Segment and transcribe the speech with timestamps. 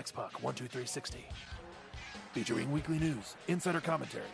[0.00, 1.18] X Pac 12360.
[2.32, 4.32] Featuring weekly news, insider commentary,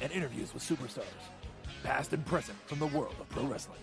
[0.00, 1.04] and interviews with superstars,
[1.82, 3.76] past and present from the world of pro wrestling.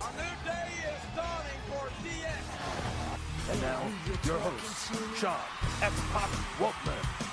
[0.00, 3.50] A new day is dawning for DX.
[3.50, 3.82] And now,
[4.24, 5.34] your host, Sean
[5.82, 7.28] X Pac Waltman.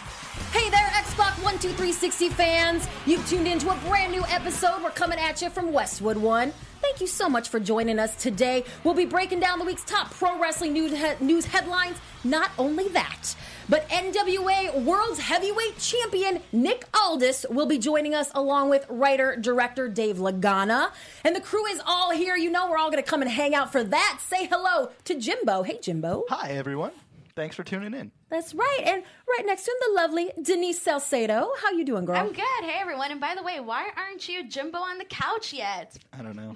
[0.52, 2.88] Hey there, X Pac 12360 fans!
[3.06, 4.82] You've tuned into a brand new episode.
[4.82, 6.54] We're coming at you from Westwood One.
[6.86, 8.64] Thank you so much for joining us today.
[8.84, 11.98] We'll be breaking down the week's top pro wrestling news, he- news headlines.
[12.24, 13.36] Not only that,
[13.68, 19.90] but NWA World's Heavyweight Champion Nick Aldis will be joining us along with writer director
[19.90, 20.92] Dave Lagana.
[21.24, 22.38] And the crew is all here.
[22.38, 24.20] You know, we're all going to come and hang out for that.
[24.28, 25.64] Say hello to Jimbo.
[25.64, 26.26] Hey, Jimbo.
[26.30, 26.92] Hi, everyone.
[27.36, 28.12] Thanks for tuning in.
[28.30, 28.80] That's right.
[28.86, 31.50] And right next to him, the lovely Denise Salcedo.
[31.62, 32.16] How you doing, girl?
[32.16, 32.44] I'm good.
[32.64, 33.12] Hey, everyone.
[33.12, 35.98] And by the way, why aren't you Jimbo on the couch yet?
[36.18, 36.56] I don't know.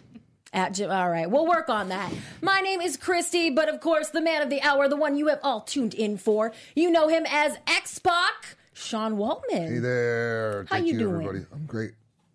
[0.54, 0.90] At Jim.
[0.90, 2.12] All right, we'll work on that.
[2.42, 5.28] My name is Christy, but of course, the man of the hour, the one you
[5.28, 6.54] have all tuned in for.
[6.76, 9.68] You know him as X Pac, Sean Waltman.
[9.68, 10.64] Hey there.
[10.70, 11.16] How Thank you you, doing?
[11.28, 11.46] everybody.
[11.54, 11.92] I'm great.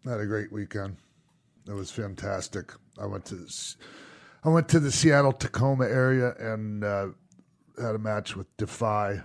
[0.07, 0.97] I had a great weekend.
[1.67, 2.73] It was fantastic.
[3.01, 3.77] I went to s-
[4.45, 7.07] I went to the Seattle Tacoma area and uh,
[7.81, 9.21] had a match with Defy.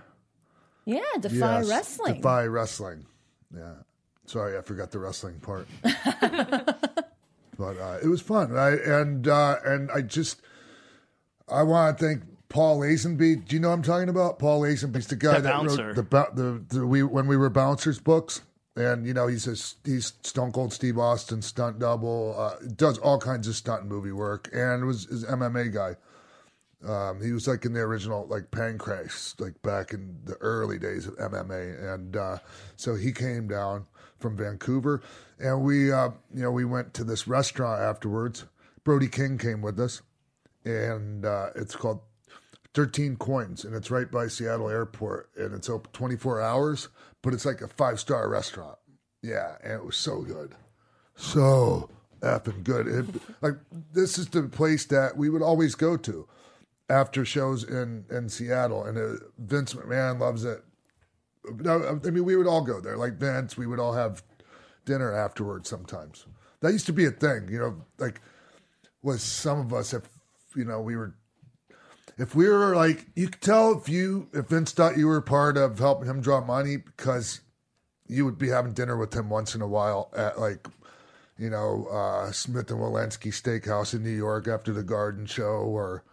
[0.84, 2.14] Yeah, Defy Yes, Wrestling.
[2.16, 3.06] Defy Wrestling.
[3.54, 3.74] Yeah.
[4.26, 5.66] Sorry, I forgot the wrestling part.
[5.82, 8.56] but uh, it was fun.
[8.56, 10.40] I, and uh, and I just
[11.48, 13.46] I want to thank Paul Lazenby.
[13.46, 14.38] Do you know what I'm talking about?
[14.38, 15.86] Paul Lazenby's the guy The that bouncer.
[15.88, 18.42] wrote the, bou- the the we when we were bouncers books.
[18.76, 19.56] And you know he's a,
[19.88, 24.12] he's Stone Cold Steve Austin stunt double, uh, does all kinds of stunt and movie
[24.12, 25.96] work, and was is MMA guy.
[26.86, 31.06] Um, he was like in the original like Pancrase, like back in the early days
[31.06, 32.38] of MMA, and uh,
[32.76, 33.86] so he came down
[34.18, 35.02] from Vancouver,
[35.38, 38.44] and we, uh, you know, we went to this restaurant afterwards.
[38.82, 40.00] Brody King came with us,
[40.64, 42.00] and uh, it's called
[42.72, 46.88] Thirteen Coins, and it's right by Seattle Airport, and it's open twenty four hours,
[47.20, 48.78] but it's like a five star restaurant.
[49.22, 50.54] Yeah, and it was so good,
[51.14, 52.86] so effing good.
[52.86, 53.04] It,
[53.42, 53.56] like
[53.92, 56.26] this is the place that we would always go to
[56.90, 60.62] after shows in in Seattle, and uh, Vince McMahon loves it.
[61.46, 63.56] I mean we would all go there, like Vince.
[63.56, 64.22] We would all have
[64.84, 66.26] dinner afterwards sometimes.
[66.60, 67.82] That used to be a thing, you know.
[67.98, 68.20] Like,
[69.02, 70.02] was some of us if
[70.54, 71.14] you know we were,
[72.18, 75.56] if we were like, you could tell if you if Vince thought you were part
[75.56, 77.40] of helping him draw money because
[78.06, 80.66] you would be having dinner with him once in a while at like
[81.40, 86.04] you know, uh, Smith and Wollensky Steakhouse in New York after the Garden Show or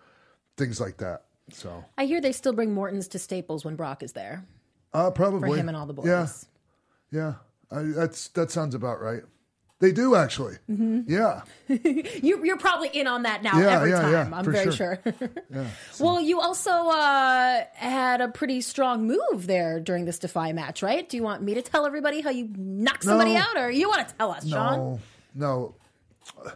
[0.58, 1.24] things like that.
[1.54, 4.44] So, I hear they still bring Morton's to Staples when Brock is there
[4.94, 6.06] uh, probably for him and all the boys.
[6.08, 6.28] Yeah,
[7.12, 7.34] yeah,
[7.72, 9.22] I, that's that sounds about right.
[9.80, 10.56] They do actually.
[10.70, 11.02] Mm-hmm.
[11.08, 11.42] Yeah,
[12.24, 14.12] You, you're probably in on that now Yeah, every yeah, time.
[14.12, 15.00] yeah, I'm very sure.
[15.04, 15.68] sure.
[16.00, 21.08] Well, you also uh, had a pretty strong move there during this Defy match, right?
[21.08, 23.40] Do you want me to tell everybody how you knocked somebody No.
[23.42, 25.00] out, or you want to tell us, Sean?
[25.36, 25.76] no,
[26.44, 26.52] no,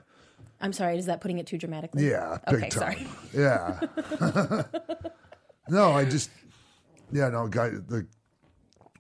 [0.62, 0.98] I'm sorry.
[0.98, 2.08] Is that putting it too dramatically?
[2.10, 2.80] yeah, big Okay, time.
[2.80, 3.08] sorry.
[3.34, 3.80] Yeah.
[5.70, 6.30] no, I just,
[7.12, 8.06] yeah, no, guy, the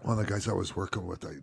[0.01, 1.33] one of the guys I was working with, I,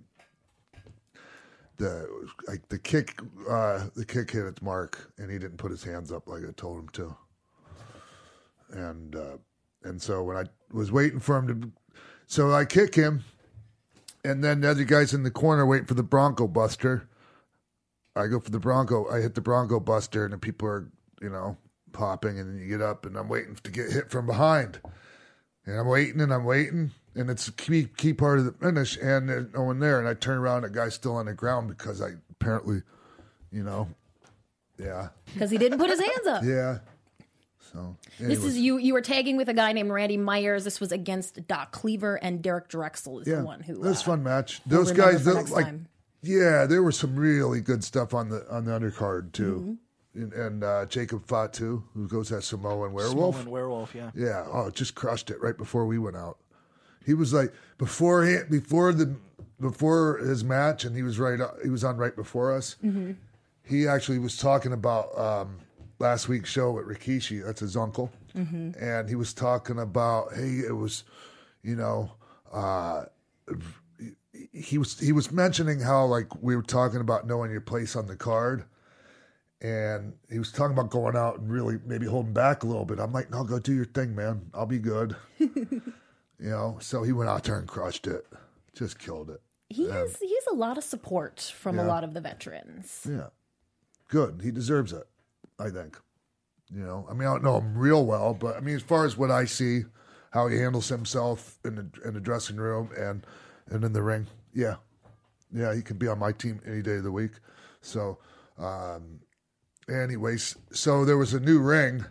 [1.77, 2.09] the
[2.49, 6.11] like the kick, uh, the kick hit its mark, and he didn't put his hands
[6.11, 7.17] up like I told him to.
[8.71, 9.37] And uh,
[9.85, 11.73] and so when I was waiting for him to,
[12.27, 13.23] so I kick him,
[14.25, 17.08] and then the other guy's in the corner waiting for the Bronco Buster.
[18.19, 19.09] I go for the Bronco.
[19.11, 20.91] I hit the Bronco Buster, and the people are,
[21.23, 21.57] you know,
[21.93, 24.81] popping, and then you get up, and I'm waiting to get hit from behind,
[25.65, 28.97] and I'm waiting and I'm waiting, and it's a key key part of the finish,
[28.97, 31.69] and there's no one there, and I turn around, the guy's still on the ground
[31.69, 32.83] because I apparently,
[33.51, 33.89] you know,
[34.79, 36.45] yeah, Because he didn't put his hands up.
[36.45, 36.79] yeah.
[37.73, 38.79] So This is you.
[38.79, 40.65] You were tagging with a guy named Randy Myers.
[40.65, 43.79] This was against Doc Cleaver and Derek Drexel is yeah, the one who.
[43.79, 44.63] was uh, fun match.
[44.65, 45.87] Those guys, like, time.
[46.23, 49.79] Yeah, there was some really good stuff on the on the undercard too.
[50.15, 50.23] Mm-hmm.
[50.23, 53.37] And, and uh, Jacob Fatu, who goes as Samoan werewolf.
[53.37, 54.11] Samoan werewolf, yeah.
[54.17, 54.47] Yeah.
[54.53, 56.39] Oh, just crushed it right before we went out.
[57.07, 59.15] He was like before he before the
[59.61, 61.39] before his match, and he was right.
[61.63, 62.77] He was on right before us.
[63.65, 65.59] He actually was talking about um,
[65.99, 67.45] last week's show with Rikishi.
[67.45, 68.11] That's his uncle,
[68.81, 71.05] and he was talking about hey, it was,
[71.63, 72.13] you know,
[72.53, 73.05] uh,
[74.61, 78.07] he was he was mentioning how like we were talking about knowing your place on
[78.07, 78.65] the card.
[79.61, 83.01] And he was talking about going out and really maybe holding back a little bit.
[83.01, 84.51] I'm like, no, go do your thing, man.
[84.55, 85.17] I'll be good.
[85.39, 85.83] you
[86.39, 88.25] know, so he went out there and crushed it,
[88.77, 89.41] just killed it.
[89.69, 93.07] He has he has a lot of support from a lot of the veterans.
[93.09, 93.29] Yeah,
[94.09, 94.41] good.
[94.43, 95.07] He deserves it.
[95.59, 95.99] I think.
[96.73, 99.07] You know, I mean, I don't know him real well, but I mean, as far
[99.07, 99.85] as what I see,
[100.33, 103.27] how he handles himself in the in the dressing room and
[103.71, 104.77] and in the ring, yeah,
[105.53, 107.33] yeah, he can be on my team any day of the week.
[107.81, 108.19] So,
[108.59, 109.21] um,
[109.89, 112.05] anyways, so there was a new ring.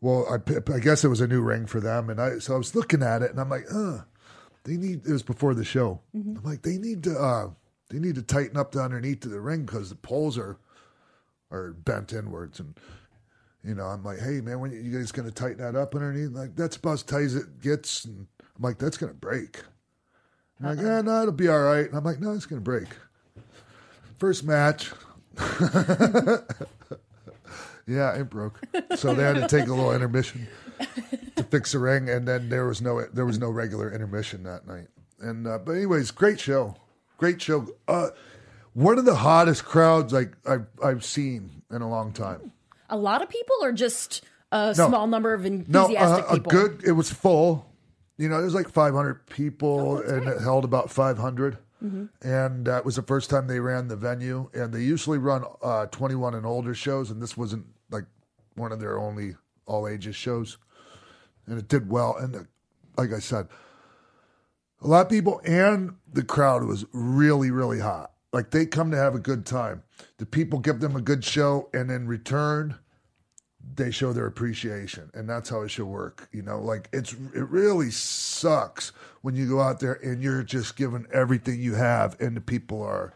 [0.00, 2.58] Well, I, I guess it was a new ring for them, and I so I
[2.58, 4.00] was looking at it, and I'm like, uh,
[4.64, 5.06] they need.
[5.06, 6.00] It was before the show.
[6.36, 7.50] I'm like, they need to, uh,
[7.90, 10.58] they need to tighten up the underneath of the ring because the poles are
[11.50, 12.78] are bent inwards, and
[13.62, 16.30] you know, I'm like, hey man, when you guys gonna tighten that up underneath?
[16.32, 18.26] Like that's about as tight as it gets, and
[18.56, 19.62] I'm like, that's gonna break.
[20.58, 21.86] And like, yeah, no, it'll be all right.
[21.86, 22.88] And I'm like, no, it's gonna break.
[24.18, 24.90] First match.
[27.86, 28.60] yeah, it broke.
[28.96, 30.46] So they had to take a little intermission
[31.36, 34.66] to fix the ring, and then there was no there was no regular intermission that
[34.66, 34.88] night.
[35.20, 36.76] And uh, but anyways, great show,
[37.18, 37.66] great show.
[37.88, 38.08] Uh,
[38.72, 42.52] one of the hottest crowds like I've I've seen in a long time.
[42.90, 44.88] A lot of people or just a No.
[44.88, 46.82] small number of No, enthusiastic uh, a good.
[46.84, 47.70] It was full.
[48.16, 51.58] You know, there's like 500 people, and it held about 500.
[52.22, 54.48] And that was the first time they ran the venue.
[54.54, 58.04] And they usually run uh, 21 and older shows, and this wasn't like
[58.54, 60.58] one of their only all ages shows.
[61.46, 62.16] And it did well.
[62.16, 62.40] And uh,
[62.96, 63.48] like I said,
[64.80, 68.12] a lot of people and the crowd was really, really hot.
[68.32, 69.82] Like they come to have a good time.
[70.18, 72.76] The people give them a good show, and in return,
[73.76, 76.60] they show their appreciation and that's how it should work you know?
[76.60, 78.92] Like it's it really sucks
[79.22, 82.82] when you go out there and you're just giving everything you have and the people
[82.82, 83.14] are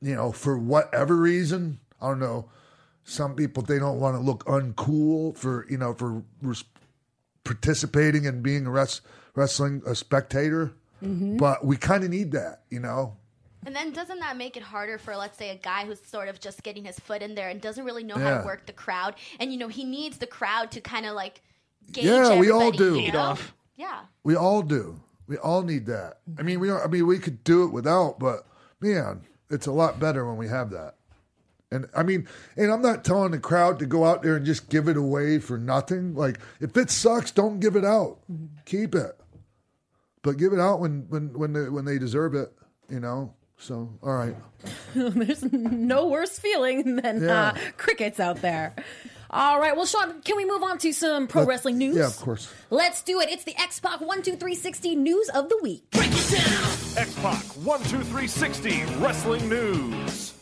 [0.00, 2.48] you know for whatever reason i don't know
[3.04, 6.64] some people they don't want to look uncool for you know for res-
[7.44, 9.00] participating and being a res-
[9.34, 10.72] wrestling a spectator.
[11.02, 11.36] Mm-hmm.
[11.36, 13.16] But we kind of need that you know
[13.64, 16.40] And then doesn't that make it harder for, let's say, a guy who's sort of
[16.40, 19.14] just getting his foot in there and doesn't really know how to work the crowd?
[19.38, 21.42] And, you know, he needs the crowd to kind of like
[21.92, 22.98] gauge Yeah, we all do.
[22.98, 23.20] you know?
[23.20, 23.54] off.
[23.76, 24.00] Yeah.
[24.24, 25.00] We all do.
[25.28, 26.18] We all need that.
[26.38, 28.46] I mean, we don't, I mean, we could do it without, but
[28.80, 30.96] man, it's a lot better when we have that.
[31.70, 34.68] And I mean, and I'm not telling the crowd to go out there and just
[34.68, 36.14] give it away for nothing.
[36.14, 38.18] Like, if it sucks, don't give it out.
[38.30, 38.46] Mm-hmm.
[38.66, 39.18] Keep it,
[40.22, 42.52] but give it out when when when they, when they deserve it.
[42.90, 43.32] You know.
[43.62, 44.34] So, all right.
[44.94, 47.48] There's no worse feeling than Yeah.
[47.54, 48.74] uh, crickets out there.
[49.30, 51.96] All right, well, Sean, can we move on to some pro wrestling news?
[51.96, 52.52] Yeah, of course.
[52.70, 53.30] Let's do it.
[53.30, 55.88] It's the X Pac 12360 news of the week.
[55.92, 56.98] Break it down.
[56.98, 60.34] X Pac 12360 Wrestling News.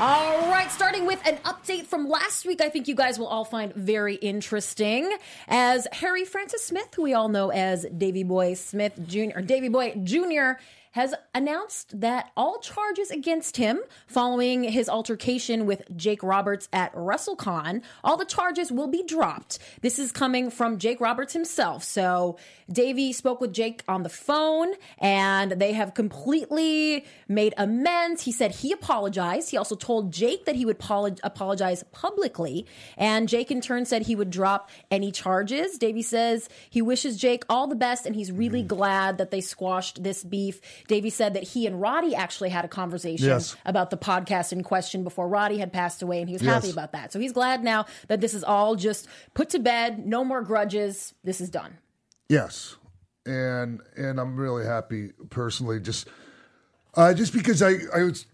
[0.00, 3.44] All right, starting with an update from last week, I think you guys will all
[3.44, 5.08] find very interesting.
[5.46, 9.68] As Harry Francis Smith, who we all know as Davy Boy Smith Jr., or Davy
[9.68, 10.58] Boy Jr.,
[10.94, 17.82] has announced that all charges against him following his altercation with Jake Roberts at WrestleCon,
[18.04, 19.58] all the charges will be dropped.
[19.80, 21.82] This is coming from Jake Roberts himself.
[21.82, 22.38] So
[22.70, 28.22] Davey spoke with Jake on the phone and they have completely made amends.
[28.22, 29.50] He said he apologized.
[29.50, 30.80] He also told Jake that he would
[31.24, 32.66] apologize publicly.
[32.96, 35.76] And Jake in turn said he would drop any charges.
[35.76, 38.68] Davey says he wishes Jake all the best and he's really mm.
[38.68, 40.60] glad that they squashed this beef.
[40.86, 43.56] Davey said that he and Roddy actually had a conversation Yes.
[43.64, 46.54] about the podcast in question before Roddy had passed away and he was Yes.
[46.54, 47.12] happy about that.
[47.12, 51.14] So he's glad now that this is all just put to bed, no more grudges.
[51.24, 51.78] This is done.
[52.28, 52.76] Yes,
[53.26, 55.80] and and I'm really happy personally.
[55.80, 56.08] Just
[56.94, 58.26] uh, just because I I was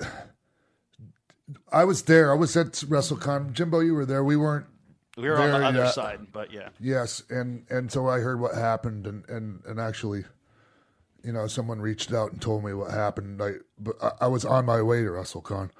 [1.72, 2.30] I was there.
[2.32, 3.52] I was at WrestleCon.
[3.52, 4.22] Jimbo, you were there.
[4.24, 4.66] We weren't.
[5.16, 5.90] We were on the other yeah.
[5.90, 6.70] side, but yeah.
[6.80, 10.24] Yes, and and so I heard what happened, and and and actually,
[11.24, 13.42] you know, someone reached out and told me what happened.
[13.42, 15.70] I but I, I was on my way to WrestleCon,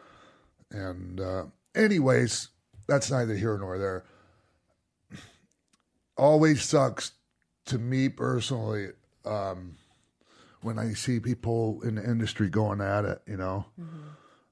[0.71, 1.45] and uh,
[1.75, 2.49] anyways,
[2.87, 4.05] that's neither here nor there.
[6.17, 7.13] Always sucks
[7.67, 8.89] to me personally
[9.25, 9.77] um,
[10.61, 13.23] when I see people in the industry going at it.
[13.27, 13.67] You know,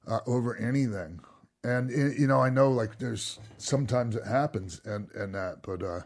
[0.07, 1.21] uh, over anything.
[1.63, 6.01] And you know, I know like there's sometimes it happens and and that, but uh,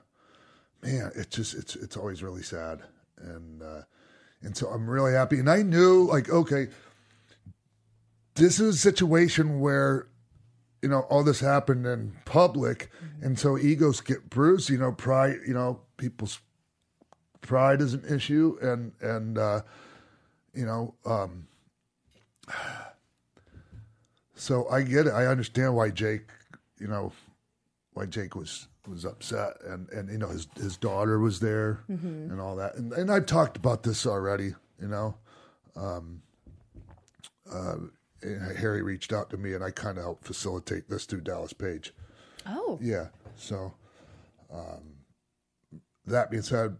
[0.83, 2.81] man, it's just it's it's always really sad,
[3.17, 3.81] and uh,
[4.41, 5.39] and so I'm really happy.
[5.39, 6.67] And I knew like okay,
[8.35, 10.07] this is a situation where
[10.81, 12.89] you know all this happened in public,
[13.21, 14.69] and so egos get bruised.
[14.69, 15.37] You know, pride.
[15.47, 16.39] You know, people's
[17.41, 19.61] pride is an issue, and and uh,
[20.53, 20.95] you know.
[21.05, 21.47] Um,
[24.35, 25.11] so I get it.
[25.11, 26.29] I understand why Jake,
[26.79, 27.13] you know,
[27.93, 32.39] why Jake was was upset, and and you know his his daughter was there and
[32.39, 34.53] all that, and and I've talked about this already.
[34.81, 35.15] You know,
[35.75, 36.21] um,
[37.51, 37.75] uh,
[38.57, 41.93] Harry reached out to me, and I kind of helped facilitate this through Dallas Page.
[42.47, 43.73] Oh, Yeah, so
[44.53, 44.83] um,
[46.05, 46.77] that being said,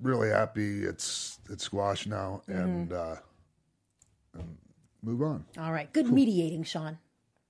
[0.00, 3.16] really happy it's it's squashed now, and, uh,
[4.34, 4.56] and
[5.02, 5.44] move on.
[5.58, 5.92] all right.
[5.92, 6.98] Good mediating, Sean.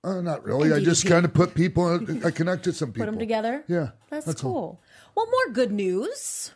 [0.05, 0.71] Uh, not really.
[0.71, 1.99] I just kind of put people.
[2.25, 3.07] I connected some people.
[3.07, 3.65] Put them together.
[3.67, 4.53] Yeah, That's, all.
[4.53, 4.81] cool.
[5.15, 6.51] Well, more good news.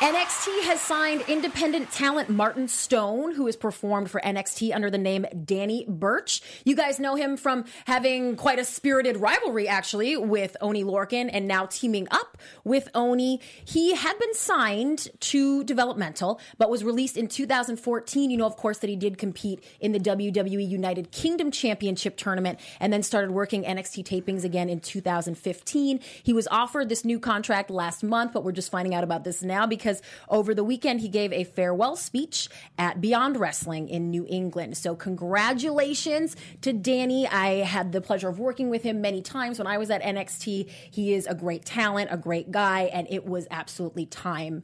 [0.00, 5.26] NXT has signed independent talent Martin Stone, who has performed for NXT under the name
[5.44, 6.40] Danny Burch.
[6.64, 11.46] You guys know him from having quite a spirited rivalry, actually, with Oni Lorcan and
[11.46, 13.42] now teaming up with Oni.
[13.62, 18.30] He had been signed to developmental, but was released in 2014.
[18.30, 22.58] You know, of course, that he did compete in the WWE United Kingdom Championship tournament
[22.80, 26.00] and then started working NXT tapings again in 2015.
[26.22, 29.42] He was offered this new contract last month, but we're just finding out about this
[29.42, 29.89] now because
[30.28, 34.76] over the weekend he gave a farewell speech at Beyond Wrestling in New England.
[34.76, 37.26] So congratulations to Danny.
[37.26, 40.68] I had the pleasure of working with him many times when I was at NXT.
[40.90, 44.62] He is a great talent, a great guy, and it was absolutely time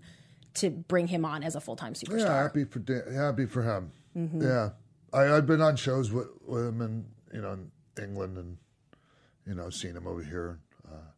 [0.55, 2.21] to bring him on as a full-time superstar.
[2.21, 3.93] Yeah, happy for Dan- happy for him.
[4.17, 4.43] Mm-hmm.
[4.43, 4.71] Yeah,
[5.13, 7.71] I, I've been on shows with, with him in you know in
[8.03, 8.57] England and
[9.47, 10.59] you know seen him over here.
[10.87, 11.13] Uh,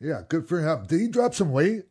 [0.00, 0.84] yeah, good for him.
[0.86, 1.84] Did he drop some weight?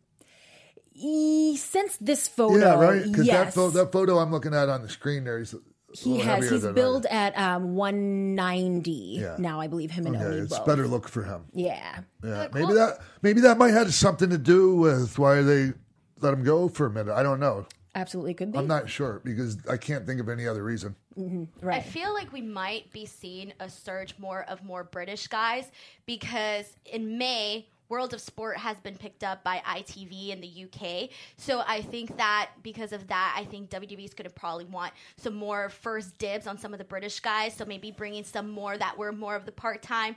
[0.94, 3.04] He, since this photo, yeah, right.
[3.04, 3.46] Because yes.
[3.46, 5.58] that, pho- that photo I'm looking at on the screen there, he's a
[5.96, 6.50] he has.
[6.50, 9.36] He's than I- billed at um, 190 Yeah.
[9.40, 9.92] now, I believe.
[9.92, 10.66] Him and Okay, Oni it's both.
[10.66, 11.46] better look for him.
[11.54, 12.00] Yeah.
[12.24, 15.74] Yeah, maybe that maybe that might have something to do with why they
[16.20, 17.14] let him go for a minute.
[17.14, 17.66] I don't know.
[17.96, 18.58] Absolutely could be.
[18.58, 20.96] I'm not sure because I can't think of any other reason.
[21.16, 21.86] I right.
[21.86, 25.70] feel like we might be seeing a surge more of more British guys
[26.08, 31.12] because in May, World of Sport has been picked up by ITV in the UK.
[31.38, 34.94] So I think that because of that, I think WWE is going to probably want
[35.18, 37.54] some more first dibs on some of the British guys.
[37.54, 40.16] So maybe bringing some more that were more of the part time.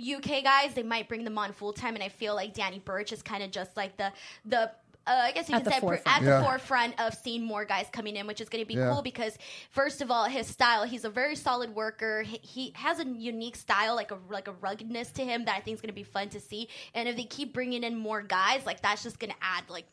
[0.00, 3.12] UK guys, they might bring them on full time, and I feel like Danny Burch
[3.12, 4.10] is kind of just like the
[4.46, 4.70] the.
[5.06, 6.16] Uh, I guess you At could say forefront.
[6.16, 6.42] at the Yeah.
[6.42, 8.90] forefront of seeing more guys coming in, which is going to be Yeah.
[8.92, 9.36] cool because
[9.70, 12.22] first of all, his style, he's a very solid worker.
[12.22, 15.60] He, he has a unique style, like a like a ruggedness to him that I
[15.60, 16.68] think is going to be fun to see.
[16.94, 19.84] And if they keep bringing in more guys, like that's just going to add like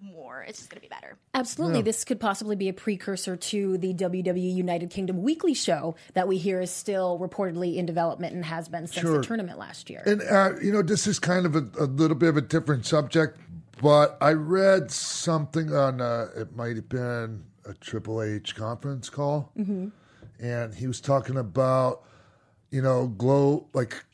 [0.00, 0.44] more.
[0.46, 1.16] It's just going to be better.
[1.34, 1.82] Absolutely.
[1.82, 6.38] This could possibly be a precursor to the WWE United Kingdom weekly show that we
[6.38, 9.18] hear is still reportedly in development and has been since Sure.
[9.18, 10.04] the tournament last year.
[10.06, 12.86] And uh, you know, this is kind of a, a little bit of a different
[12.86, 13.40] subject,
[13.80, 19.52] but I read something on uh, it might have been a Triple H conference call,
[19.58, 19.88] Mm-hmm.
[20.40, 22.02] and he was talking about
[22.70, 24.04] you know, glow like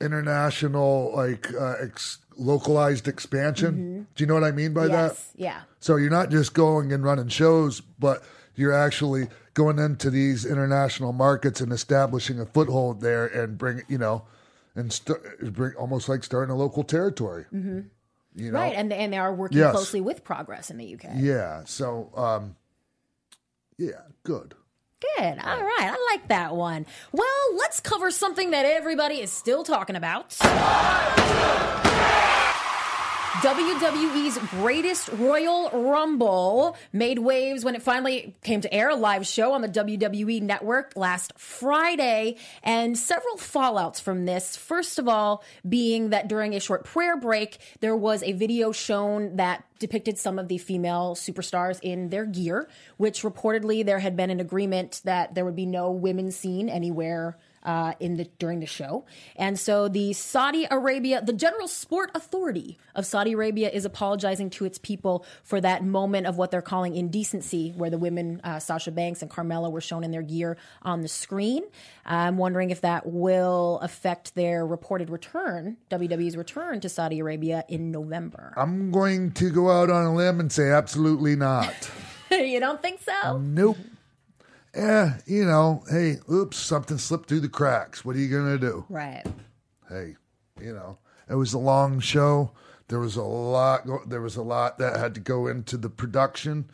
[0.00, 4.06] international like uh, ex- localized expansion.
[4.14, 5.12] Do you know what I mean by that?
[5.12, 5.42] Mm-hmm.
[5.42, 5.60] Yeah.
[5.80, 8.22] So you're not just going and running shows, but
[8.54, 13.98] you're actually going into these international markets and establishing a foothold there and bring, you
[13.98, 14.24] know,
[14.76, 15.18] and st-
[15.52, 17.44] bring almost like starting a local territory.
[17.52, 17.80] Mm-hmm.
[18.34, 18.74] You know, Right.
[18.76, 19.72] And, and they are working Yes.
[19.72, 21.10] closely with Progress in the UK.
[21.16, 21.62] yeah.
[21.64, 22.56] So, um,
[23.76, 24.54] yeah, good.
[25.16, 25.38] Good.
[25.44, 25.78] All right.
[25.92, 26.84] I like that one.
[27.12, 30.36] Well, let's cover something that everybody is still talking about.
[33.38, 39.52] WWE's greatest Royal Rumble made waves when it finally came to air, a live show
[39.52, 44.56] on the WWE network last Friday, and several fallouts from this.
[44.56, 49.36] First of all, being that during a short prayer break, there was a video shown
[49.36, 54.30] that depicted some of the female superstars in their gear, which reportedly there had been
[54.30, 58.66] an agreement that there would be no women seen anywhere uh, in the during the
[58.66, 59.04] show,
[59.36, 64.64] and so the Saudi Arabia, the General Sport Authority of Saudi Arabia, is apologizing to
[64.64, 68.90] its people for that moment of what they're calling indecency, where the women uh, Sasha
[68.90, 71.64] Banks and Carmella were shown in their gear on the screen.
[72.04, 77.90] I'm wondering if that will affect their reported return, WWE's return to Saudi Arabia in
[77.90, 78.54] November.
[78.56, 81.90] I'm going to go out on a limb and say absolutely not.
[82.30, 83.38] you don't think so?
[83.38, 83.76] nope.
[84.74, 88.04] Yeah, you know, hey, oops, something slipped through the cracks.
[88.04, 88.84] What are you going to do?
[88.88, 89.24] Right.
[89.88, 90.16] hey,
[90.60, 90.98] you know,
[91.28, 92.52] it was a long show.
[92.88, 93.86] There was a lot.
[93.86, 96.70] Go, there was a lot that had to go into the production,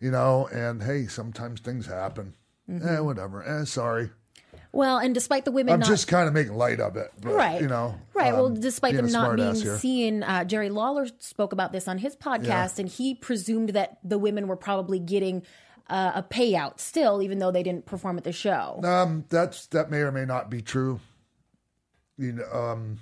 [0.00, 0.48] you know.
[0.52, 2.34] And hey, sometimes things happen.
[2.68, 3.42] Eh, whatever.
[3.42, 4.10] Eh, sorry.
[4.72, 7.32] Well, and despite the women I'm not just kind of making light of it, but,
[7.32, 11.52] right You know, right well um, despite them not being seen uh, jerry lawler spoke
[11.52, 15.44] about this on his podcast and he presumed that the women were probably getting
[15.88, 19.90] uh, a payout still even though they didn't perform at the show Um, that's that
[19.90, 21.00] may or may not be true.
[22.18, 22.98] You know, um,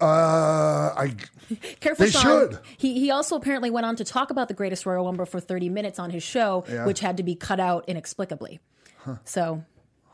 [0.00, 1.14] uh, I
[1.80, 2.22] Careful, They Sean.
[2.50, 2.58] should.
[2.76, 5.68] He he also apparently went on to talk about the Greatest Royal Rumble for 30
[5.70, 6.84] minutes on his show, Yeah.
[6.84, 8.60] which had to be cut out inexplicably.
[9.24, 9.62] So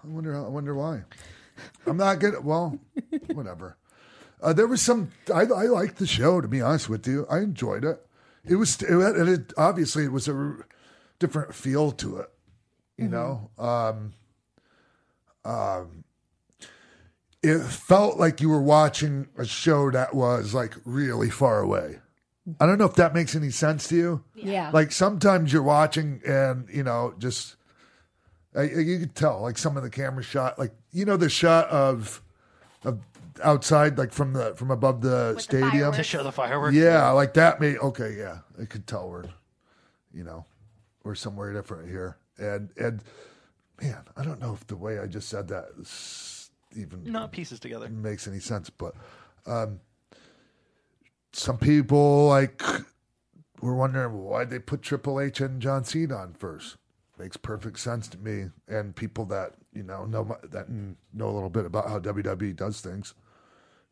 [0.05, 0.37] I wonder.
[0.37, 1.03] I wonder why.
[1.87, 2.45] I'm not good.
[2.45, 2.79] Well,
[3.33, 3.77] whatever.
[4.43, 5.11] Uh, there was some.
[5.35, 6.41] I, I liked the show.
[6.43, 8.05] To be honest with you, I enjoyed it.
[8.45, 8.81] It was.
[8.83, 8.91] It,
[9.29, 10.57] it obviously it was a
[11.23, 12.29] different feel to it.
[12.99, 13.51] You know.
[13.59, 14.13] Um.
[15.45, 16.05] Um.
[17.43, 21.99] It felt like you were watching a show that was like really far away.
[22.61, 24.25] I don't know if that makes any sense to you.
[24.35, 27.55] yeah, Like sometimes you're watching and you know just
[28.55, 31.69] I, you could tell like some of the camera shot like you know the shot
[31.69, 32.21] of
[32.85, 32.99] of
[33.45, 35.97] outside like from the from above the With stadium fireworks.
[35.99, 36.75] To show the fireworks.
[36.77, 39.25] yeah like that made okay yeah I could tell we're
[40.13, 40.45] you know
[41.05, 43.03] we're somewhere different here and and
[43.81, 45.67] man I don't know if the way I just said that
[46.77, 47.89] even Not pieces together.
[47.89, 48.95] makes any sense, but
[49.47, 49.81] um,
[51.33, 52.63] some people like
[53.61, 56.77] were wondering why they put Triple H and John Cena on first.
[57.19, 61.51] Makes perfect sense to me, and people that you know know that know a little
[61.51, 63.15] bit about how WWE does things.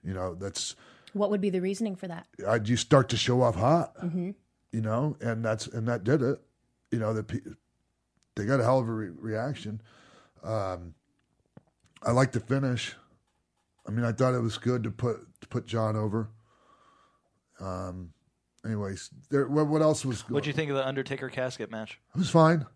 [0.03, 0.75] You know, that's
[1.13, 2.27] what would be the reasoning for that?
[2.47, 3.95] uh, you start to show off hot,
[4.73, 6.41] you know, and that's and that did it.
[6.91, 7.57] You know, the
[8.37, 9.81] they got a hell of a re- reaction.
[10.43, 10.95] Um,
[12.03, 12.95] I like the finish.
[13.87, 16.31] I mean, I thought it was good to put to put John over.
[17.61, 18.13] Um,
[18.65, 19.47] anyways, there.
[19.47, 20.23] What, what else was?
[20.29, 22.01] What'd you think of the Undertaker casket match?
[22.15, 22.67] It was fine.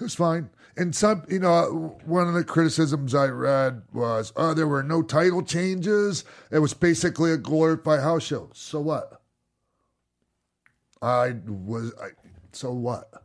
[0.00, 0.48] It was fine.
[0.78, 5.02] And some, you know, one of the criticisms I read was, oh, there were no
[5.02, 6.24] title changes.
[6.50, 8.48] It was basically a glorified house show.
[8.54, 9.20] So what?
[11.02, 12.08] I was, I,
[12.52, 13.19] so what?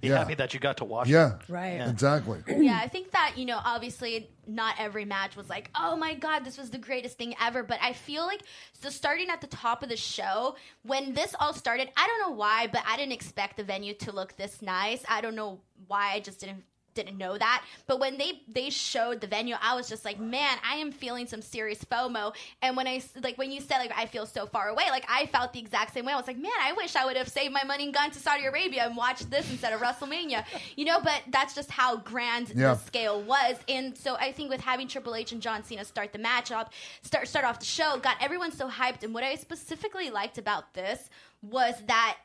[0.00, 0.18] Be Yeah.
[0.18, 1.08] happy that you got to watch.
[1.08, 1.12] it.
[1.12, 1.38] Yeah.
[1.48, 1.80] Right.
[1.88, 2.42] Exactly.
[2.48, 6.44] yeah, I think that, you know, obviously not every match was like, oh my God,
[6.44, 7.62] this was the greatest thing ever.
[7.62, 11.52] But I feel like, so starting at the top of the show, when this all
[11.54, 15.04] started, I don't know why, but I didn't expect the venue to look this nice.
[15.08, 16.64] I don't know why, I just didn't
[16.96, 17.64] didn't know that.
[17.86, 21.26] But when they they showed the venue i was just like man i am feeling
[21.26, 22.34] some serious fomo.
[22.62, 25.26] And when I like when you said like i feel so far away like i
[25.26, 26.12] felt the exact same way.
[26.12, 28.18] I was like man i wish i would have saved my money and gone to
[28.18, 30.44] saudi arabia and watched this instead of wrestlemania.
[30.76, 32.74] You know but that's just how grand Yeah.
[32.74, 33.56] the scale was.
[33.68, 36.72] And so i think with having triple h and john cena start the match up
[37.02, 39.02] start start off the show got everyone so hyped.
[39.04, 41.10] And what i specifically liked about this
[41.42, 42.16] was that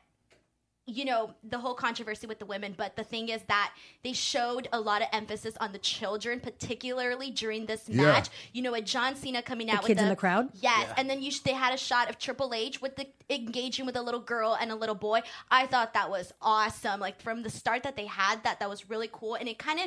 [0.86, 4.66] you know the whole controversy with the women but the thing is that they showed
[4.72, 8.02] a lot of emphasis on the children particularly during this Yeah.
[8.02, 10.48] match you know with john cena coming out with kids in the crowd?
[10.54, 13.86] yes and then you sh- they had a shot of triple h with the engaging
[13.86, 15.20] with a little girl and a little boy
[15.52, 18.90] i thought that was awesome like from the start that they had that that was
[18.90, 19.86] really cool and it kind of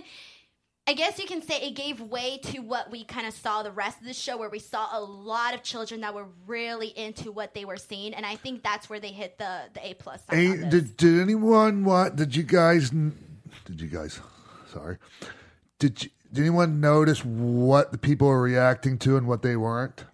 [0.87, 3.71] I guess you can say it gave way to what we kind of saw the
[3.71, 7.31] rest of the show, where we saw a lot of children that were really into
[7.31, 10.21] what they were seeing, and I think that's where they hit the the A plus.
[10.29, 10.69] sign Hey, on this.
[10.69, 12.15] did did anyone what?
[12.15, 12.91] Did you guys?
[12.91, 14.19] Did you guys?
[14.71, 14.97] Sorry.
[15.79, 20.05] Did you, did anyone notice what the people were reacting to and what they weren't?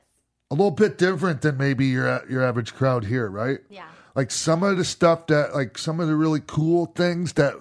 [0.51, 3.59] A little bit different than maybe your your average crowd here, right?
[3.69, 3.87] Yeah.
[4.15, 7.55] Like some of the stuff that, like some of the really cool things that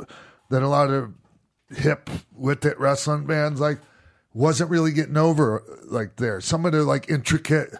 [0.50, 1.12] that a lot of
[1.76, 3.78] hip with it wrestling bands like
[4.34, 6.40] wasn't really getting over like there.
[6.40, 7.70] Some of the like intricate,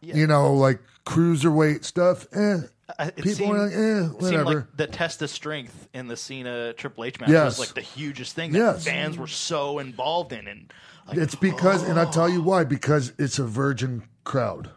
[0.00, 2.26] you know, like cruiserweight stuff.
[2.32, 2.58] Eh,
[3.00, 4.44] it people seemed- like, eh, whatever.
[4.44, 7.58] like the test of strength in the Cena Triple H match Yes.
[7.58, 8.84] was like the hugest thing that Yes.
[8.84, 10.72] fans were so involved in, and
[11.08, 14.70] like, It's because, and I'll tell you why, because it's a virgin crowd.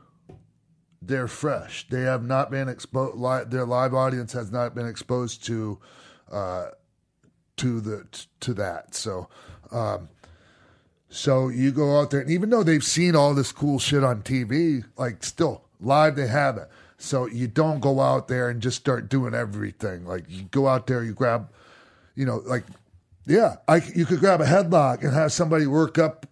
[1.02, 1.86] They're fresh.
[1.90, 3.18] They have not been exposed.
[3.18, 5.80] Li- their live audience has not been exposed to,
[6.32, 6.68] uh,
[7.58, 8.08] to the
[8.42, 8.96] to that.
[8.96, 9.30] So,
[9.72, 10.10] um,
[11.10, 14.22] so you go out there, and even though they've seen all this cool shit on
[14.24, 16.70] TV, like still live, they haven't.
[16.98, 20.06] So you don't go out there and just start doing everything.
[20.06, 21.50] Like you go out there, you grab,
[22.16, 22.64] you know, like
[23.26, 26.26] yeah, I you could grab a headlock and have somebody work up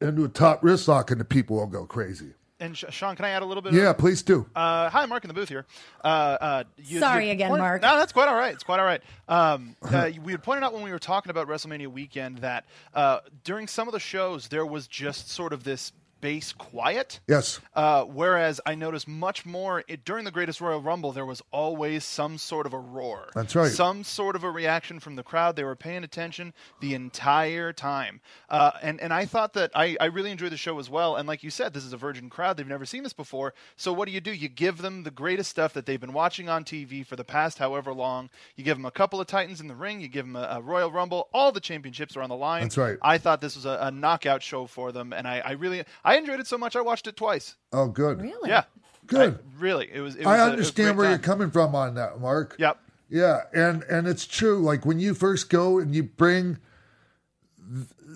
[0.00, 2.35] into a top wrist lock, and the people will go crazy.
[2.58, 3.74] And Sean, can I add a little bit?
[3.74, 4.46] Yeah, Of, please do.
[4.56, 5.66] uh, hi, Mark in the booth here.
[6.02, 7.82] Uh, uh, you, Sorry you again, point- Mark.
[7.82, 8.54] No, that's quite all right.
[8.54, 9.02] It's quite all right.
[9.28, 12.64] Um, uh, we had pointed out when we were talking about WrestleMania weekend that
[12.94, 17.20] uh, during some of the shows there was just sort of this bass quiet.
[17.26, 17.60] Yes.
[17.74, 22.04] Uh, whereas I noticed much more it, during the Greatest Royal Rumble, there was always
[22.04, 23.28] some sort of a roar.
[23.34, 23.70] That's right.
[23.70, 25.56] Some sort of a reaction from the crowd.
[25.56, 28.20] They were paying attention the entire time.
[28.48, 31.16] Uh, and, and I thought that I, I really enjoyed the show as well.
[31.16, 32.56] And like you said, this is a virgin crowd.
[32.56, 33.54] They've never seen this before.
[33.76, 34.32] So what do you do?
[34.32, 37.58] You give them the greatest stuff that they've been watching on TV for the past
[37.58, 38.30] however long.
[38.56, 40.00] You give them a couple of Titans in the ring.
[40.00, 41.28] You give them a, a Royal Rumble.
[41.32, 42.62] All the championships are on the line.
[42.62, 42.96] That's right.
[43.02, 45.12] I thought this was a, a knockout show for them.
[45.12, 47.56] And I, I really, I enjoyed it so much I watched it twice.
[47.72, 48.22] Oh, good.
[48.22, 48.48] Really?
[48.48, 48.64] Yeah.
[49.06, 49.34] Good.
[49.34, 49.88] I- really.
[49.92, 50.14] It was.
[50.14, 52.56] It was I a- a understand great where you're coming from on that, Mark.
[52.58, 52.78] Yep.
[53.08, 54.58] Yeah, and and it's true.
[54.60, 56.58] Like when you first go and you bring,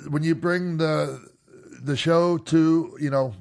[0.09, 1.29] when you bring the
[1.83, 3.35] the show to you know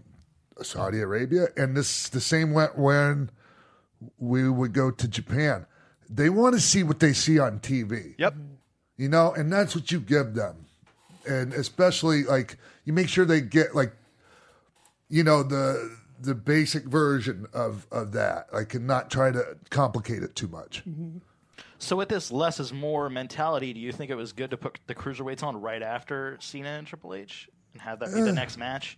[0.62, 3.32] Saudi Arabia, and this the same went when
[4.18, 5.66] we would go to Japan.
[6.10, 8.16] They want to see what they see on TV.
[8.18, 8.36] Yep.
[8.98, 10.66] You know, and that's what you give them.
[11.28, 13.94] And especially like you make sure they get like
[15.10, 18.54] you know the the basic version of of that.
[18.54, 20.84] Like and not try to complicate it too much.
[21.78, 24.80] So with this less is more mentality, do you think it was good to put
[24.88, 28.58] the cruiserweights on right after Cena and Triple H and have that be the next
[28.58, 28.98] match?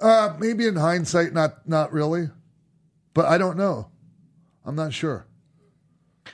[0.00, 2.30] Uh maybe in hindsight not not really.
[3.12, 3.90] But I don't know.
[4.64, 5.26] I'm not sure.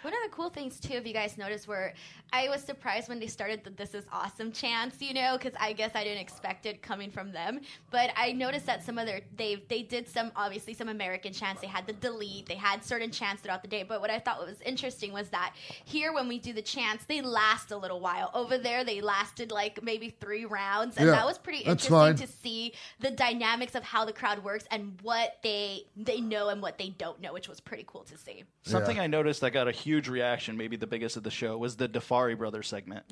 [0.03, 1.93] One of the cool things too, if you guys noticed, were
[2.33, 5.75] I was surprised when they started the "This is awesome" chants, you know, because I
[5.75, 7.61] guess I didn't expect it coming from them.
[7.91, 11.61] But I noticed that some of their they they did some obviously some American chants.
[11.61, 12.47] They had the delete.
[12.47, 13.83] They had certain chants throughout the day.
[13.83, 17.21] But what I thought was interesting was that here when we do the chants, they
[17.21, 18.31] last a little while.
[18.33, 22.17] Over there, they lasted like maybe three rounds, and Yeah, that was pretty interesting fine.
[22.17, 26.63] to see the dynamics of how the crowd works and what they they know and
[26.63, 28.45] what they don't know, which was pretty cool to see.
[28.63, 31.77] Something I noticed that got a huge reaction, maybe the biggest of the show, was
[31.77, 33.05] the Daivari brothers segment.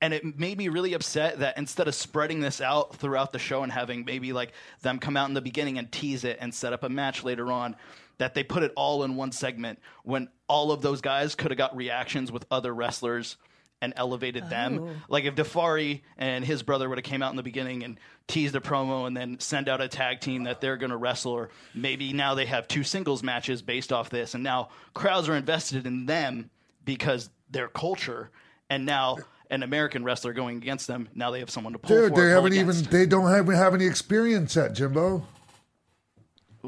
[0.00, 3.62] And it made me really upset that instead of spreading this out throughout the show
[3.64, 4.52] and having maybe like
[4.82, 7.50] them come out in the beginning and tease it and set up a match later
[7.50, 7.74] on,
[8.18, 11.58] that they put it all in one segment when all of those guys could have
[11.58, 13.36] got reactions with other wrestlers
[13.80, 14.78] and elevated them.
[14.80, 14.90] Oh.
[15.08, 18.56] Like if Daivari and his brother would have came out in the beginning and teased
[18.56, 21.50] a promo and then send out a tag team that they're going to wrestle, or
[21.74, 25.86] maybe now they have two singles matches based off this, and now crowds are invested
[25.86, 26.50] in them
[26.88, 28.30] because their culture,
[28.70, 29.18] and now
[29.50, 32.20] an American wrestler going against them, now they have someone to pull Dude, for.
[32.20, 32.90] they haven't even against.
[32.90, 35.24] they don't have have any experience yet, Jimbo.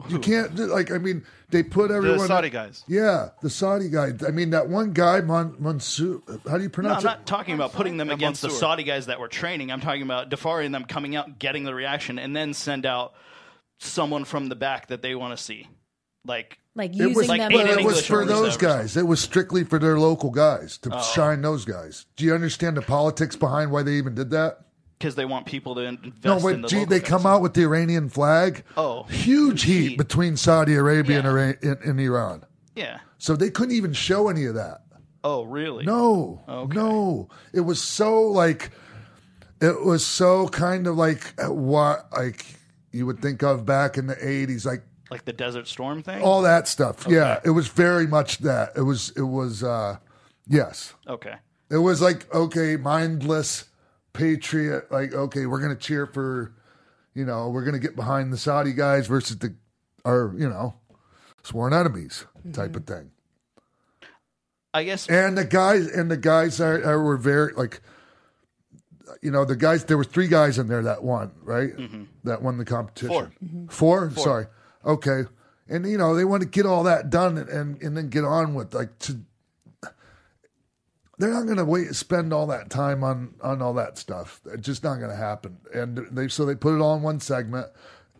[0.08, 2.84] You can't like I mean they put everyone the Saudi guys.
[2.86, 4.12] Yeah, the Saudi guy.
[4.26, 6.22] I mean that one guy Mon, Mansoor.
[6.48, 7.16] How do you No, pronounce I'm it?
[7.16, 9.72] not talking about putting them Yeah, against the Saudi guys that were training.
[9.72, 13.14] I'm talking about Daivari and them coming out, getting the reaction, and then send out
[13.78, 15.66] someone from the back that they want to see.
[16.24, 17.52] Like Like It using was, like them.
[17.52, 18.96] but it was English for those guys.
[18.96, 21.02] It was strictly for their local guys to Oh.
[21.02, 22.06] shine those guys.
[22.16, 24.58] Do you understand the politics behind why they even did that?
[24.98, 27.08] because they want people to invest No, in the gee, local they guys.
[27.08, 28.64] come out with the Iranian flag.
[28.76, 29.96] Oh, huge heat, heat.
[29.98, 31.18] between Saudi Arabia Yeah.
[31.20, 32.44] and, Iran, and, and Iran.
[32.76, 32.98] Yeah.
[33.16, 34.82] So they couldn't even show any of that.
[35.24, 35.86] Oh, really?
[35.86, 36.76] No, Okay.
[36.76, 37.30] no.
[37.54, 38.72] It was so like,
[39.62, 42.44] it was so kind of like uh, what like
[42.92, 46.22] you would think of back in the eighties, like Like the Desert Storm thing.
[46.22, 47.06] all that stuff.
[47.08, 48.72] Yeah, it was very much that.
[48.76, 49.10] It was.
[49.16, 49.62] It was.
[49.64, 49.96] uh
[50.46, 51.34] Yes, Okay.
[51.70, 53.64] it was like okay, mindless
[54.12, 54.90] patriot.
[54.90, 56.52] Like okay, we're gonna cheer for,
[57.14, 59.54] you know, we're gonna get behind the Saudi guys versus the,
[60.04, 60.74] our you know,
[61.44, 63.10] sworn enemies type of thing.
[64.74, 67.80] I guess And the guys and the guys are, are were very like
[69.22, 71.70] you know, the guys there were three guys in there that won, right?
[72.24, 73.68] That won the competition.
[73.70, 74.10] Four.
[74.10, 74.46] 4 Sorry.
[74.84, 75.22] Okay.
[75.68, 78.24] And you know, they want to get all that done and, and, and then get
[78.24, 79.20] on with like to
[81.18, 84.40] they're not going to wait and spend all that time on on all that stuff.
[84.46, 85.58] It's just not going to happen.
[85.74, 87.66] And they so they put it all in one segment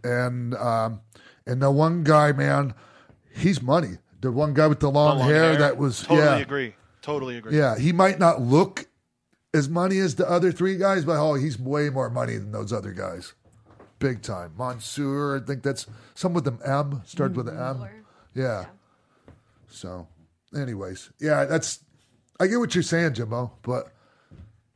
[0.05, 1.01] and um
[1.47, 2.75] and the one guy, man,
[3.35, 3.99] he's money.
[4.21, 6.37] The one guy with the long, Long hair, that was totally yeah.
[6.37, 6.75] agree.
[7.01, 7.57] Totally agree.
[7.57, 8.87] Yeah, he might not look
[9.55, 12.73] as money as the other three guys, but oh, he's way more money than those
[12.73, 13.33] other guys.
[14.01, 14.53] Big time.
[14.59, 17.83] Mansoor, I think that's some with an M, started with an M.
[17.83, 17.93] Or-
[18.35, 18.65] Yeah.
[19.69, 20.09] So,
[20.57, 21.79] anyways, yeah, that's
[22.41, 23.93] I get what you're saying, Jimbo, but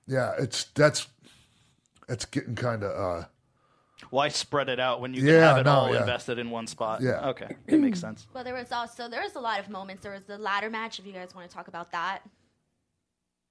[0.07, 1.09] yeah, it's that's
[2.09, 3.27] it's getting kind of uh
[4.11, 6.01] why spread it out when you Yeah, can have it no, all yeah.
[6.03, 7.01] invested in one spot?
[7.01, 7.29] Yeah.
[7.31, 8.27] Okay, it makes sense.
[8.35, 10.03] Well, there was also there was a lot of moments.
[10.03, 10.99] There was the ladder match.
[10.99, 12.21] If you guys want to talk about that,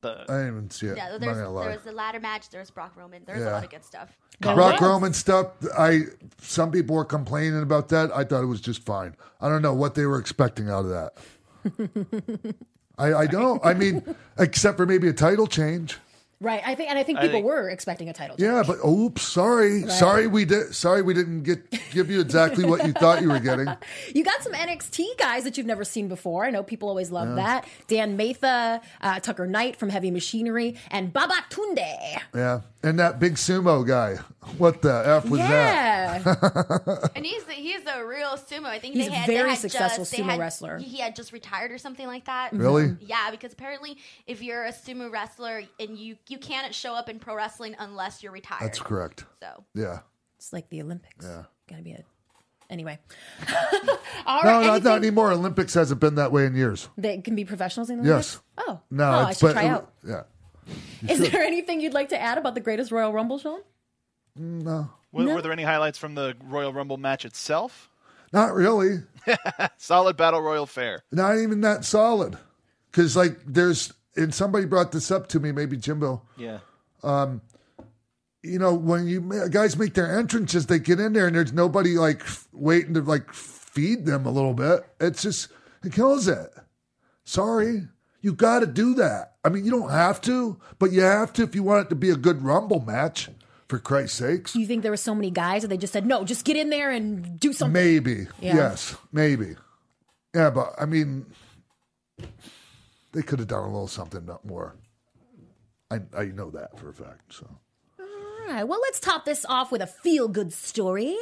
[0.04, 0.98] The I didn't even see it.
[0.98, 1.64] yeah, I'm there's not gonna lie.
[1.66, 2.50] there was the ladder match.
[2.52, 3.24] There was Brock Roman.
[3.26, 3.52] There was Yeah.
[3.52, 4.10] a lot of good stuff.
[4.40, 5.48] Brock Roman stuff.
[5.78, 6.02] I
[6.42, 8.12] some people were complaining about that.
[8.16, 9.16] I thought it was just fine.
[9.42, 12.56] I don't know what they were expecting out of that.
[12.98, 13.66] I, I don't.
[13.66, 14.04] I mean,
[14.38, 15.98] except for maybe a title change.
[16.44, 16.62] Right.
[16.66, 18.36] I think, and I think I people think- were expecting a title.
[18.38, 21.60] Yeah, but oops, sorry, sorry we did, sorry we didn't get
[21.92, 23.68] give you exactly what you thought you were getting.
[24.14, 26.46] You got some NXT guys that you've never seen before.
[26.46, 27.66] I know people always love that.
[27.88, 32.20] Dan Matha, uh, Tucker Knight from Heavy Machinery, and Baba Tunde.
[32.36, 34.16] Yeah, and that big sumo guy,
[34.58, 36.22] what the f was that?
[36.26, 37.08] yeah.
[37.16, 38.66] And he's he's a real sumo.
[38.66, 40.78] I think He's they a had very they had successful just, sumo had- wrestler.
[40.80, 42.52] He had just retired or something like that.
[42.54, 42.96] Really?
[43.02, 47.20] Yeah, because apparently, if you're a sumo wrestler and you you can't show up in
[47.20, 48.62] pro wrestling unless you're retired.
[48.64, 49.26] That's correct.
[49.42, 50.00] So Yeah.
[50.38, 51.26] it's like the Olympics.
[51.26, 51.44] Yeah.
[51.70, 52.06] Gotta be it.
[52.70, 52.98] Anyway.
[54.26, 54.66] All No, right.
[54.66, 55.32] not, not anymore.
[55.32, 56.90] Olympics hasn't been that way in years.
[56.98, 58.40] that can be professionals in the Yes.
[58.58, 58.70] Olympics?
[58.70, 58.80] Oh.
[58.92, 59.92] No, oh, I it's, should but try out.
[60.08, 60.24] yeah.
[61.10, 63.60] Is there anything you'd like to add about the greatest Royal Rumble, Sean?
[64.40, 65.36] Mm, no, Were, No.
[65.36, 67.90] were there any highlights from the Royal Rumble match itself?
[68.32, 69.04] not really.
[69.78, 71.04] Solid battle royal fair.
[71.12, 72.36] Not even that solid.
[72.90, 76.22] Because like there's and somebody brought this up to me, maybe Jimbo.
[76.38, 76.60] Yeah.
[77.04, 77.42] Um,
[78.42, 81.98] you know, when you guys make their entrances, they get in there and there's nobody
[81.98, 84.86] like waiting to like feed them a little bit.
[85.00, 85.48] It's just
[85.84, 86.50] it kills it.
[87.24, 87.88] Sorry,
[88.22, 89.36] you got to do that.
[89.46, 91.96] I mean, you don't have to, but you have to if you want it to
[91.96, 93.30] be a good Rumble match.
[93.70, 96.06] For Christ's sakes, Do you think there were so many guys that they just said,
[96.06, 97.74] no, just get in there and do something?
[97.74, 98.56] maybe Yeah.
[98.56, 99.56] yes, maybe.
[100.36, 101.26] Yeah, but I mean,
[103.14, 104.76] they could have done a little something more.
[105.90, 107.34] I I know that for a fact.
[107.34, 107.48] So.
[108.00, 108.06] All
[108.54, 111.16] right, well, let's top this off with a feel good story.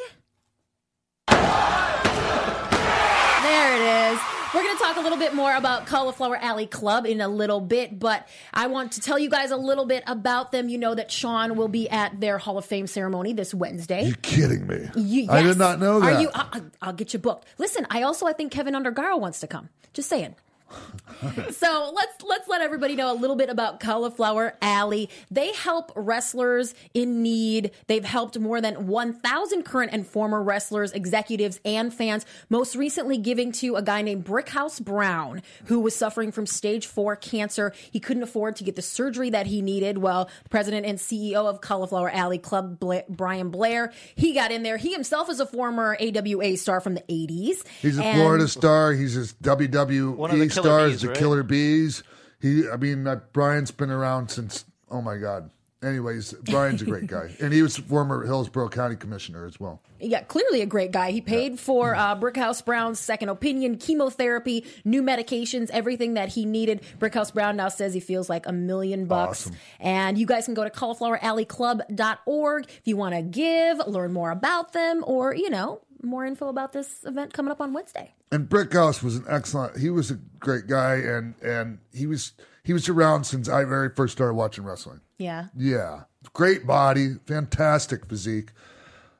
[3.41, 4.19] There it is.
[4.54, 7.62] We're going to talk a little bit more about Cauliflower Alley Club in a little
[7.62, 10.67] bit, but I want to tell you guys a little bit about them.
[10.67, 14.04] You know that Sean will be at their Hall of Fame ceremony this Wednesday.
[14.06, 14.89] You kidding me?
[14.95, 16.13] You- I did not know that.
[16.13, 16.30] Are you?
[16.34, 17.45] I'll, I'll get you booked.
[17.58, 19.69] Listen, I also I think Kevin Undergaro wants to come.
[19.93, 20.36] Just saying.
[21.52, 25.10] so let's let's let everybody know a little bit about Cauliflower Alley.
[25.30, 27.72] They help wrestlers in need.
[27.88, 32.26] They've helped more than 1,000 current and former wrestlers, executives, and fans.
[32.50, 37.16] Most recently, giving to a guy named Brickhouse Brown, who was suffering from stage four
[37.16, 37.74] cancer.
[37.92, 39.98] He couldn't afford to get the surgery that he needed.
[40.00, 44.64] Well, the president and CEO of Cauliflower Alley Club, Bla- Brian Blair, he got in
[44.64, 44.78] there.
[44.78, 47.64] He himself is a former AWA star from the 80s.
[47.82, 48.94] He's a And- Florida star.
[48.94, 50.16] He's a WWE
[50.62, 51.17] One of the Killer stars, Bees, the right?
[51.17, 52.04] Killer Bees.
[52.41, 54.65] He, I mean, uh, Brian's been around since.
[54.89, 55.52] Oh my God.
[55.84, 59.82] Anyways, Brian's a great guy, and he was former Hillsborough County Commissioner as well.
[60.00, 61.10] yeah, clearly a great guy.
[61.10, 66.84] He paid for uh, Brickhouse Brown's second opinion, chemotherapy, new medications, everything that he needed.
[67.00, 69.47] Brickhouse Brown now says he feels like a million bucks.
[69.47, 69.56] Awesome.
[69.80, 74.74] And you guys can go to caulifloweralleyclub.org if you want to give, learn more about
[74.74, 78.14] them, or, you know, more info about this event coming up on Wednesday.
[78.32, 79.78] And Brickhouse was an excellent.
[79.78, 82.34] He was a great guy, and and he was
[82.64, 85.02] he was around since I very first started watching wrestling.
[85.18, 85.48] Yeah.
[85.56, 88.52] Yeah, great body, fantastic physique.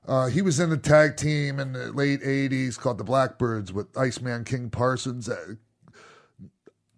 [0.08, 3.96] Uh, he was in a tag team in the late '80s called the Blackbirds with
[3.98, 5.30] Iceman King Parsons.
[5.30, 5.56] Uh,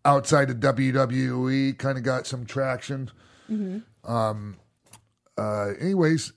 [0.05, 3.09] outside of WWE, kind of got some traction.
[4.05, 4.57] Um,
[5.37, 6.33] uh, anyways,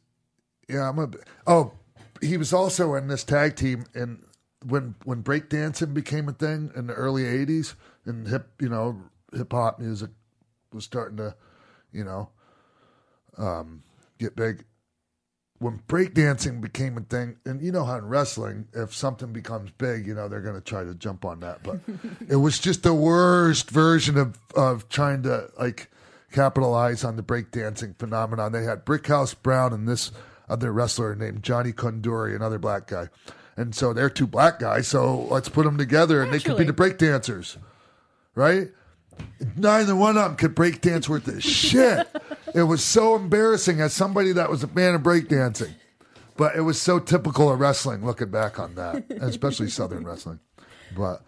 [0.68, 1.10] yeah, I'm a.
[1.46, 1.72] Oh,
[2.20, 4.22] he was also in this tag team and
[4.64, 7.74] when when breakdancing became a thing in the early '80s
[8.04, 9.02] and hip, you know,
[9.32, 10.10] hip hop music
[10.72, 11.34] was starting to,
[11.92, 12.30] you know,
[13.38, 13.82] um,
[14.18, 14.64] get big.
[15.58, 20.06] When breakdancing became a thing, and you know how in wrestling, if something becomes big,
[20.06, 21.62] you know they're going to try to jump on that.
[21.62, 21.80] But
[22.28, 25.90] it was just the worst version of of trying to like
[26.32, 28.52] capitalize on the breakdancing phenomenon.
[28.52, 30.12] They had Brickhouse Brown and this
[30.48, 33.08] other wrestler named Johnny Kondori, another black guy,
[33.56, 34.86] and so they're two black guys.
[34.88, 37.56] So let's put them together, and they could be the breakdancers,
[38.34, 38.68] right?
[39.56, 42.06] Neither one of them could breakdance worth a shit.
[42.54, 45.72] it was so embarrassing as somebody that was a fan of breakdancing.
[46.36, 50.38] But it was so typical of wrestling looking back on that, especially Southern wrestling.
[50.94, 51.22] But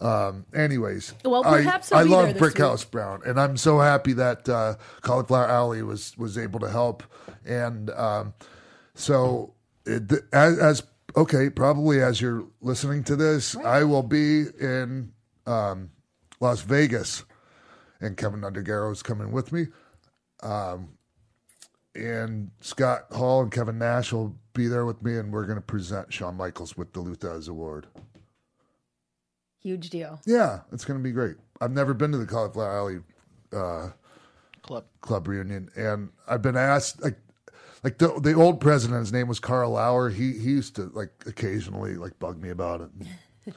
[0.00, 4.76] um, anyways, Well, I- perhaps I, love Brickhouse Brown, and I'm so happy that uh,
[5.02, 7.02] Cauliflower Alley was was able to help.
[7.44, 8.32] And um,
[8.94, 9.54] so,
[9.86, 10.82] it, as, as
[11.16, 15.12] okay, probably as you're listening to this, I will be in
[15.46, 15.90] um,
[16.40, 17.24] Las Vegas,
[18.00, 19.66] and Kevin Undergaro is coming with me.
[20.42, 20.90] Um,
[21.94, 25.62] and Scott Hall and Kevin Nash will be there with me, and we're going to
[25.62, 27.86] present Shawn Michaels with the Lou Thesz Award.
[29.60, 30.20] Huge deal.
[30.26, 31.36] Yeah, it's going to be great.
[31.60, 32.98] I've never been to the Cauliflower Alley
[33.52, 33.90] uh,
[34.62, 34.84] Club.
[35.00, 37.16] club reunion, and I've been asked like
[37.84, 39.00] like the the old president.
[39.00, 40.08] His name was Karl Lauer.
[40.08, 42.90] He he used to like occasionally like bug me about it.
[43.44, 43.54] they've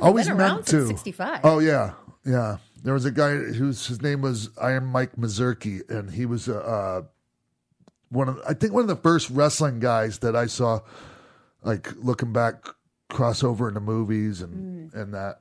[0.00, 0.86] Always been meant around to.
[0.86, 1.40] since 65.
[1.42, 1.94] Oh yeah,
[2.24, 2.58] yeah.
[2.82, 6.60] there was a guy whose his name was Iron Mike Mazurki, and he was a
[6.60, 7.02] uh,
[8.08, 10.80] one of I think one of the first wrestling guys that I saw,
[11.62, 12.64] like looking back,
[13.10, 15.40] crossover into movies and and that.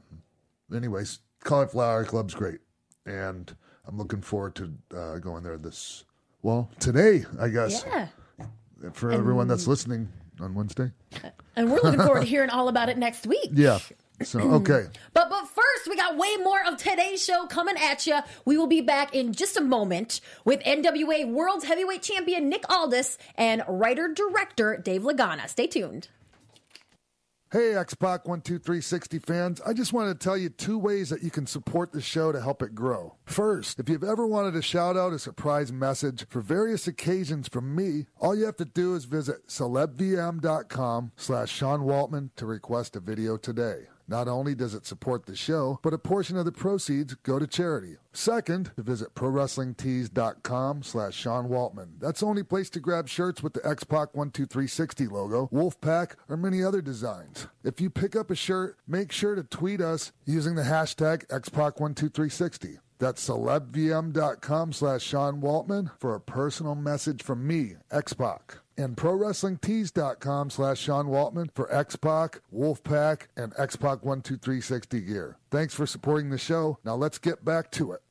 [0.74, 2.62] Anyways, Cauliflower Club's great,
[3.06, 3.56] and
[3.88, 6.06] I'm looking forward to uh, going there this
[6.44, 8.08] well today, I guess, Yeah.
[8.94, 10.92] for everyone that's listening on Wednesday.
[11.24, 13.50] Uh, and we're looking forward to hearing all about it next week.
[13.54, 13.80] Yeah.
[14.22, 14.86] So okay.
[15.14, 18.20] But but first, we got way more of today's show coming at you.
[18.46, 23.18] We will be back in just a moment with NWA World Heavyweight Champion Nick Aldis
[23.36, 25.48] and writer director Dave Lagana.
[25.50, 26.10] Stay tuned.
[27.54, 29.62] Hey, X Pac 12360 fans.
[29.62, 32.42] I just wanted to tell you two ways that you can support the show to
[32.42, 33.14] help it grow.
[33.26, 37.76] First, if you've ever wanted a shout out a surprise message for various occasions from
[37.76, 43.00] me, all you have to do is visit celebvm.com slash Sean Waltman to request a
[43.00, 43.84] video today.
[44.08, 47.48] Not only does it support the show, but a portion of the proceeds go to
[47.48, 47.98] charity.
[48.12, 52.00] Second, visit prowrestlingtees.com slash Sean Waltman.
[52.00, 56.64] That's the only place to grab shirts with the X-Pac 12360 logo, Wolfpack, or many
[56.64, 57.48] other designs.
[57.64, 62.78] If you pick up a shirt, make sure to tweet us using the hashtag XPac12360.
[63.00, 68.63] That's celebvm.com slash Sean Waltman for a personal message from me, X-Pac.
[68.78, 75.38] And prowrestlingtees.com slash Sean Waltman for X-Pac, Wolfpack, and X-Pac 12360 gear.
[75.52, 76.80] Thanks for supporting the show.
[76.84, 78.02] Now let's get back to it.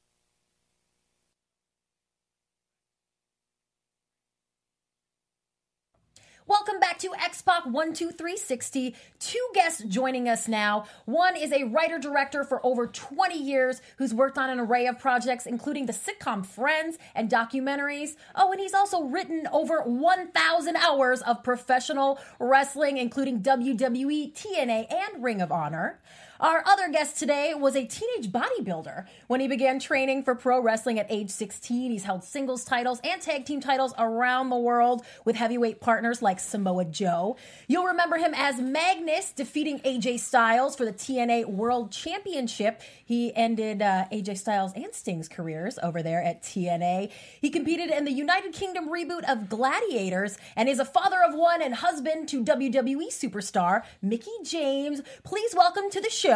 [6.53, 8.95] Welcome back to X-Pac 12360.
[9.19, 10.85] Two guests joining us now.
[11.07, 14.99] One is a writer director for over 20 years who's worked on an array of
[14.99, 18.17] projects, including the sitcom Friends and documentaries.
[18.35, 25.25] Oh, and he's also written over 1,000 hours of professional wrestling, including WWE, TNA, and
[25.25, 26.01] Ring of Honor.
[26.43, 29.07] Our other guest today was a teenage bodybuilder.
[29.29, 33.23] When he began training for pro wrestling at age 16, he's held singles titles and
[33.23, 37.37] tag team titles around the world with heavyweight partners like Samoa Joe.
[37.69, 42.83] You'll remember him as Magnus defeating AJ Styles for the TNA World Championship.
[43.05, 47.13] He ended uh, AJ Styles and Sting's careers over there at TNA.
[47.41, 51.63] He competed in the United Kingdom reboot of Gladiators and is a father of one
[51.63, 55.03] and husband to WWE superstar Mickie James.
[55.23, 56.32] Please welcome to the show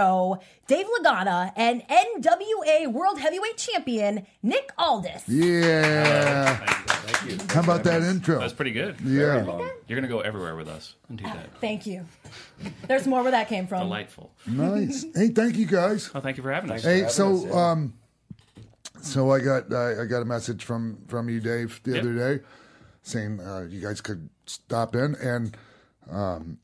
[0.66, 5.28] Dave Lagana and NWA World Heavyweight Champion Nick Aldis.
[5.28, 6.56] Yeah.
[6.56, 7.46] Thank you.
[7.54, 8.38] How about that intro?
[8.40, 8.96] That's pretty good.
[9.02, 9.44] Yeah.
[9.44, 11.48] You're going to go everywhere with us and do that.
[11.60, 12.04] Thank you.
[12.88, 13.80] There's more where that came from.
[13.84, 14.30] Delightful.
[14.46, 15.04] Nice.
[15.14, 16.10] Hey, thank you guys.
[16.14, 16.82] Oh, thank you for having us.
[16.82, 17.94] Hey, so um,
[19.02, 22.00] so I got I, I got a message from from you, Dave, the Yep.
[22.02, 22.44] other day,
[23.02, 25.56] saying uh, you guys could stop in, and
[26.10, 26.58] um,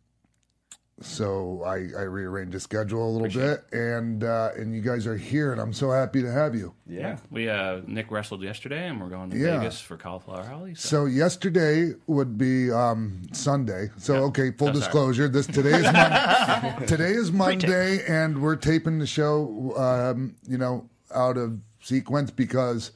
[1.03, 5.17] so I I rearranged the schedule a little bit, and uh, and you guys are
[5.17, 6.75] here, and I'm so happy to have you.
[6.87, 7.19] Yeah.
[7.31, 9.59] We uh, Nick wrestled yesterday, and we're going to Yeah.
[9.59, 10.75] Vegas for Cauliflower Alley.
[10.75, 10.89] So.
[11.03, 13.91] So yesterday would be um, Sunday.
[13.97, 14.79] So okay, full sorry.
[14.79, 15.29] disclosure.
[15.29, 19.75] This today is Mon- today is Monday, and we're taping the show.
[19.77, 22.93] Um, you know, out of sequence because,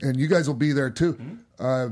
[0.00, 1.14] and you guys will be there too.
[1.14, 1.34] Mm-hmm.
[1.58, 1.88] Uh,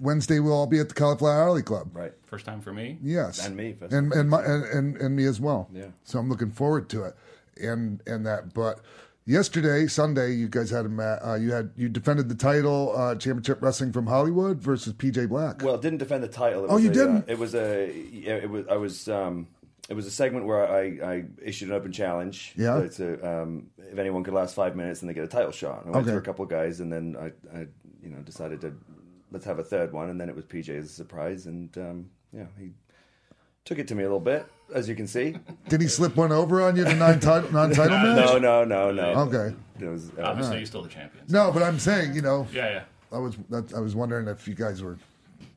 [0.00, 1.90] Wednesday we'll all be at the Cauliflower Alley Club.
[1.96, 2.12] Right.
[2.26, 2.98] First time for me.
[3.02, 5.68] Yes, And me, and and, my, and and and me as well.
[5.72, 5.86] Yeah.
[6.04, 7.14] So I'm looking forward to it,
[7.60, 8.52] and and that.
[8.54, 8.80] But
[9.24, 13.14] yesterday, Sunday, you guys had a ma- uh, you had you defended the title, uh,
[13.14, 15.62] championship wrestling from Hollywood versus PJ Black.
[15.62, 16.64] Well, didn't defend the title.
[16.64, 17.16] It Oh, was you a, didn't?
[17.18, 17.88] Uh, it was a.
[17.90, 18.66] It was.
[18.68, 19.08] I was.
[19.08, 19.46] Um,
[19.88, 20.82] it was a segment where I,
[21.14, 22.54] I issued an open challenge.
[22.56, 22.88] Yeah.
[22.96, 25.84] To, um, if anyone could last five minutes, and they get a title shot.
[25.84, 26.12] And I went Okay.
[26.14, 27.66] through a couple of guys, and then I, I,
[28.02, 28.72] you know, decided to
[29.34, 32.10] let's have a third one, and then it was PJ as a surprise, and um,
[32.32, 32.70] yeah, he
[33.66, 35.36] took it to me a little bit, as you can see.
[35.68, 38.26] Did he slip one over on you the non-title, non-title match?
[38.26, 39.02] No, no, no, no.
[39.28, 39.54] Okay.
[39.80, 41.24] It was, uh, Obviously, you're still the champion.
[41.28, 42.82] No, but I'm saying, you know, Yeah, yeah.
[43.12, 44.96] I was that, I was wondering if you guys were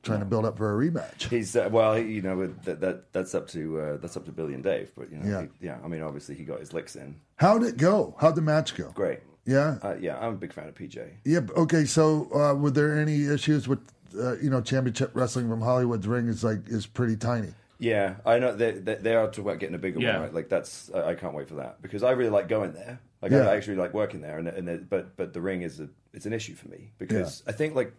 [0.03, 1.29] trying to build up for a rematch.
[1.29, 4.31] He's uh, well, he- you know, that, that that's up to uh, that's up to
[4.31, 5.41] Billy and Dave, but you know, Yeah.
[5.59, 5.77] he- yeah.
[5.83, 7.15] I mean, obviously, he got his licks in.
[7.35, 8.15] How'd it go?
[8.19, 8.91] How'd the match go?
[8.95, 9.19] Great.
[9.47, 9.77] Yeah.
[9.81, 11.09] Uh, yeah, I'm a big fan of PJ.
[11.25, 11.39] Yeah.
[11.55, 11.85] Okay.
[11.85, 13.79] So, uh, were there any issues with,
[14.19, 17.53] uh, you know, championship wrestling from Hollywood's ring is like is pretty tiny.
[17.79, 20.13] Yeah, I know they they, they are talking about getting a bigger Yeah.
[20.13, 20.21] one.
[20.23, 20.33] Right?
[20.33, 22.99] Like that's I, I can't wait for that because I really like going there.
[23.21, 23.47] Like Yeah.
[23.49, 26.25] I actually like working there, and and the, but but the ring is a it's
[26.25, 27.93] an issue for me because I think like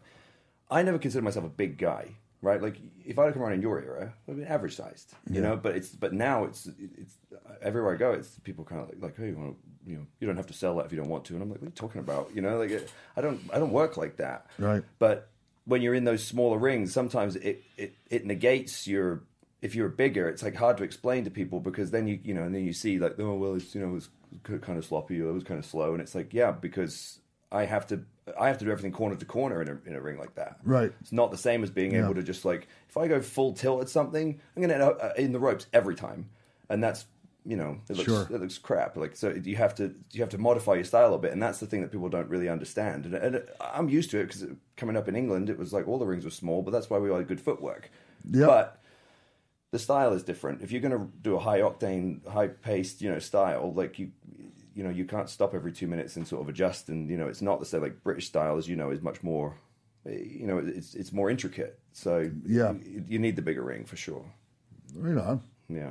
[0.70, 2.16] I never consider myself a big guy.
[2.40, 5.40] Right, like if I would come around in your era, I'd be average sized, you
[5.40, 5.56] know.
[5.56, 7.16] But it's but now it's it's
[7.60, 10.06] everywhere I go, it's people kind of like, like hey, you, want to, you know,
[10.20, 11.66] you don't have to sell that if you don't want to, and I'm like, what
[11.66, 12.30] are you talking about?
[12.32, 14.46] You know, like it, I don't I don't work like that.
[14.56, 14.84] Right.
[15.00, 15.30] But
[15.64, 19.24] when you're in those smaller rings, sometimes it, it, it negates your
[19.60, 22.44] if you're bigger, it's like hard to explain to people because then you you know
[22.44, 24.08] and then you see like oh well it's you know it was
[24.60, 27.18] kind of sloppy or it was kind of slow and it's like yeah because
[27.50, 28.02] I have to
[28.38, 30.58] I have to do everything corner to corner in a in a ring like that.
[30.62, 30.92] Right.
[31.00, 32.04] It's not the same as being Yeah.
[32.04, 34.98] able to just like if I go full tilt at something, I'm gonna end up
[35.02, 36.28] uh, in the ropes every time,
[36.68, 37.06] and that's
[37.46, 38.22] you know it looks Sure.
[38.30, 38.96] it looks crap.
[38.98, 41.58] Like so you have to you have to modify your style a bit, and that's
[41.60, 43.06] the thing that people don't really understand.
[43.06, 44.44] And, and I'm used to it because
[44.76, 46.98] coming up in England, it was like all the rings were small, but that's why
[46.98, 47.90] we all had good footwork.
[48.30, 48.46] Yeah.
[48.46, 48.82] But
[49.70, 50.60] the style is different.
[50.62, 54.10] If you're going to do a high octane, high paced, you know, style, like you,
[54.78, 56.88] you know, you can't stop every two minutes and sort of adjust.
[56.88, 57.82] And you know, it's not the same.
[57.82, 59.56] Like British style, as you know, is much more,
[60.06, 61.80] you know, it's it's more intricate.
[61.92, 62.74] So Yeah.
[62.74, 64.24] you, you need the bigger ring for sure.
[64.94, 65.42] Right on.
[65.68, 65.90] Yeah.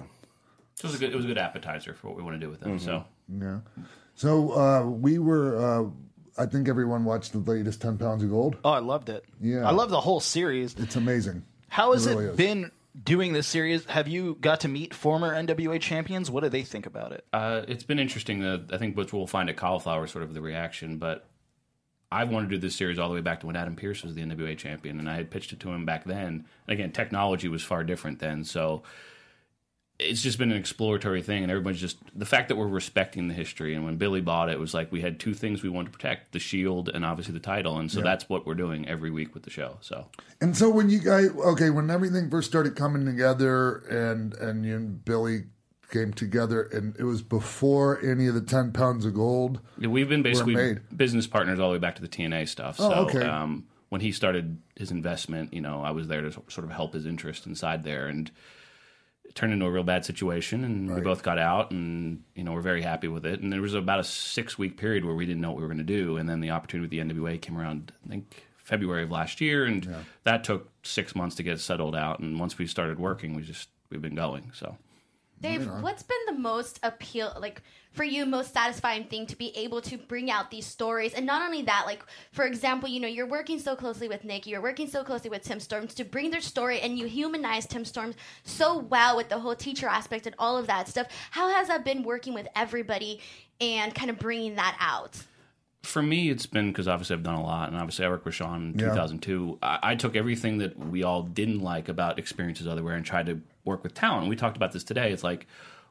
[0.76, 2.40] So it was a good, it was a good appetizer for what we want to
[2.40, 2.80] do with them.
[2.80, 3.60] So Yeah.
[4.16, 5.58] So uh, we were.
[5.58, 5.90] Uh,
[6.40, 8.56] I think everyone watched the latest Ten Pounds of Gold.
[8.64, 9.26] Oh, I loved it.
[9.42, 9.68] Yeah.
[9.68, 10.76] I love the whole series.
[10.78, 11.44] It's amazing.
[11.68, 12.38] How has it, really is.
[12.38, 12.72] been
[13.04, 13.86] doing this series?
[13.86, 16.32] Have you got to meet former NWA champions?
[16.32, 17.26] What do they think about it?
[17.34, 18.44] Uh, it's been interesting.
[18.44, 21.28] Uh, I think what we'll find at Cauliflower sort of the reaction, but
[22.12, 24.16] I wanted to do this series all the way back to when Adam Pearce was
[24.16, 26.46] the NWA champion, and I had pitched it to him back then.
[26.68, 28.84] Again, technology was far different then, so
[30.00, 33.34] it's just been an exploratory thing, and everybody's just the fact that we're respecting the
[33.34, 33.74] history.
[33.74, 35.98] And when Billy bought it, it was like we had two things we wanted to
[35.98, 37.78] protect: the Shield and obviously the title.
[37.80, 38.04] And so Yeah.
[38.06, 39.78] that's what we're doing every week with the show.
[39.82, 40.08] So
[40.40, 44.76] And so when you guys, okay, when everything first started coming together, and and you
[44.76, 45.46] and Billy
[45.92, 49.62] came together, and it was before any of the Ten Pounds of Gold.
[49.80, 50.82] Yeah, we've been basically made.
[50.96, 52.76] business partners all the way back to the TNA stuff.
[52.80, 53.26] Oh, so okay.
[53.28, 56.94] um, when he started his investment, you know, I was there to sort of help
[56.94, 58.30] his interest inside there, and
[59.36, 60.64] turned into a real bad situation.
[60.64, 63.42] And we both got out, and you know, we're very happy with it.
[63.42, 65.68] And there was about a six week period where we didn't know what we were
[65.68, 67.92] going to do, and then the opportunity with the NWA came around.
[68.06, 68.44] I think.
[68.58, 69.86] February of last year, and
[70.26, 72.20] that took six months to get settled out.
[72.20, 74.52] And once we started working, we just we've been going.
[74.54, 74.76] So
[75.42, 77.62] Dave, what's been the most appeal, like
[77.92, 81.14] for you, most satisfying thing to be able to bring out these stories?
[81.14, 84.48] And not only that, like for example, you know, you're working so closely with Nick,
[84.48, 87.86] you're working so closely with Tim Storms to bring their story, and you humanize Tim
[87.86, 91.08] Storms so well with the whole teacher aspect and all of that stuff.
[91.32, 93.20] How has that been working with everybody
[93.62, 95.18] and kind of bringing that out?
[95.84, 98.36] for me, it's been because obviously I've done a lot, and obviously I worked with
[98.36, 98.90] Sean in Yeah.
[98.90, 99.60] 2002.
[99.62, 103.40] I, I took everything that we all didn't like about experiences otherwhere and tried to
[103.68, 104.22] work with talent.
[104.22, 105.12] And we talked about this today.
[105.12, 105.46] It's like,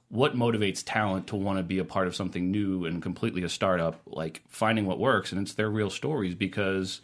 [0.09, 3.49] what motivates talent to want to be a part of something new and completely a
[3.49, 4.01] startup?
[4.07, 7.01] Like finding what works, and it's their real stories because.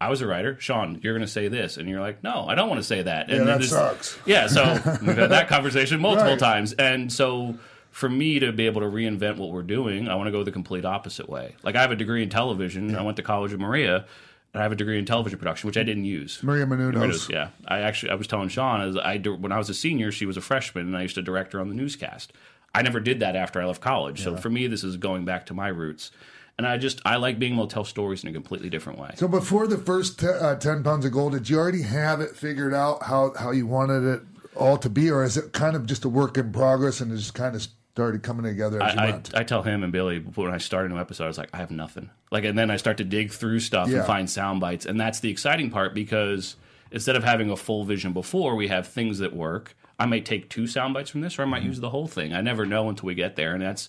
[0.00, 0.56] I was a writer.
[0.58, 3.02] Sean, you're going to say this, and you're like, "No, I don't want to say
[3.02, 4.18] that." And Yeah, that sucks.
[4.26, 4.64] Yeah, so
[5.00, 6.38] we've had that conversation multiple Right.
[6.40, 7.54] times, and so
[7.92, 10.50] for me to be able to reinvent what we're doing, I want to go the
[10.50, 11.54] complete opposite way.
[11.62, 12.96] Like I have a degree in television.
[12.96, 14.06] I went to college with Maria,
[14.54, 16.42] I have a degree in television production, which I didn't use.
[16.42, 16.94] Maria Menounos.
[16.94, 17.48] Menounos, yeah.
[17.66, 20.36] I actually I was telling Sean as I when I was a senior, she was
[20.36, 22.32] a freshman, and I used to direct her on the newscast.
[22.74, 24.22] I never did that after I left college.
[24.22, 26.10] So for me, this is going back to my roots,
[26.58, 29.10] and I just I like being able to tell stories in a completely different way.
[29.16, 32.36] So before the first te- uh, ten pounds of gold, did you already have it
[32.36, 34.22] figured out how how you wanted it
[34.54, 37.16] all to be, or is it kind of just a work in progress and it
[37.16, 39.06] just kind of started coming together as you I?
[39.08, 41.50] I, I tell him and Billy when I start a new episode, I was like,
[41.52, 42.10] I have nothing.
[42.30, 43.98] Like, and then I start to dig through stuff Yeah.
[43.98, 46.56] and find sound bites, and that's the exciting part because
[46.90, 49.76] instead of having a full vision before, we have things that work.
[49.98, 51.68] I might take two sound bites from this, or I might Mm-hmm.
[51.68, 52.32] use the whole thing.
[52.32, 53.88] I never know until we get there, and that's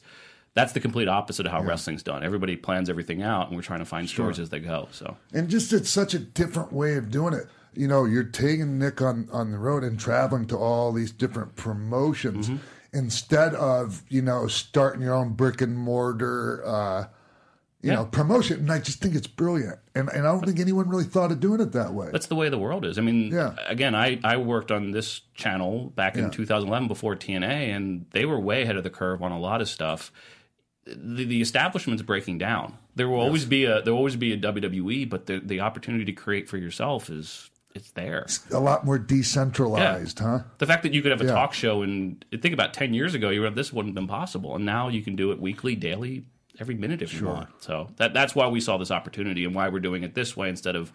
[0.53, 2.23] that's the complete opposite of how wrestling's done.
[2.23, 4.87] Everybody plans everything out, and we're trying to find stories as they go.
[4.91, 7.47] So and just it's such a different way of doing it.
[7.73, 11.55] You know, you're taking Nick on on the road and traveling to all these different
[11.55, 12.57] promotions Mm-hmm.
[12.93, 16.63] Instead of you know starting your own brick and mortar.
[16.65, 17.05] Uh,
[17.81, 17.95] you Yeah.
[17.97, 21.03] know, promotion, and I just think it's brilliant, and and I don't think anyone really
[21.03, 22.07] thought of doing it that way.
[22.13, 22.97] That's the way the world is.
[22.97, 23.55] I mean, Yeah.
[23.67, 26.29] again, I, I worked on this channel back in Yeah.
[26.29, 29.67] 2011 before TNA, and they were way ahead of the curve on a lot of
[29.67, 30.13] stuff.
[30.85, 32.77] The, the establishment's breaking down.
[32.95, 36.05] There will always be a there will always be a WWE, but the the opportunity
[36.05, 38.19] to create for yourself is it's there.
[38.21, 40.39] It's a lot more decentralized, huh?
[40.59, 41.31] The fact that you could have a Yeah.
[41.33, 44.55] talk show and think about 10 years ago, you were this wouldn't have been possible,
[44.55, 46.25] and now you can do it weekly, daily,
[46.59, 47.49] every minute if you want.
[47.59, 50.49] So that that's why we saw this opportunity and why we're doing it this way
[50.49, 50.91] instead of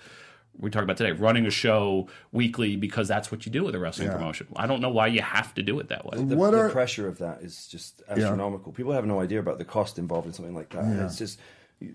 [0.60, 3.78] we talked about today running a show weekly because that's what you do with a
[3.78, 4.14] wrestling Yeah.
[4.14, 4.48] promotion.
[4.56, 6.18] I don't know why you have to do it that way.
[6.24, 8.72] The, What the are- pressure of that is just astronomical.
[8.72, 10.84] People have no idea about the cost involved in something like that.
[10.84, 11.04] Yeah.
[11.06, 11.38] It's just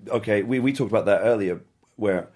[0.10, 0.44] okay.
[0.44, 1.60] We we talked about that earlier,
[1.98, 2.30] where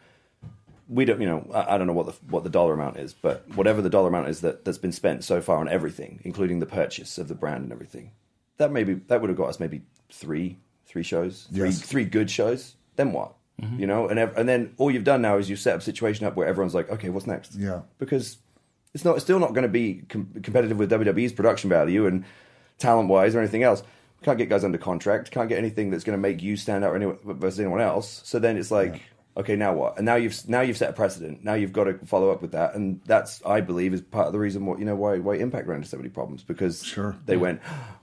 [0.90, 3.14] we don't, you know, I, I don't know what the what the dollar amount is,
[3.14, 6.60] but whatever the dollar amount is that that's been spent so far on everything, including
[6.60, 8.12] the purchase of the brand and everything,
[8.58, 11.82] that maybe that would have got us maybe three three shows, three Yes.
[11.82, 12.76] three good shows.
[12.96, 13.34] Then what?
[13.62, 13.80] Mm-hmm.
[13.80, 15.84] You know, and ev- and then all you've done now is you set up a
[15.84, 17.56] situation up where everyone's like, okay, what's next?
[17.56, 17.82] Yeah.
[17.98, 18.38] because
[18.94, 19.16] It's not.
[19.16, 22.24] It's still not going to be com- competitive with WWE's production value and
[22.78, 23.84] talent wise or anything else.
[24.24, 25.30] Can't get guys under contract.
[25.32, 28.22] Can't get anything that's going to make you stand out any, versus anyone else.
[28.26, 29.02] So then it's like,
[29.38, 29.98] okay, now what?
[29.98, 31.44] And now you've now you've set a precedent.
[31.44, 32.76] Now you've got to follow up with that.
[32.76, 35.68] And that's I believe is part of the reason why you know why why Impact
[35.68, 37.16] ran into so many problems because Sure.
[37.26, 37.62] they went,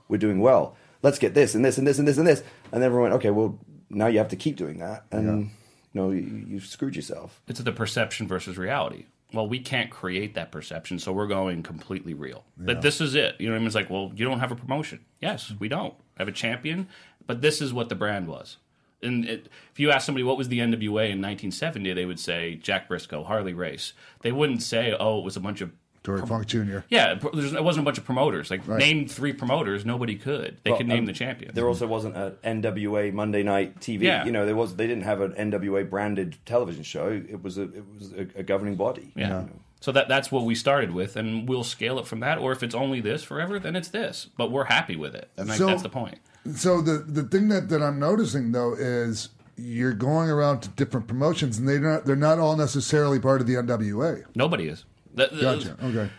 [0.08, 0.76] we're doing well.
[1.02, 2.40] Let's get this and this and this and this and this.
[2.72, 3.58] And then everyone went, okay, well
[3.90, 5.04] now you have to keep doing that.
[5.12, 5.50] And
[5.92, 7.42] you know you, you've screwed yourself.
[7.48, 9.06] It's the perception versus reality.
[9.32, 12.44] Well, we can't create that perception, so we're going completely real.
[12.56, 13.34] That this is it.
[13.40, 13.66] You know what I mean?
[13.66, 15.04] It's like, well, you don't have a promotion.
[15.20, 16.86] Yes, we don't have a champion,
[17.26, 18.58] but this is what the brand was.
[19.04, 22.56] And it, if you ask somebody what was the NWA in 1970, they would say
[22.56, 23.92] Jack Brisco, Harley Race.
[24.22, 25.70] They wouldn't say, oh, it was a bunch of
[26.02, 26.80] Dory Funk Jr.
[26.90, 27.14] yeah.
[27.14, 28.50] pr- There's, it wasn't a bunch of promoters.
[28.50, 28.78] Like Right.
[28.78, 30.58] name three promoters, nobody could.
[30.62, 31.54] They Well, could name um, the champion.
[31.54, 34.02] There also wasn't an NWA Monday Night TV.
[34.02, 34.24] Yeah.
[34.26, 37.08] You know, there was they didn't have an NWA branded television show.
[37.08, 39.12] It was a it was a, a governing body.
[39.16, 39.44] Yeah.
[39.80, 42.36] So that that's what we started with, and we'll scale it from that.
[42.38, 44.28] Or if it's only this forever, then it's this.
[44.36, 46.18] But we're happy with it, and like, So- that's the point.
[46.54, 51.06] So the the thing that, that I'm noticing though is you're going around to different
[51.06, 54.24] promotions and they're not they're not all necessarily part of the NWA.
[54.34, 54.84] Nobody is.
[55.14, 55.76] That- that- Gotcha.
[55.82, 56.10] Okay.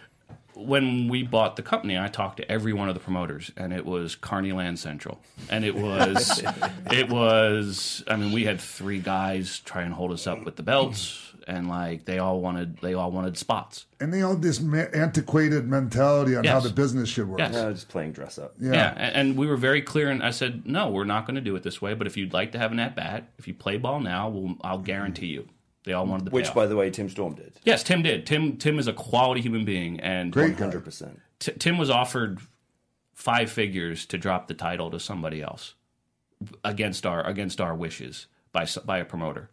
[0.58, 3.86] When we bought the company, I talked to every one of the promoters, and it
[3.86, 5.20] was Carneyland Central,
[5.50, 6.42] and it was,
[6.92, 8.06] it was.
[8.08, 11.68] I mean, we had three guys try and hold us up with the belts, and
[11.70, 13.86] like they all wanted, they all wanted spots.
[14.00, 17.40] And they all have this ma- antiquated mentality on how the business should work.
[17.40, 17.54] Yes.
[17.54, 18.54] Just playing dress up.
[18.60, 18.72] Yeah.
[18.74, 20.10] Yeah, a- and we were very clear.
[20.10, 21.94] And I said, no, we're not going to do it this way.
[21.94, 24.56] But if you'd like to have an at bat, if you play ball now, we'll,
[24.62, 25.48] I'll guarantee you.
[25.84, 26.34] They all wanted the bat.
[26.34, 26.56] Which, payoff.
[26.56, 27.60] by the way, Tim Storm did.
[27.64, 28.26] yes, Tim did.
[28.26, 30.58] Tim Tim is a quality human being, and Great.
[30.58, 31.20] Hundred percent.
[31.38, 32.40] T- Tim was offered
[33.14, 35.76] five figures to drop the title to somebody else
[36.64, 39.50] against our against our wishes by s- by a promoter.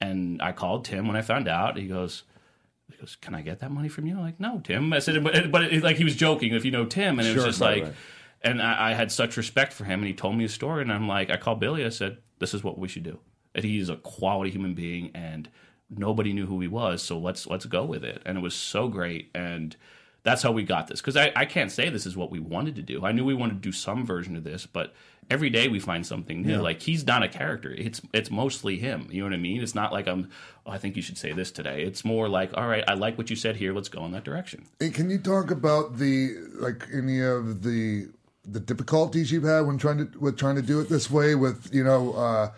[0.00, 1.76] And I called Tim when I found out.
[1.76, 2.24] He goes,
[2.90, 5.22] he goes, "Can I get that money from you?" I'm like, "No, Tim." I said,
[5.22, 6.54] but, but it, like he was joking.
[6.54, 7.94] If you know Tim, and it was just right, like, right.
[8.42, 10.92] and I, I had such respect for him, and he told me a story, and
[10.92, 11.84] I'm like, I called Billy.
[11.84, 13.18] I said, "This is what we should do."
[13.54, 15.48] And is a quality human being, and
[15.88, 18.20] nobody knew who he was, so let's let's go with it.
[18.26, 19.76] And it was so great, and
[20.24, 21.00] that's how we got this.
[21.00, 23.04] Because I, I can't say this is what we wanted to do.
[23.04, 24.94] I knew we wanted to do some version of this, but
[25.30, 26.60] every day we find something new.
[26.60, 27.70] Like he's not a character.
[27.70, 29.08] It's it's mostly him.
[29.10, 29.62] You know what I mean?
[29.62, 30.30] It's not like I'm.
[30.66, 31.82] Oh, I think you should say this today.
[31.82, 33.74] It's more like, all right, I like what you said here.
[33.74, 34.64] Let's go in that direction.
[34.80, 38.08] And can you talk about the like any of the
[38.46, 41.68] the difficulties you've had when trying to with trying to do it this way with
[41.72, 42.50] you know uh,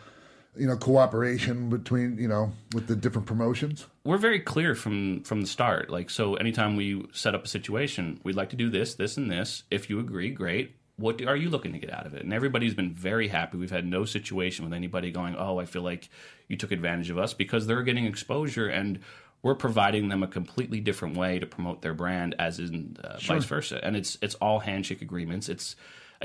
[0.59, 3.86] you know cooperation between you know with the different promotions?
[4.07, 5.90] we're very clear from from the start.
[5.90, 9.30] Like so, anytime we set up a situation, we'd like to do this, this, and
[9.30, 9.64] this.
[9.70, 10.76] If you agree, great.
[10.98, 12.22] What do, are you looking to get out of it?
[12.22, 13.59] And everybody's been very happy.
[13.59, 16.09] We've had no situation with anybody going, "Oh, I feel like
[16.48, 19.00] you took advantage of us," because they're getting exposure and
[19.42, 23.44] we're providing them a completely different way to promote their brand, as in uh, vice
[23.44, 23.84] versa.
[23.84, 25.48] And it's it's all handshake agreements.
[25.48, 25.76] It's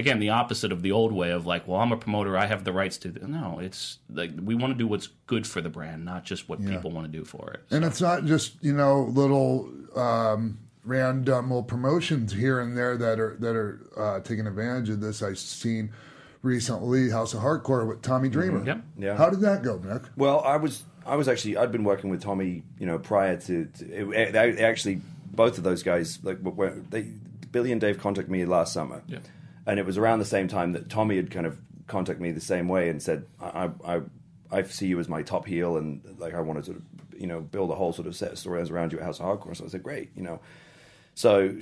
[0.01, 2.63] again the opposite of the old way of like, well, I'm a promoter, I have
[2.63, 3.09] the rights to.
[3.27, 6.59] No, it's like we want to do what's good for the brand, not just what
[6.65, 7.61] people want to do for it.
[7.71, 13.19] And it's not just you know little um, random little promotions here and there that
[13.19, 15.21] are that are uh, taking advantage of this.
[15.23, 15.91] I've seen
[16.41, 18.65] recently House of Hardcore with Tommy Dreamer.
[18.65, 18.81] Yep.
[18.97, 19.15] Yeah.
[19.17, 20.03] How did that go, Nick?
[20.17, 23.65] Well, I was I was actually I'd been working with Tommy, you know, prior to,
[23.65, 26.39] to it, they actually both of those guys like
[26.89, 27.07] they
[27.51, 29.19] Billy and Dave contacted me last summer, Yeah.
[29.65, 31.57] And it was around the same time that Tommy had kind of
[31.87, 34.01] contacted me the same way and said I I
[34.51, 36.83] I see you as my top heel and like I want to sort of
[37.19, 39.25] you know build a whole sort of set of storylines around you at House of
[39.25, 39.55] Hardcore.
[39.55, 40.39] So I said great, you know.
[41.15, 41.55] So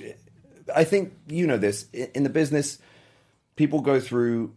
[0.74, 2.78] I think you know this in the business,
[3.56, 4.54] people go through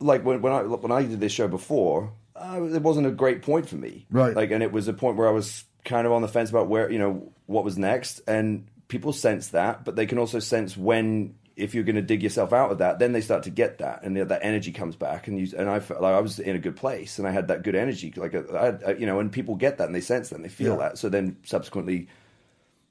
[0.00, 3.42] like when, when I when I did this show before, uh, it wasn't a great
[3.42, 4.34] point for me, Right.
[4.36, 6.68] Like, and it was a point where I was kind of on the fence about
[6.68, 10.76] where you know what was next, and people sense that, but they can also sense
[10.76, 13.78] when if you're going to dig yourself out of that, then they start to get
[13.78, 16.54] that, and that energy comes back, and you and I felt like I was in
[16.54, 19.20] a good place, and I had that good energy, like I had, uh, you know,
[19.20, 20.88] and people get that and they sense that and they feel Yeah.
[20.88, 22.08] that, so then subsequently,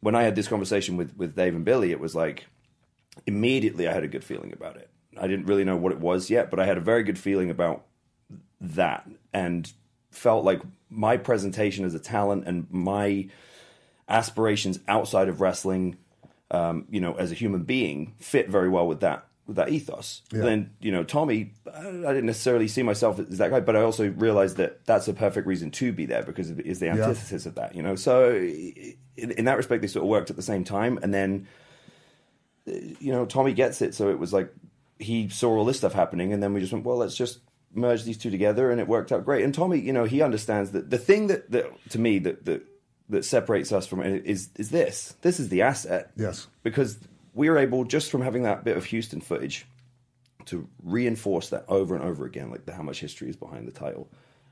[0.02, 2.48] when I had this conversation with with Dave and Billy, it was like
[3.28, 4.90] immediately I had a good feeling about it.
[5.18, 7.50] I didn't really know what it was yet, but I had a very good feeling
[7.50, 7.86] about
[8.60, 9.72] that and
[10.12, 13.28] felt like my presentation as a talent and my
[14.10, 15.98] aspirations outside of wrestling,
[16.56, 20.24] um, you know, as a human being fit very well with that with that ethos.
[20.42, 24.10] Then, you know, Tommy, I didn't necessarily see myself as that guy, but I also
[24.10, 27.54] realized that that's a perfect reason to be there because it is the antithesis of
[27.56, 27.96] that, you know.
[27.96, 31.48] So in, in that respect, they sort of worked at the same time, and then
[32.66, 33.94] you know, Tommy gets it.
[33.94, 34.52] So it was like
[34.98, 37.40] he saw all this stuff happening, and then we just went, well, let's just
[37.74, 39.44] merge these two together, and it worked out great.
[39.44, 42.64] And Tommy, you know, he understands that the thing that, that to me that that
[43.10, 45.16] that separates us from it is is this.
[45.22, 46.12] This is the asset.
[46.16, 46.48] Yes.
[46.64, 46.98] Because
[47.34, 49.66] we are able just from having that bit of Houston footage
[50.46, 53.72] to reinforce that over and over again, like the, how much history is behind the
[53.72, 54.08] title,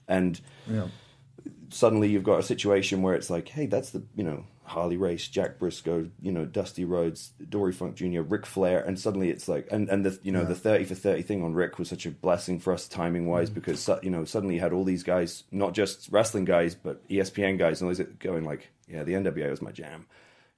[0.08, 0.40] and
[0.70, 0.88] Yeah.
[1.70, 5.28] suddenly you've got a situation where it's like, hey, that's the you know Harley Race,
[5.28, 9.68] Jack Brisco, you know Dusty Rhodes, Dory Funk Jr., Ric Flair, and suddenly it's like,
[9.72, 10.48] and and the you know Yeah.
[10.48, 13.50] the thirty for thirty thing on Ric was such a blessing for us timing wise
[13.50, 13.54] Mm.
[13.56, 17.58] because you know suddenly you had all these guys, not just wrestling guys, but ESPN
[17.58, 20.06] guys, and all these going like, yeah, the NWA was my jam.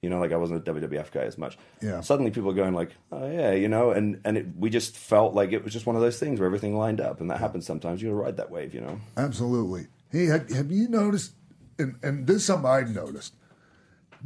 [0.02, 1.56] You know, like I wasn't a WWF guy as much.
[1.82, 2.00] Yeah.
[2.02, 5.34] Suddenly people are going like, oh yeah, you know, and and it, we just felt
[5.34, 7.66] like it was just one of those things where everything lined up, and that happens
[7.66, 8.02] sometimes.
[8.02, 9.00] You got to ride that wave, you know.
[9.16, 9.86] Absolutely.
[10.10, 11.32] Hey, have, have you noticed?
[11.78, 13.34] And, and this is something I've noticed.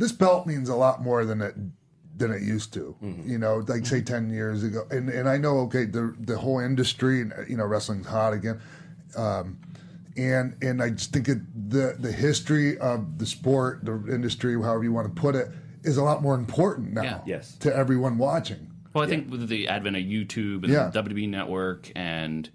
[0.00, 1.54] This belt means a lot more than it
[2.16, 2.96] than it used to.
[3.02, 4.86] You know, like say ten years ago.
[4.90, 8.60] And and I know, okay, the the whole industry and you know wrestling's hot again.
[9.16, 9.58] Um,
[10.16, 11.38] and and I just think it,
[11.70, 15.48] the the history of the sport, the industry, however you want to put it,
[15.84, 17.02] is a lot more important now.
[17.02, 17.20] Yeah.
[17.26, 17.56] Yes.
[17.58, 18.66] To everyone watching.
[18.92, 20.88] Well, I think with the advent of YouTube and Yeah.
[20.88, 22.48] the WWE Network, and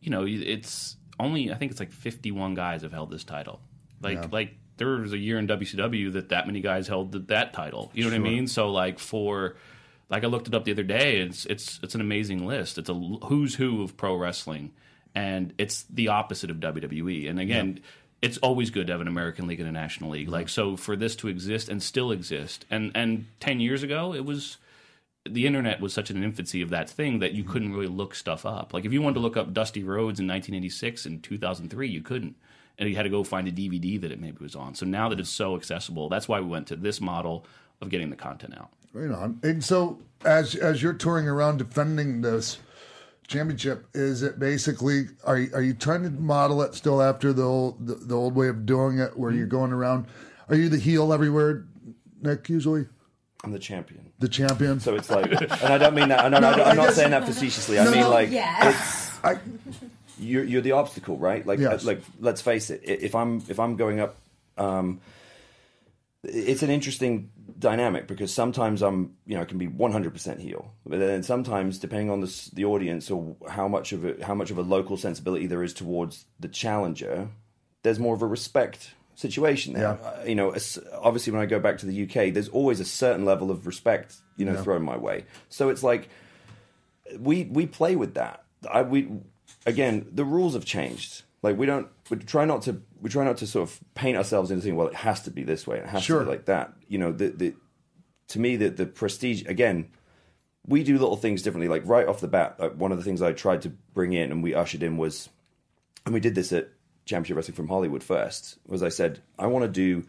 [0.00, 3.60] you know, it's only I think it's like 51 guys have held this title.
[4.00, 4.28] Like, Yeah.
[4.32, 7.90] like there was a year in WCW that that many guys held th- that title.
[7.94, 8.46] You know what I mean?
[8.46, 9.56] So, like for
[10.10, 11.20] like I looked it up the other day.
[11.20, 12.78] It's it's it's an amazing list.
[12.78, 14.72] It's a who's who of pro wrestling,
[15.14, 17.28] and it's the opposite of WWE.
[17.28, 17.80] And again.
[18.22, 20.28] It's always good to have an American League and a National League.
[20.28, 20.32] Mm-hmm.
[20.32, 24.24] Like so, for this to exist and still exist, and and ten years ago, it
[24.24, 24.56] was
[25.28, 27.52] the internet was such an infancy of that thing that you mm-hmm.
[27.52, 28.74] couldn't really look stuff up.
[28.74, 32.36] Like if you wanted to look up Dusty Rhodes in 1986 and 2003, you couldn't,
[32.78, 34.74] and you had to go find a DVD that it maybe was on.
[34.74, 37.46] So now that it's so accessible, that's why we went to this model
[37.80, 38.70] of getting the content out.
[38.92, 39.40] Right on.
[39.42, 42.58] And so, as as you're touring around defending this
[43.26, 47.42] championship, is it basically are you, are you trying to model it still after the
[47.42, 49.56] old the, the old way of doing it, where you're mm-hmm.
[49.56, 50.06] going around?
[50.48, 51.66] Are you the heel everywhere,
[52.22, 52.48] Nick?
[52.48, 52.86] Usually,
[53.42, 54.12] I'm the champion.
[54.20, 54.78] the champion.
[54.78, 56.30] So it's like, and I don't mean that.
[56.30, 57.78] No, no, No, I'm not saying that facetiously.
[57.80, 59.18] I mean like, yes.
[59.24, 59.38] I,
[60.18, 61.46] you're you're the obstacle, right?
[61.46, 61.84] Like, Yes.
[61.84, 62.82] like let's face it.
[62.84, 64.16] If I'm if I'm going up,
[64.56, 65.00] um,
[66.22, 70.98] it's an interesting dynamic because sometimes I'm you know I can be 100% heel, but
[70.98, 74.58] then sometimes depending on the the audience or how much of it how much of
[74.58, 77.28] a local sensibility there is towards the challenger,
[77.82, 79.98] there's more of a respect situation there.
[80.02, 80.08] Yeah.
[80.08, 80.54] Uh, you know,
[81.00, 84.16] obviously when I go back to the UK, there's always a certain level of respect
[84.36, 85.26] you know thrown my way.
[85.48, 86.08] So it's like
[87.18, 88.44] we we play with that.
[88.70, 89.08] I we
[89.66, 91.22] again the rules have changed.
[91.42, 94.50] Like we don't we try not to we try not to sort of paint ourselves
[94.50, 96.20] into thinking well it has to be this way it has Sure.
[96.20, 96.72] to be like that.
[96.88, 97.54] You know the the
[98.28, 99.88] to me the the prestige again
[100.66, 101.68] we do little things differently.
[101.68, 104.32] Like right off the bat, like one of the things I tried to bring in
[104.32, 105.28] and we ushered in was,
[106.06, 106.70] and we did this at
[107.04, 108.56] Championship Wrestling from Hollywood first.
[108.66, 110.06] Was I said I want to do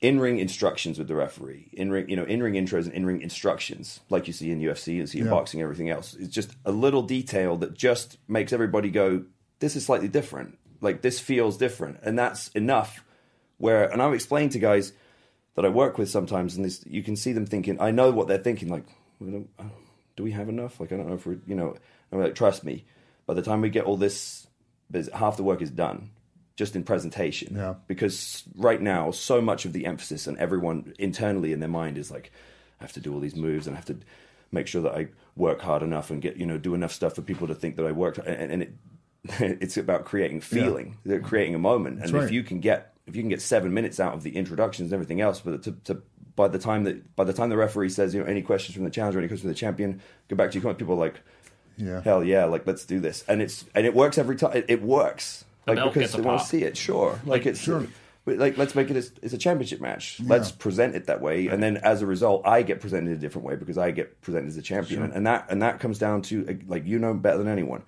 [0.00, 4.32] in-ring instructions with the referee, in-ring, you know, in-ring intros and in-ring instructions, like you
[4.32, 5.30] see in UFC and see in Yeah.
[5.30, 6.14] boxing, everything else.
[6.18, 9.24] It's just a little detail that just makes everybody go,
[9.58, 10.56] "This is slightly different.
[10.80, 13.04] Like this feels different," and that's enough.
[13.58, 14.94] Where, and I've explained to guys
[15.54, 18.26] that I work with sometimes, and this, you can see them thinking, I know what
[18.26, 18.68] they're thinking.
[18.70, 18.84] Like,
[19.22, 19.64] uh,
[20.16, 20.80] do we have enough?
[20.80, 21.76] Like, I don't know if we're, you know,
[22.10, 22.86] I'm like, trust me.
[23.26, 24.46] By the time we get all this,
[25.12, 26.08] half the work is done
[26.60, 27.56] just in presentation.
[27.56, 27.76] Yeah.
[27.86, 32.10] Because right now, so much of the emphasis and everyone internally in their mind is
[32.10, 32.30] like,
[32.78, 33.96] I have to do all these moves and I have to
[34.52, 37.22] make sure that I work hard enough and get, you know, do enough stuff for
[37.22, 38.18] people to think that I worked.
[38.18, 38.72] And, and it,
[39.62, 42.02] it's about creating feeling, They're creating a moment.
[42.02, 42.24] and right.
[42.24, 44.92] if you can get, if you can get seven minutes out of the introductions and
[44.92, 46.02] everything else, but to, to
[46.36, 48.84] by the time that by the time the referee says, you know, any questions from
[48.84, 50.78] the challenger, any questions from the champion, go back to your comment.
[50.78, 51.20] People are like,
[51.78, 52.02] yeah.
[52.02, 54.52] hell yeah, like let's do this, and it's and it works every time.
[54.54, 56.76] It, it works, like belt because they want to see it.
[56.76, 57.86] Sure, like, it's Sure.
[58.26, 60.20] like let's make it it's a championship match.
[60.24, 63.46] Let's present it that way, and then as a result, I get presented a different
[63.46, 66.22] way because I get presented as a champion, and, and that and that comes down
[66.22, 67.82] to like you know better than anyone.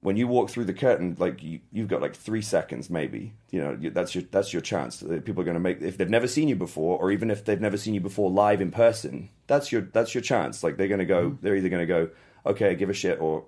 [0.00, 3.34] When you walk through the curtain, like you, you've got like three seconds, maybe.
[3.50, 5.00] You know you, that's your that's your chance.
[5.00, 7.44] Uh, People are going to make if they've never seen you before, or even if
[7.44, 9.28] they've never seen you before live in person.
[9.46, 10.64] That's your that's your chance.
[10.64, 12.10] Like they're going to go, they're either going to go,
[12.46, 13.44] okay, give a shit, or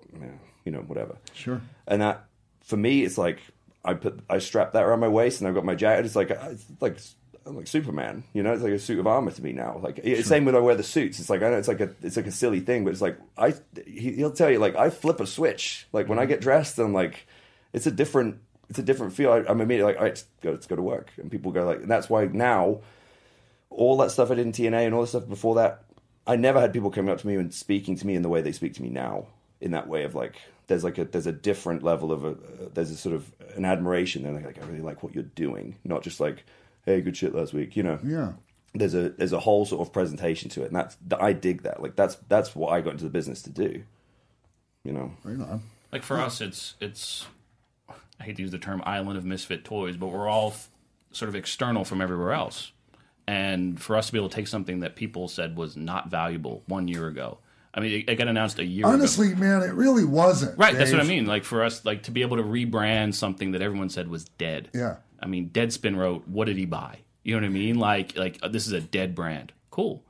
[0.63, 1.17] you know whatever.
[1.33, 1.61] Sure.
[1.87, 2.25] And that
[2.65, 3.39] for me, it's like
[3.83, 6.05] I put I strap that around my waist, and I've got my jacket.
[6.05, 6.97] It's like it's like
[7.45, 8.53] I'm like Superman, you know.
[8.53, 9.79] It's like a suit of armor to me now.
[9.81, 11.19] Like it's same when I wear the suits.
[11.19, 13.17] It's like I know it's like a it's like a silly thing, but it's like
[13.37, 13.53] I
[13.85, 15.87] he, he'll tell you like I flip a switch.
[15.93, 16.29] Like when I mm-hmm.
[16.29, 17.27] get dressed, I'm like
[17.71, 18.39] it's a different
[18.69, 19.31] it's a different feel.
[19.31, 21.81] I, I'm immediately like all right, go let's go to work, and people go like,
[21.81, 22.81] and that's why now
[23.69, 25.83] all that stuff I did in TNA and all the stuff before that,
[26.25, 28.41] I never had people coming up to me and speaking to me in the way
[28.41, 29.27] they speak to me now.
[29.61, 30.35] In that way of like,
[30.67, 33.65] there's like a there's a different level of a uh, there's a sort of an
[33.65, 34.23] admiration.
[34.23, 36.43] They're like, like, I really like what you're doing, not just like,
[36.85, 37.75] hey, good shit last week.
[37.75, 38.33] You know, Yeah.
[38.73, 41.81] there's a there's a whole sort of presentation to it, and that's I dig that.
[41.81, 43.83] Like that's that's what I got into the business to do.
[44.83, 45.61] You know, Right on.
[45.91, 47.25] Like for us, it's it's
[48.19, 50.69] I hate to use the term island of misfit toys, but we're all f-
[51.11, 52.71] sort of external from everywhere else.
[53.27, 56.61] And for us to be able to take something that people said was not valuable
[56.67, 57.39] one year ago,
[57.75, 58.93] I mean, it, it got announced a year ago.
[58.93, 60.57] Honestly, man, it really wasn't.
[60.57, 61.25] Right, that's what I mean.
[61.25, 64.69] Like for us, like to be able to rebrand something that everyone said was dead.
[64.73, 64.95] Yeah.
[65.19, 67.77] I mean, Deadspin wrote, "What did he buy?" You know what I mean?
[67.77, 69.51] Like, like uh, this is a dead brand.
[69.71, 70.03] Cool.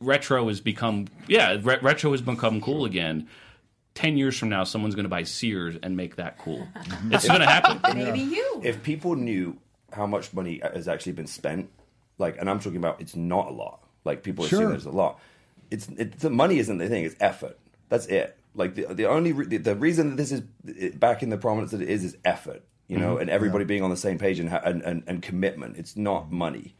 [0.00, 3.28] Retro has become, yeah, re- retro has become cool again.
[3.94, 6.66] Ten years from now, someone's going to buy Sears and make that cool.
[7.10, 7.80] It's going to happen.
[7.98, 8.62] Maybe you.
[8.64, 9.58] if people knew
[9.92, 11.68] how much money has actually been spent,
[12.16, 13.82] like, and I'm talking about, it's not a lot.
[14.04, 14.60] Like people Sure.
[14.60, 15.20] assume there's a lot.
[15.70, 17.58] It's it, the money isn't the thing; it's effort.
[17.88, 18.36] That's it.
[18.54, 20.42] Like the the only re- the, the reason that this is
[20.96, 22.62] back in the prominence that it is is effort.
[22.88, 23.20] You know, Mm-hmm.
[23.22, 25.76] and everybody being on the same page and, ha- and and and commitment.
[25.76, 26.74] It's not money.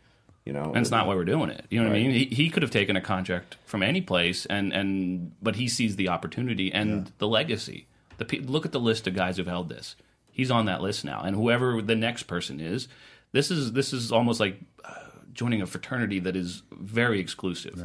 [0.45, 1.67] You know, and it's not why we're doing it.
[1.71, 2.11] You know what I mean?
[2.11, 5.95] He, he could have taken a contract from any place, and and but he sees
[5.97, 7.87] the opportunity and the legacy.
[8.19, 9.95] The look at the list of guys who've held this.
[10.33, 12.89] He's on that list now, and whoever the next person is,
[13.33, 14.95] this is this is almost like uh,
[15.33, 17.77] joining a fraternity that is very exclusive.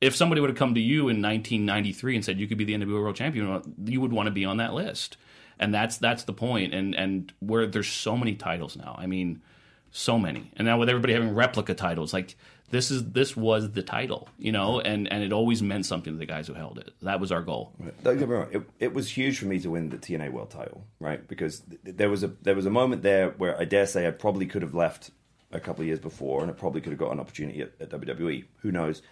[0.00, 2.74] If somebody would have come to you in 1993 and said you could be the
[2.74, 5.16] NWA World Champion, you would want to be on that list,
[5.58, 6.72] and that's that's the point.
[6.72, 9.42] And and where there's so many titles now, I mean
[9.90, 12.36] so many and now with everybody having replica titles like
[12.70, 16.18] this is this was the title you know and and it always meant something to
[16.18, 17.72] the guys who held it that was our goal
[18.04, 18.48] Don't get me wrong.
[18.52, 21.26] It, it was huge for me to win the TNA World Title, right?
[21.26, 24.12] Because th- there was a there was a moment there where I dare say I
[24.12, 25.10] probably could have left
[25.52, 27.90] a couple of years before, and I probably could have got an opportunity at, at
[27.90, 28.44] WWE.
[28.58, 29.02] Who knows?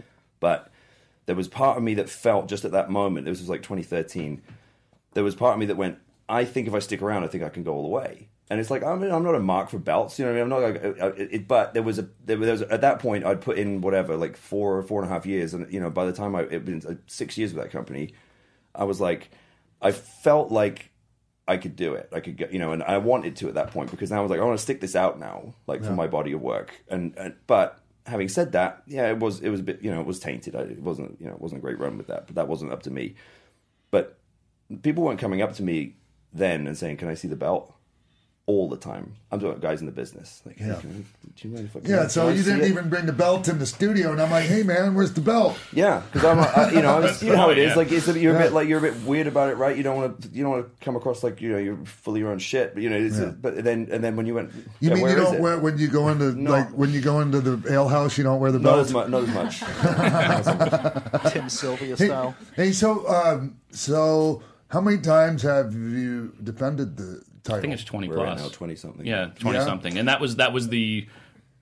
[0.41, 0.71] But
[1.29, 3.27] there was part of me that felt just at that moment.
[3.27, 4.41] This was like 2013.
[5.13, 7.45] There was part of me that went, I think if I stick around, I think
[7.45, 8.31] I can go all the way.
[8.49, 10.33] And it's like I'm, I'm not a mark for belts, you know.
[10.33, 10.83] what I mean, I'm not.
[10.83, 13.59] Like, uh, uh, it, but there was a there was at that point I'd put
[13.59, 16.15] in whatever like four or four and a half years, and you know by the
[16.15, 18.15] time I it been uh, six years with that company,
[18.75, 19.31] I was like,
[19.83, 20.93] I felt like
[21.47, 22.09] I could do it.
[22.11, 24.23] I could get, you know, and I wanted to at that point because now I
[24.23, 26.83] was like, I want to stick this out now, like for my body of work.
[26.89, 30.01] And, and but having said that, yeah, it was it was a bit, you know,
[30.01, 30.55] it was tainted.
[30.55, 32.83] It wasn't, you know, it wasn't a great run with that, but that wasn't up
[32.85, 33.15] to me.
[33.91, 34.19] But
[34.83, 35.97] people weren't coming up to me
[36.33, 37.75] then and saying, "Can I see the belt?"
[38.49, 39.13] All the time.
[39.31, 40.41] I'm talking about guys in the business.
[40.47, 40.77] Like, hey, Yeah.
[40.81, 42.69] can I, do you mind if I, Yeah, can so I you see didn't it?
[42.71, 45.59] even bring the belt in the studio, and I'm like, "Hey, man, where's the belt?"
[45.71, 47.73] Yeah, because I'm, I, you know, I was, you know how it is.
[47.73, 47.75] Yeah.
[47.77, 49.77] Like, it's a, you're a bit like you're a bit weird about it, right?
[49.77, 52.15] You don't want to, you don't want to come across like you know you're full
[52.15, 52.73] of your own shit.
[52.73, 53.27] But you know, it's Yeah.
[53.39, 55.77] but then and then when you went, You yeah, mean where you don't wear when
[55.77, 56.51] you go into No.
[56.51, 58.87] like when you go into the ale house, you don't wear the Not belt?
[58.87, 59.09] as much.
[59.11, 61.33] Not as much.
[61.35, 62.35] Tim Sylvia Hey, style.
[62.57, 67.59] hey, so um, so how many times have you defended the title?
[67.59, 69.07] i think it's 20 We're plus right now twenty something.
[69.07, 69.65] yeah 20 Yeah.
[69.65, 71.07] something and that was that was the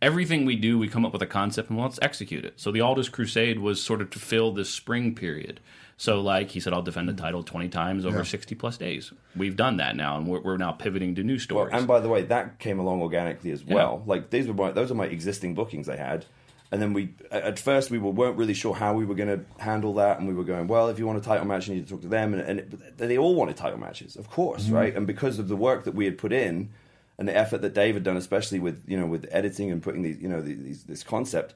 [0.03, 2.71] everything we do we come up with a concept and well, let's execute it so
[2.71, 5.61] the Aldis crusade was sort of to fill this spring period
[5.97, 7.25] so like he said i'll defend the mm-hmm.
[7.25, 8.23] title 20 times over Yeah.
[8.25, 11.41] 60 plus days we've done that now and we're, we're now pivoting to new Well,
[11.41, 14.03] stories and by the way, that came along organically as well.
[14.07, 16.27] Like these were my, those are my existing bookings I had,
[16.73, 19.45] and then we at first we were, weren't really sure how we were going to
[19.63, 21.85] handle that, and we were going, well, if you want a title match, you need
[21.87, 24.75] to talk to them, and, and it, they all wanted title matches, of course, Mm-hmm.
[24.75, 24.97] right?
[24.97, 26.71] And because of the work that we had put in,
[27.19, 30.03] and the effort that Dave had done, especially with you know with editing and putting
[30.03, 31.55] these you know these, this concept,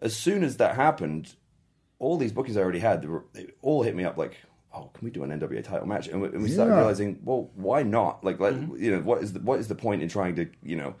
[0.00, 1.34] as soon as that happened,
[1.98, 4.36] all these bookings I already had, they, were, they all hit me up like.
[4.76, 6.08] Oh, can we do an NWA title match?
[6.08, 6.78] And we, and we started Yeah.
[6.78, 8.24] realizing, well, why not?
[8.24, 10.74] Like, like you know, what is the what is the point in trying to you
[10.74, 10.96] know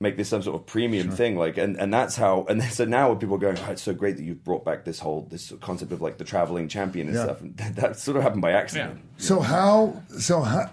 [0.00, 1.36] make this some sort of premium thing?
[1.36, 2.46] Like, and, and that's how.
[2.48, 4.84] And so now when people are going, oh, it's so great that you've brought back
[4.84, 7.24] this whole this concept of like the traveling champion and Yeah.
[7.24, 7.40] stuff.
[7.40, 9.00] And that, that sort of happened by accident.
[9.16, 10.70] So how so how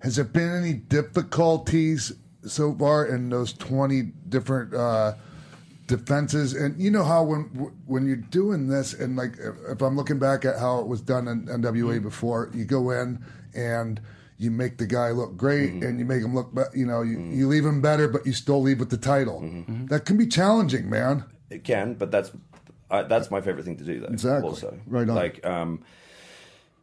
[0.00, 2.12] has there been any difficulties
[2.46, 5.14] so far in those twenty different uh,
[5.86, 6.54] defenses?
[6.54, 7.44] And you know how when
[7.86, 11.00] when you're doing this, and like if, if I'm looking back at how it was
[11.00, 13.24] done in NWA before, you go in
[13.54, 14.00] and
[14.38, 17.18] you make the guy look great, and you make him look, be- you know, you,
[17.20, 19.40] you leave him better, but you still leave with the title.
[19.90, 21.24] That can be challenging, man.
[21.50, 22.30] It can, but that's
[22.90, 24.00] uh, that's my favorite thing to do.
[24.00, 24.48] Though, Exactly.
[24.50, 25.14] Also, Right on.
[25.14, 25.82] Like, um,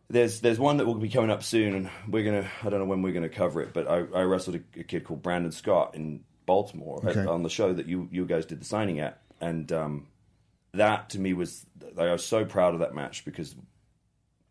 [0.10, 2.86] there's there's one that will be coming up soon, and we're gonna I don't know
[2.86, 5.96] when we're gonna cover it, but I, I wrestled a, a kid called Brandon Scott
[5.96, 9.72] in Baltimore at- on the show that you you guys did the signing at, and
[9.72, 10.08] um,
[10.74, 13.56] that to me was like, I was so proud of that match because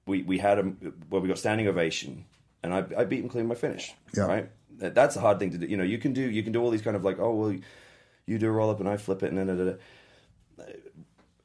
[0.06, 0.72] we we had a
[1.10, 2.24] well we got standing ovation,
[2.62, 3.94] and I I beat him clean my finish.
[4.16, 4.24] Yeah.
[4.24, 4.50] Right.
[4.78, 5.66] That's a hard thing to do.
[5.66, 7.56] You know, you can do you can do all these kind of like oh well,
[8.26, 10.72] you do a roll up and I flip it and da, da, da, da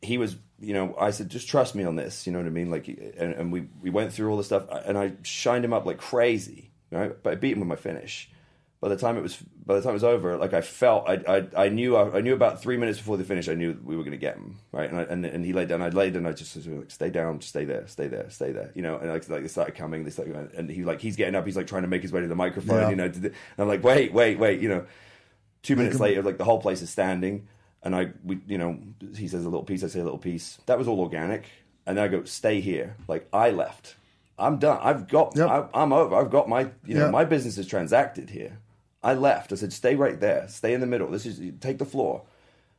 [0.05, 2.25] he was, you know, I said, just trust me on this.
[2.25, 2.69] You know what I mean?
[2.69, 5.85] Like, and, and we, we went through all the stuff and I shined him up
[5.85, 7.11] like crazy, right?
[7.21, 8.29] But I beat him with my finish.
[8.81, 11.13] By the time it was by the time it was over, like I felt I
[11.27, 13.95] I, I knew I, I knew about three minutes before the finish I knew we
[13.95, 15.81] were going to get him right, and I, and and he laid down.
[15.81, 16.27] I laid down.
[16.27, 18.71] I just was like, stay down, stay there, stay there, stay there.
[18.75, 21.15] You know, and like, like they started coming, they started, going, and he like he's
[21.15, 22.81] getting up, he's like trying to make his way to the microphone.
[22.81, 22.89] Yeah.
[22.89, 24.59] You know, and I'm like, wait, wait, wait.
[24.59, 24.85] You know,
[25.63, 27.47] two minutes later, like the whole place is standing,
[27.81, 28.77] and I we you know
[29.15, 30.59] he says a little piece, I say a little piece.
[30.67, 31.45] That was all organic,
[31.87, 32.97] and then I go, stay here.
[33.07, 33.95] Like I left.
[34.37, 34.79] I'm done.
[34.81, 35.35] I've got.
[35.35, 35.49] Yep.
[35.49, 36.15] I, I'm over.
[36.15, 36.69] I've got my.
[36.85, 38.59] You know, my business is transacted here.
[39.05, 39.53] I left.
[39.53, 40.47] I said, stay right there.
[40.49, 41.09] Stay in the middle.
[41.09, 42.23] This is take the floor.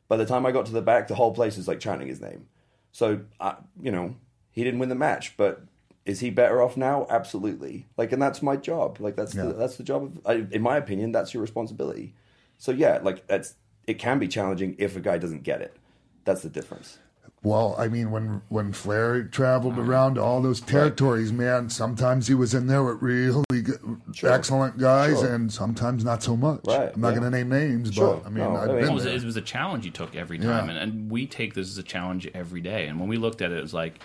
[0.09, 2.21] By the time I got to the back, the whole place was like chanting his
[2.21, 2.47] name.
[2.93, 4.17] So, I, you know,
[4.51, 5.63] he didn't win the match, but
[6.05, 7.07] is he better off now?
[7.11, 7.87] Absolutely.
[7.97, 8.99] Like, and that's my job.
[9.01, 9.45] Like, that's Yeah.
[9.47, 10.21] the, that's the job of.
[10.27, 12.15] I, in my opinion, that's your responsibility.
[12.59, 13.55] So yeah, like that's
[13.87, 15.77] it can be challenging if a guy doesn't get it.
[16.25, 16.99] That's the difference.
[17.47, 22.55] Well, I mean, when when Flair traveled around all those territories, man, sometimes he was
[22.55, 23.79] in there with really good,
[24.13, 24.33] Sure.
[24.33, 25.33] excellent guys, Sure.
[25.33, 26.63] and sometimes not so much.
[26.67, 27.21] Right, I'm not yeah.
[27.21, 28.17] going to name names, Sure.
[28.17, 29.15] but I mean, No, I've mean- been It was, there.
[29.15, 30.47] it was a challenge you took every Yeah.
[30.59, 32.89] time, and, and we take this as a challenge every day.
[32.89, 34.01] And when we looked at it, it was like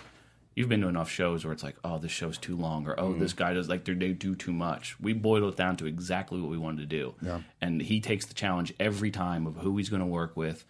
[0.54, 3.08] you've been to enough shows where it's like, oh, this show's too long, or oh,
[3.08, 3.18] Mm-hmm.
[3.22, 4.94] this guy does like they they do too much.
[5.00, 7.40] We boiled it down to exactly what we wanted to do, Yeah.
[7.60, 10.64] and he takes the challenge every time of who he's going to work with.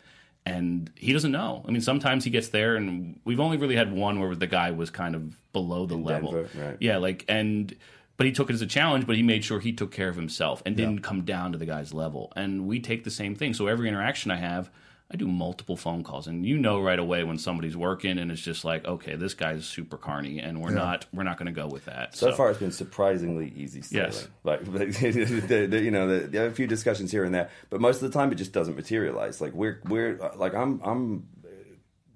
[0.45, 1.65] And he doesn't know.
[1.67, 4.73] I mean, sometimes he gets there, and we've only really had one where the guy
[4.73, 6.33] was kind of below the level.
[6.33, 6.77] Denver, right.
[6.81, 7.75] Yeah, like and
[8.17, 10.17] but he took it as a challenge, but he made sure he took care of
[10.17, 12.33] himself and didn't come down to the guy's level.
[12.37, 13.55] And we take the same thing.
[13.55, 14.71] So every interaction I have,
[15.13, 18.41] I do multiple phone calls, and you know right away when somebody's working, and it's
[18.41, 21.67] just like, okay, this guy's super carny, and we're not we're not going to go
[21.67, 22.17] with that.
[22.17, 24.13] So, far, it's been surprisingly easy sailing.
[24.13, 24.29] Yes.
[24.43, 27.81] Like, the, the, you know, the, there are a few discussions here and there, but
[27.81, 29.41] most of the time, it just doesn't materialize.
[29.41, 31.29] Like we're we're like I'm I'm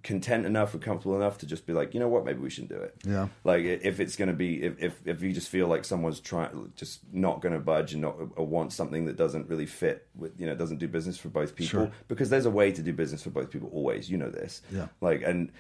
[0.07, 2.71] content enough or comfortable enough to just be like, you know what, maybe we shouldn't
[2.71, 2.95] do it.
[3.05, 3.29] Yeah.
[3.45, 6.73] Like if it's going to be if, if if you just feel like someone's trying
[6.77, 10.41] just not going to budge and not or want something that doesn't really fit with
[10.41, 11.91] you know doesn't do business for both people Sure.
[12.09, 14.09] because there's a way to do business for both people always.
[14.09, 14.63] You know this.
[14.73, 14.87] Yeah.
[15.01, 15.51] Like and.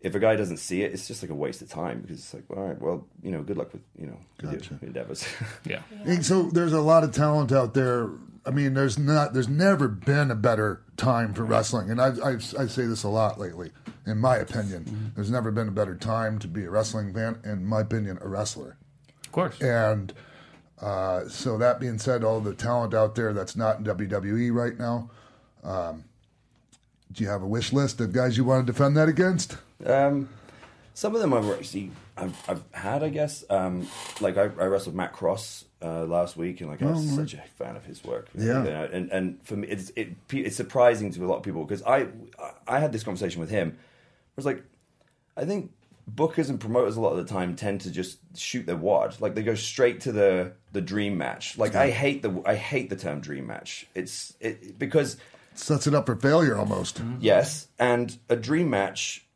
[0.00, 2.32] If a guy doesn't see it, it's just like a waste of time because it's
[2.32, 4.78] like, all right, well, you know, good luck with you know with your Gotcha.
[4.80, 5.26] endeavors.
[5.66, 5.82] yeah.
[6.04, 8.08] And so there's a lot of talent out there.
[8.48, 12.32] I mean, there's not, there's never been a better time for wrestling, and I, I,
[12.36, 13.72] I say this a lot lately.
[14.06, 15.06] In my opinion, Mm-hmm.
[15.16, 17.38] there's never been a better time to be a wrestling fan.
[17.44, 18.78] In my opinion, a wrestler.
[19.26, 19.60] Of course.
[19.60, 20.14] And
[20.80, 24.78] uh, so that being said, all the talent out there that's not in WWE right
[24.78, 25.10] now,
[25.62, 26.04] um,
[27.12, 29.58] do you have a wish list of guys you want to defend that against?
[29.84, 30.30] Um,
[30.94, 33.44] some of them I've actually I've, I've had, I guess.
[33.50, 33.88] Um,
[34.22, 37.42] like I, I wrestled Matt Cross uh, last week, and like I was such a
[37.56, 38.28] fan of his work.
[38.36, 38.64] Oh, Yeah.
[38.64, 41.64] You know, and and for me, it's it, it's surprising to a lot of people
[41.64, 42.08] because I
[42.66, 43.76] I had this conversation with him.
[43.78, 44.62] I was like,
[45.36, 45.72] I think
[46.12, 49.20] bookers and promoters a lot of the time tend to just shoot their wad.
[49.20, 51.58] Like they go straight to the the dream match.
[51.58, 53.86] Like I hate the I hate the term dream match.
[53.94, 55.16] It's it because
[55.54, 57.02] Sets it up for failure almost.
[57.18, 59.26] Yes, and a dream match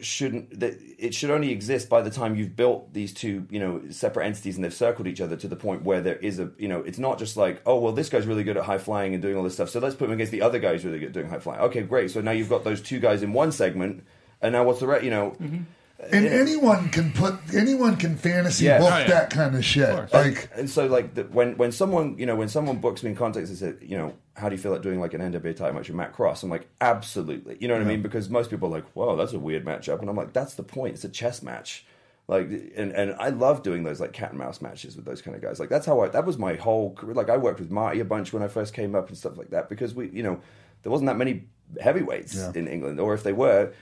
[0.00, 3.80] shouldn't that it should only exist by the time you've built these two you know
[3.90, 6.66] separate entities and they've circled each other to the point where there is a you
[6.66, 9.22] know it's not just like oh well this guy's really good at high flying and
[9.22, 11.08] doing all this stuff so let's put him against the other guy who's really good
[11.08, 11.60] at doing high flying.
[11.60, 14.04] Okay great so now you've got those two guys in one segment
[14.42, 15.62] and now what's the rest you know mm-hmm.
[16.12, 18.78] And anyone can put anyone can fantasy Yeah.
[18.78, 19.06] book Oh, yeah.
[19.08, 19.88] that kind of shit.
[19.88, 20.12] course.
[20.12, 23.16] like and so like the, when when someone you know when someone books me in
[23.16, 25.74] context and says you know how do you feel like doing like an NWA title
[25.74, 26.42] match with Matt Cross?
[26.42, 27.56] I'm like absolutely.
[27.60, 28.02] You know what I mean?
[28.02, 30.00] Because most people are like whoa that's a weird matchup.
[30.00, 30.94] And I'm like that's the point.
[30.94, 31.84] It's a chess match.
[32.26, 35.36] Like and and I love doing those like cat and mouse matches with those kind
[35.36, 35.60] of guys.
[35.60, 37.14] Like that's how I that was my whole career.
[37.14, 39.50] Like I worked with Marty a bunch when I first came up and stuff like
[39.50, 40.40] that because we you know
[40.82, 41.44] there wasn't that many
[41.80, 42.52] heavyweights Yeah.
[42.54, 42.98] in England.
[43.00, 43.72] Or if they were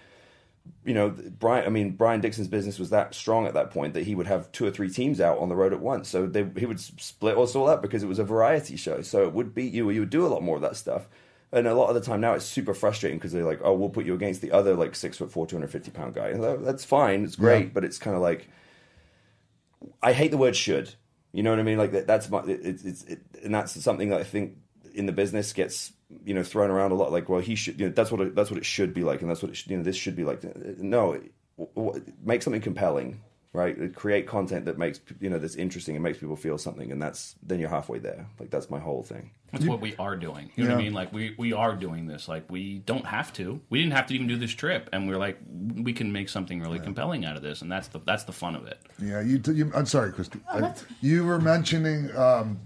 [0.84, 1.64] you know, Brian.
[1.66, 4.50] I mean, Brian Dixon's business was that strong at that point that he would have
[4.52, 6.08] two or three teams out on the road at once.
[6.08, 9.00] So they, he would split us all up because it was a variety show.
[9.02, 9.88] So it would beat you.
[9.88, 11.08] or You would do a lot more of that stuff.
[11.54, 13.90] And a lot of the time now it's super frustrating because they're like, oh, we'll
[13.90, 16.28] put you against the other like six foot four, two hundred fifty pound guy.
[16.28, 17.24] And that's fine.
[17.24, 17.70] It's great, Yeah.
[17.74, 18.48] but it's kind of like
[20.02, 20.94] I hate the word should.
[21.32, 21.78] You know what I mean?
[21.78, 24.56] Like that, that's my it, it's it's it, and that's something that I think
[24.94, 25.92] in the business gets
[26.24, 27.12] you know thrown around a lot.
[27.12, 27.78] Like, well, he should.
[27.80, 29.56] You know, that's what it, that's what it should be like, and that's what it
[29.56, 30.42] should, you know this should be like.
[30.78, 31.20] No,
[31.58, 33.20] w- w- make something compelling,
[33.52, 33.94] right?
[33.94, 37.34] Create content that makes you know that's interesting and makes people feel something, and that's
[37.42, 38.26] then you're halfway there.
[38.38, 39.30] Like that's my whole thing.
[39.52, 40.50] That's what we are doing.
[40.56, 40.94] You know what I mean?
[40.94, 42.26] Like we, we are doing this.
[42.26, 43.60] Like we don't have to.
[43.68, 45.36] We didn't have to even do this trip, and we're like,
[45.74, 48.56] we can make something really compelling out of this, and that's the that's the fun
[48.56, 48.78] of it.
[48.98, 49.38] Yeah, you.
[49.38, 50.40] T- you I'm sorry, Christy.
[50.50, 52.60] I- you were mentioning um,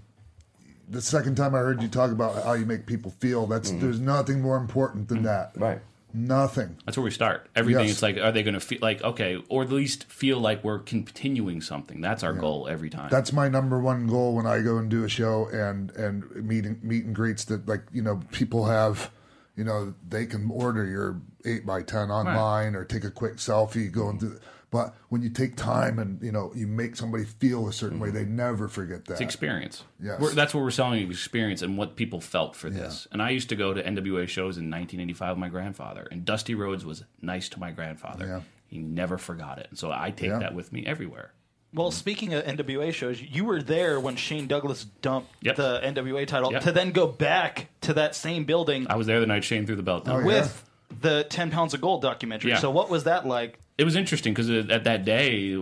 [0.87, 3.45] the second time I heard you talk about how you make people feel.
[3.45, 3.81] That's mm-hmm.
[3.81, 5.25] there's nothing more important than mm-hmm.
[5.27, 5.51] that.
[5.55, 5.81] Right.
[6.13, 6.77] Nothing.
[6.85, 7.49] That's where we start.
[7.55, 7.83] Everything.
[7.85, 7.95] Yes.
[7.95, 10.79] It's like, are they going to feel like okay, or at least feel like we're
[10.79, 12.01] continuing something?
[12.01, 13.09] That's our goal every time.
[13.11, 16.65] That's my number one goal when I go and do a show and and meet
[16.65, 19.11] and, meet and greets that like you know people have,
[19.55, 23.91] you know they can order your eight by ten online or take a quick selfie
[23.91, 24.39] going through.
[24.69, 28.09] But when you take time and you know you make somebody feel a certain way,
[28.09, 28.17] mm-hmm.
[28.17, 29.13] they never forget that.
[29.13, 29.83] It's experience.
[30.01, 30.19] Yes.
[30.19, 33.07] We're, that's what we're selling experience and what people felt for this.
[33.11, 36.53] And I used to go to NWA shows in 1985 with my grandfather, and Dusty
[36.53, 38.25] Rhodes was nice to my grandfather.
[38.27, 38.41] Yeah.
[38.67, 39.67] He never forgot it.
[39.69, 40.39] And so I take Yeah.
[40.39, 41.31] that with me everywhere.
[41.73, 45.55] Well, speaking of NWA shows, you were there when Shane Douglas dumped Yep.
[45.55, 46.63] the NWA title Yep.
[46.63, 49.75] to then go back to that same building I was there the night Shane threw
[49.75, 50.15] the belt down.
[50.15, 50.25] Oh, yeah.
[50.25, 50.69] with
[51.01, 52.51] the 10 Pounds of Gold documentary.
[52.51, 52.59] Yeah.
[52.59, 53.59] So, what was that like?
[53.77, 55.55] It was interesting because at that day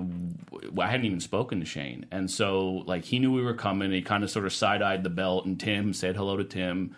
[0.79, 3.91] I hadn't even spoken to Shane, and so like he knew we were coming.
[3.91, 6.95] He kind of sort of side eyed the belt, and Tim said hello to Tim.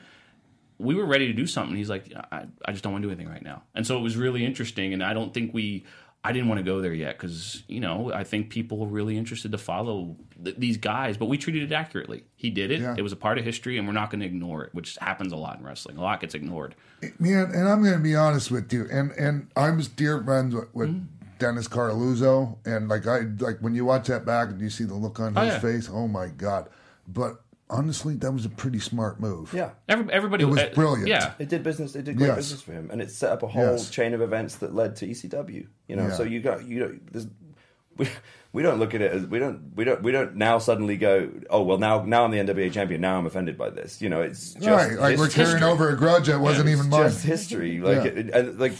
[0.80, 1.76] We were ready to do something.
[1.76, 4.02] He's like, I, I just don't want to do anything right now, and so it
[4.02, 4.94] was really interesting.
[4.94, 5.86] And I don't think we.
[6.24, 9.18] I didn't want to go there yet because you know I think people were really
[9.18, 12.24] interested to follow th- these guys, but we treated it accurately.
[12.36, 12.96] He did it; Yeah.
[12.98, 15.32] it was a part of history, and we're not going to ignore it, which happens
[15.32, 15.98] a lot in wrestling.
[15.98, 16.76] A lot gets ignored.
[17.20, 20.74] Man, and I'm going to be honest with you, and and I'm dear friends with,
[20.76, 21.06] with Mm-hmm.
[21.40, 24.96] Dennis Coralluzzo, and like I like when you watch that back and you see the
[24.96, 25.60] look on Oh, his yeah.
[25.60, 26.68] face, oh my god!
[27.08, 29.54] But honestly, that was a pretty smart move.
[29.54, 29.72] Yeah.
[29.90, 31.08] Every, everybody It was uh, brilliant.
[31.08, 31.96] Yeah, It did business.
[31.96, 32.36] It did great Yes.
[32.38, 33.90] business for him, and it set up a whole Yes.
[33.90, 35.68] chain of events that led to ECW.
[35.88, 36.14] You know, Yeah.
[36.14, 37.28] so you got you know, there's,
[37.98, 38.08] we
[38.54, 41.30] we don't look at it as we don't we don't we don't now suddenly go,
[41.50, 43.02] oh well now now I'm the NWA champion.
[43.02, 44.02] Now I'm offended by this.
[44.02, 44.98] You know, it's just right.
[44.98, 45.70] Like we're it's carrying history.
[45.72, 47.04] over a grudge that wasn't It's even mine.
[47.10, 47.80] just history.
[47.80, 48.12] Like Yeah.
[48.20, 48.74] it, and like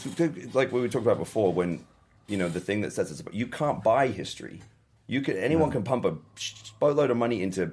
[0.54, 1.84] like what we talked about before when
[2.28, 3.34] you know the thing that sets us apart.
[3.34, 4.62] You can't buy history.
[5.06, 6.16] You can anyone can pump a
[6.78, 7.72] boatload of money into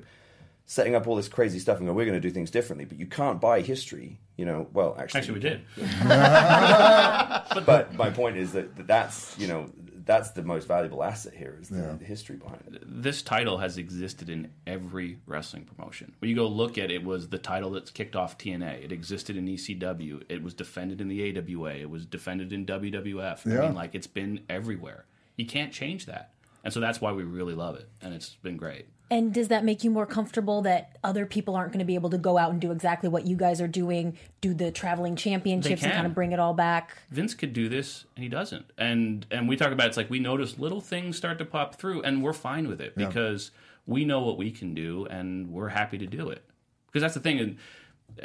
[0.66, 2.97] setting up all this crazy stuff and go, we're going to do things differently, but
[2.99, 4.20] you can't buy history.
[4.38, 5.61] You know, well, actually, actually, we did.
[7.66, 9.70] But my point is that that that's you know
[10.05, 11.95] that's the most valuable asset here is the, Yeah.
[11.97, 12.84] the history behind it.
[12.86, 16.13] this title has existed in every wrestling promotion.
[16.20, 18.84] When you go look at it, was the title that's kicked off TNA.
[18.86, 20.22] It existed in ECW.
[20.30, 21.72] It was defended in the AWA.
[21.76, 23.47] It was defended in WWF.
[23.47, 23.61] I Yeah.
[23.61, 25.05] mean, like it's been everywhere.
[25.38, 28.57] You can't change that, and so that's why we really love it, and it's been
[28.57, 28.88] great.
[29.12, 32.10] And does that make you more comfortable that other people aren't going to be able
[32.10, 35.84] to go out and do exactly what you guys are doing, do the traveling championships
[35.84, 36.97] and kind of bring it all back?
[37.12, 38.66] Vince could do this and he doesn't.
[38.78, 42.01] And and we talk about it's like we notice little things start to pop through
[42.01, 43.51] and we're fine with it because
[43.86, 46.43] we know what we can do and we're happy to do it.
[46.88, 47.58] Because that's the thing and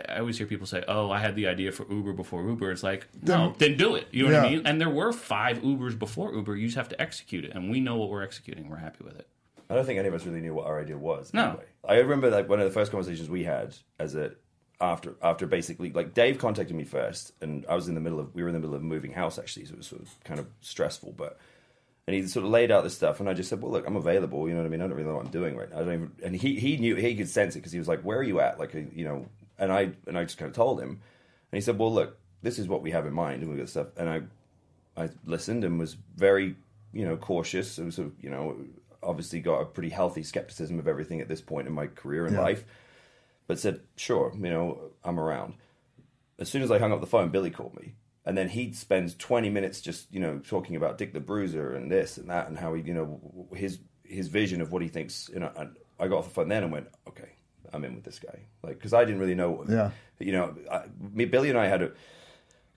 [0.08, 2.82] I always hear people say, "Oh, I had the idea for Uber before Uber." It's
[2.82, 4.06] like, no, then do it.
[4.12, 4.62] You know what I mean?
[4.64, 6.54] And there were five Ubers before Uber.
[6.56, 8.68] You just have to execute it, and we know what we're executing.
[8.68, 9.26] We're happy with it.
[9.70, 11.32] I don't think any of us really knew what our idea was.
[11.32, 11.50] No.
[11.50, 11.64] Anyway.
[11.88, 14.32] I remember like one of the first conversations we had as a
[14.80, 18.34] after after basically like Dave contacted me first, and I was in the middle of
[18.34, 20.40] we were in the middle of moving house actually, so it was sort of kind
[20.40, 21.38] of stressful, but.
[22.06, 23.94] And he sort of laid out this stuff, and I just said, "Well, look, I'm
[23.94, 24.48] available.
[24.48, 24.80] You know what I mean?
[24.80, 25.76] I don't really know what I'm doing right now.
[25.76, 28.00] I don't even." And he he knew he could sense it because he was like,
[28.00, 29.26] "Where are you at?" Like, you know.
[29.58, 30.98] And I and I just kind of told him, and
[31.52, 33.88] he said, "Well, look, this is what we have in mind, and we got stuff."
[33.96, 34.22] And I
[35.00, 36.56] I listened and was very,
[36.92, 37.78] you know, cautious.
[37.78, 38.56] It was, sort of, you know,
[39.02, 42.34] obviously got a pretty healthy skepticism of everything at this point in my career and
[42.34, 42.42] Yeah.
[42.42, 42.64] life,
[43.46, 45.54] but said, sure, you know, I'm around.
[46.38, 47.94] As soon as I hung up the phone, Billy called me.
[48.24, 51.90] And then he spends 20 minutes just, you know, talking about Dick the Bruiser and
[51.90, 55.30] this and that and how he, you know, his his vision of what he thinks.
[55.32, 57.30] You know, and I got off the phone then and went, okay,
[57.72, 58.40] I'm in with this guy.
[58.62, 59.64] Like, because I didn't really know.
[59.68, 59.90] Yeah.
[60.18, 61.92] You know, I, me, Billy and I had a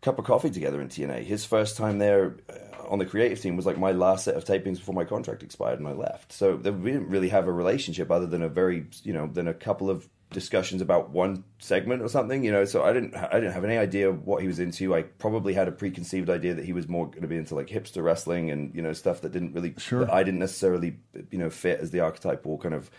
[0.03, 1.23] cup of coffee together in TNA.
[1.23, 4.43] His first time there uh, on the creative team was like my last set of
[4.43, 6.33] tapings before my contract expired and I left.
[6.33, 9.53] So we didn't really have a relationship other than a very, you know, than a
[9.53, 12.65] couple of discussions about one segment or something, you know.
[12.65, 14.93] So I didn't, I didn't have any idea what he was into.
[14.93, 17.67] I probably had a preconceived idea that he was more going to be into like
[17.67, 20.05] hipster wrestling and you know stuff that didn't really, Sure.
[20.05, 20.97] that I didn't necessarily,
[21.31, 22.91] you know, fit as the archetypal kind of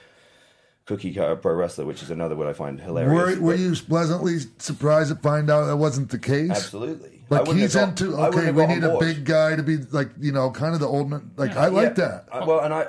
[0.86, 3.38] cookie cutter pro wrestler, which is another word I find hilarious.
[3.38, 6.50] Were, were you pleasantly surprised to find out that wasn't the case?
[6.50, 7.22] Absolutely.
[7.30, 10.30] Like wouldn't he's got- into okay, we need a big guy to be like you
[10.32, 11.30] know kind of the old man.
[11.36, 12.04] Like I like Yeah.
[12.08, 12.28] that.
[12.32, 12.86] I- well, and I,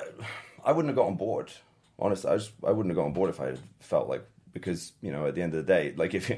[0.64, 1.50] I wouldn't have got on board.
[1.98, 4.22] Honestly, I just, I wouldn't have got on board if I had felt like
[4.52, 6.30] because you know at the end of the day, like if,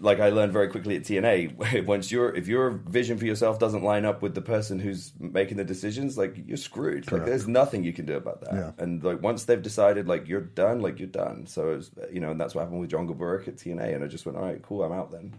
[0.00, 3.82] like I learned very quickly at TNA, once your if your vision for yourself doesn't
[3.82, 7.10] line up with the person who's making the decisions, like you're screwed.
[7.10, 8.54] Like there's nothing you can do about that.
[8.54, 8.72] Yeah.
[8.78, 11.46] And like once they've decided like you're done, like you're done.
[11.46, 14.08] So was, you know, and that's what happened with John Gaburick at TNA, and I
[14.08, 15.34] just went, all right, cool, I'm out then.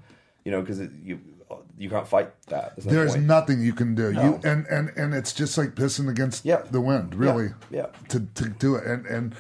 [0.46, 1.20] You know, because you
[1.78, 2.76] you can't fight that.
[2.76, 4.14] There's, no There's nothing you can do.
[4.14, 4.24] No.
[4.24, 7.50] You and, and and it's just like pissing against the wind, really.
[7.70, 7.88] Yeah.
[8.10, 9.36] To to do it, and and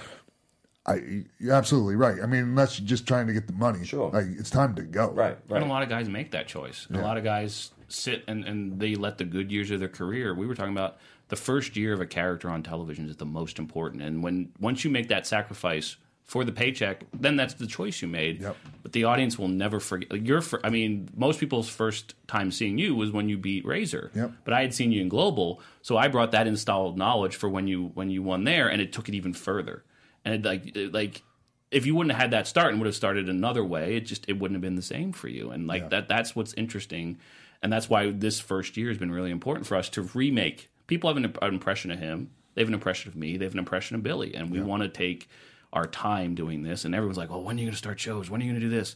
[0.87, 2.21] I you're absolutely right.
[2.21, 4.09] I mean, unless you're just trying to get the money, Sure.
[4.11, 5.11] Like it's time to go.
[5.11, 5.61] right, right.
[5.61, 6.85] And a lot of guys make that choice.
[6.89, 9.89] And a lot of guys sit and, and they let the good years of their
[9.89, 10.33] career.
[10.33, 10.97] We were talking about
[11.29, 14.85] the first year of a character on television is the most important, and when once
[14.85, 18.41] you make that sacrifice for the paycheck, then that's the choice you made.
[18.41, 18.55] Yep.
[18.83, 20.11] But the audience will never forget.
[20.11, 23.65] Like your, fir- I mean, most people's first time seeing you was when you beat
[23.65, 24.11] Razor.
[24.13, 24.31] Yep.
[24.43, 27.67] But I had seen you in Global, so I brought that installed knowledge for when
[27.67, 29.83] you when you won there, and it took it even further.
[30.27, 31.23] And like it, like
[31.71, 34.25] if you wouldn't have had that start and would have started another way, it just
[34.27, 35.51] it wouldn't have been the same for you.
[35.51, 37.17] And like that that's what's interesting,
[37.63, 40.69] and that's why this first year has been really important for us to remake.
[40.87, 42.29] People have an, an impression of him.
[42.55, 43.37] They have an impression of me.
[43.37, 45.29] They have an impression of Billy, and we want to take
[45.73, 46.85] our time doing this.
[46.85, 48.29] And everyone's like, "Well, when are you going to start shows?
[48.29, 48.95] When are you going to do this?"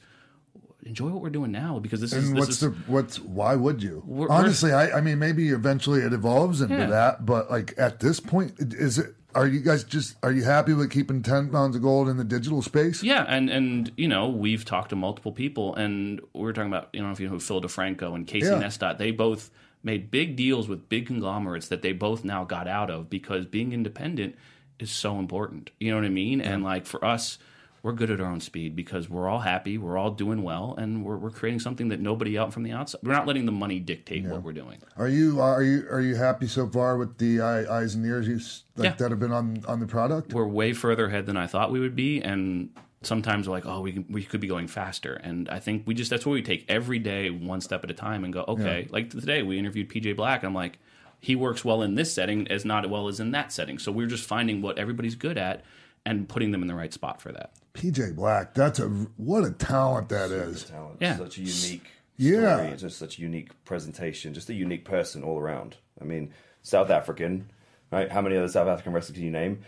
[0.84, 3.56] Enjoy what we're doing now because this is And this what's is the what's why
[3.56, 4.02] would you?
[4.06, 6.88] We're- we're- Honestly, I, I mean maybe eventually it evolves into Yeah.
[6.88, 9.14] that, but like at this point, is it?
[9.34, 12.24] Are you guys just are you happy with keeping ten pounds of gold in the
[12.24, 13.02] digital space?
[13.02, 16.90] Yeah, and and you know we've talked to multiple people, and we are talking about
[16.94, 18.62] you know if you know Phil DeFranco and Casey Yeah.
[18.62, 19.50] Neistat, they both
[19.84, 23.74] made big deals with big conglomerates that they both now got out of because being
[23.74, 24.36] independent
[24.80, 25.72] is so important.
[25.80, 26.42] You know what I mean?
[26.42, 27.38] And like for us,
[27.84, 31.04] we're good at our own speed because we're all happy, we're all doing well, and
[31.04, 33.02] we're we're creating something that nobody out from the outside.
[33.04, 34.78] We're not letting the money dictate what we're doing.
[34.98, 38.40] Are you are you are you happy so far with the eyes and ears you
[38.76, 38.96] like Yeah.
[38.98, 40.34] that have been on on the product?
[40.34, 42.70] we're way further ahead than I thought we would be, and
[43.04, 45.14] sometimes we're like, oh, we can, we could be going faster.
[45.14, 47.96] And I think we just that's what we take every day, one step at a
[47.96, 48.88] time, and go, okay.
[48.92, 50.78] Like today, we interviewed PJ Black, and I'm like,
[51.20, 53.80] he works well in this setting as not well as in that setting.
[53.80, 55.64] So we're just finding what everybody's good at
[56.06, 57.52] and putting them in the right spot for that.
[57.74, 60.66] PJ Black, that's a what a talent that is.
[60.66, 60.98] talent.
[61.00, 61.18] Yeah.
[61.18, 62.58] Such a unique Yeah.
[62.58, 62.78] story.
[62.78, 64.34] Just such a unique presentation.
[64.34, 65.78] Just a unique person all around.
[66.02, 67.50] I mean, South African,
[67.92, 68.12] right?
[68.12, 69.60] How many other South African wrestlers can you name?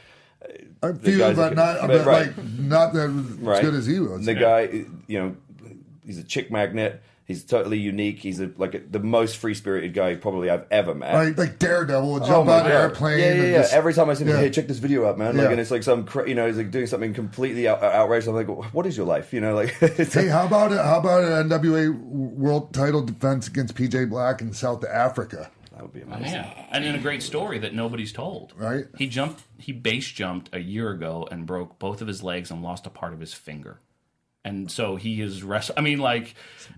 [0.81, 2.27] I The feel, guys but that not but but right.
[2.37, 4.25] like not that as good as he was.
[4.25, 4.63] The guy,
[5.07, 5.35] you know,
[6.05, 7.01] he's a chick magnet.
[7.25, 8.19] He's totally unique.
[8.19, 11.13] He's a, like a, the most free spirited guy probably I've ever met.
[11.13, 13.19] Like, like Daredevil would Oh jump my out of an airplane.
[13.19, 13.61] Yeah, yeah, and yeah.
[13.61, 14.37] just- Every time I see him, Yeah.
[14.37, 15.37] hey, check this video out, man.
[15.37, 15.51] Like, Yeah.
[15.51, 18.27] and it's like some, cra- you know, he's like doing something completely out- outrageous.
[18.27, 19.31] I'm like, what is your life?
[19.33, 20.79] You know, like, it's Hey, how about it?
[20.79, 25.49] How about an NWA World Title defense against PJ Black in South Africa?
[25.71, 26.35] that would be Oh, amazing.
[26.35, 28.53] yeah, and in a great story that nobody's told.
[28.57, 28.85] Right.
[28.97, 29.41] He jumped.
[29.57, 32.89] He base jumped a year ago and broke both of his legs and lost a
[32.91, 33.79] part of his finger.
[34.45, 35.71] And so he is rest.
[35.77, 36.35] I mean, like,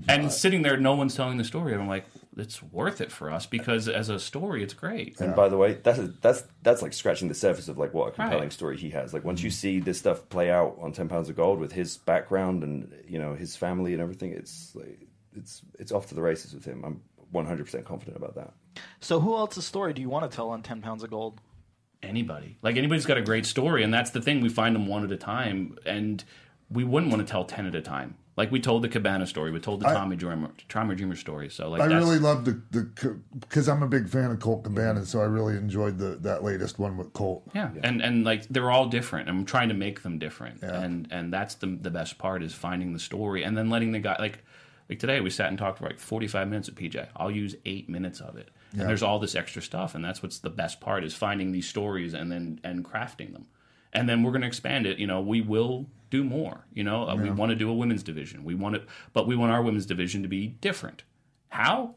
[0.07, 1.73] and sitting there, no one's telling the story.
[1.73, 2.05] And I'm like,
[2.37, 5.19] it's worth it for us because as a story, it's great.
[5.19, 8.11] And by the way, that's that's that's like scratching the surface of like what a
[8.11, 8.53] compelling Right.
[8.53, 9.13] story he has.
[9.13, 11.97] Like once you see this stuff play out on Ten Pounds of Gold with his
[11.97, 16.21] background and you know his family and everything, it's like it's it's off to the
[16.21, 16.83] races with him.
[16.85, 17.01] I'm
[17.31, 18.53] 100 percent confident about that.
[18.99, 21.39] So who else's story do you want to tell on Ten Pounds of Gold?
[22.03, 22.55] anybody.
[22.61, 24.41] Like anybody's got a great story, and that's the thing.
[24.41, 26.23] We find them one at a time, and
[26.69, 28.15] we wouldn't want to tell ten at a time.
[28.37, 31.49] Like we told the Cabana story, we told the I- Tommy Dreamer, Tommy Dreamer story.
[31.49, 35.05] So like I really love the the because I'm a big fan of Colt Cabana,
[35.05, 37.43] so I really enjoyed the that latest one with Colt.
[37.53, 37.69] yeah.
[37.81, 39.29] and and like they're all different.
[39.29, 42.91] I'm trying to make them different, and and that's the the best part is finding
[42.91, 44.39] the story and then letting the guy like.
[44.87, 47.07] Like today, we sat and talked for like 45 minutes with PJ.
[47.15, 50.37] I'll use eight minutes of it, and there's all this extra stuff, and that's what's
[50.37, 53.47] the best part is finding these stories and then and crafting them,
[53.93, 54.99] and then we're going to expand it.
[54.99, 56.65] You know, we will do more.
[56.73, 58.43] You know, uh, we want to do a women's division.
[58.43, 61.03] We want it, but we want our women's division to be different.
[61.49, 61.95] How?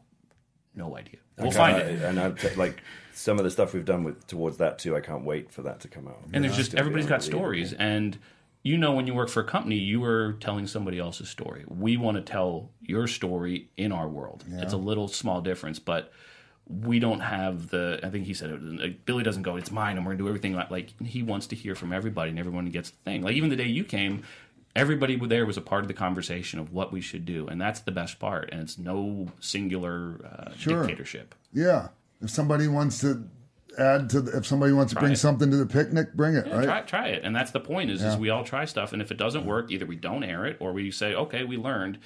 [0.75, 1.19] No idea.
[1.37, 2.01] We'll find it.
[2.01, 2.81] And I like
[3.13, 4.95] some of the stuff we've done with towards that too.
[4.95, 6.19] I can't wait for that to come out.
[6.33, 8.17] and there's just everybody's got stories and
[8.63, 11.95] you know when you work for a company you are telling somebody else's story we
[11.95, 16.11] want to tell your story in our world it's a little small difference but
[16.69, 19.97] we don't have the i think he said it like, billy doesn't go it's mine
[19.97, 22.65] and we're gonna do everything like, like he wants to hear from everybody and everyone
[22.67, 24.21] gets the thing like even the day you came
[24.75, 27.79] everybody there was a part of the conversation of what we should do and that's
[27.81, 30.81] the best part and it's no singular uh, Sure.
[30.81, 31.87] dictatorship Yeah,
[32.21, 33.27] if somebody wants to
[33.77, 35.17] add to, the, if somebody wants to bring it.
[35.17, 36.45] something to the picnic, bring it.
[36.45, 36.65] Yeah, right?
[36.65, 37.21] try, try it.
[37.23, 38.91] And that's the point is, is we all try stuff.
[38.93, 41.55] And if it doesn't work, either we don't air it or we say, okay, we
[41.55, 41.97] learned.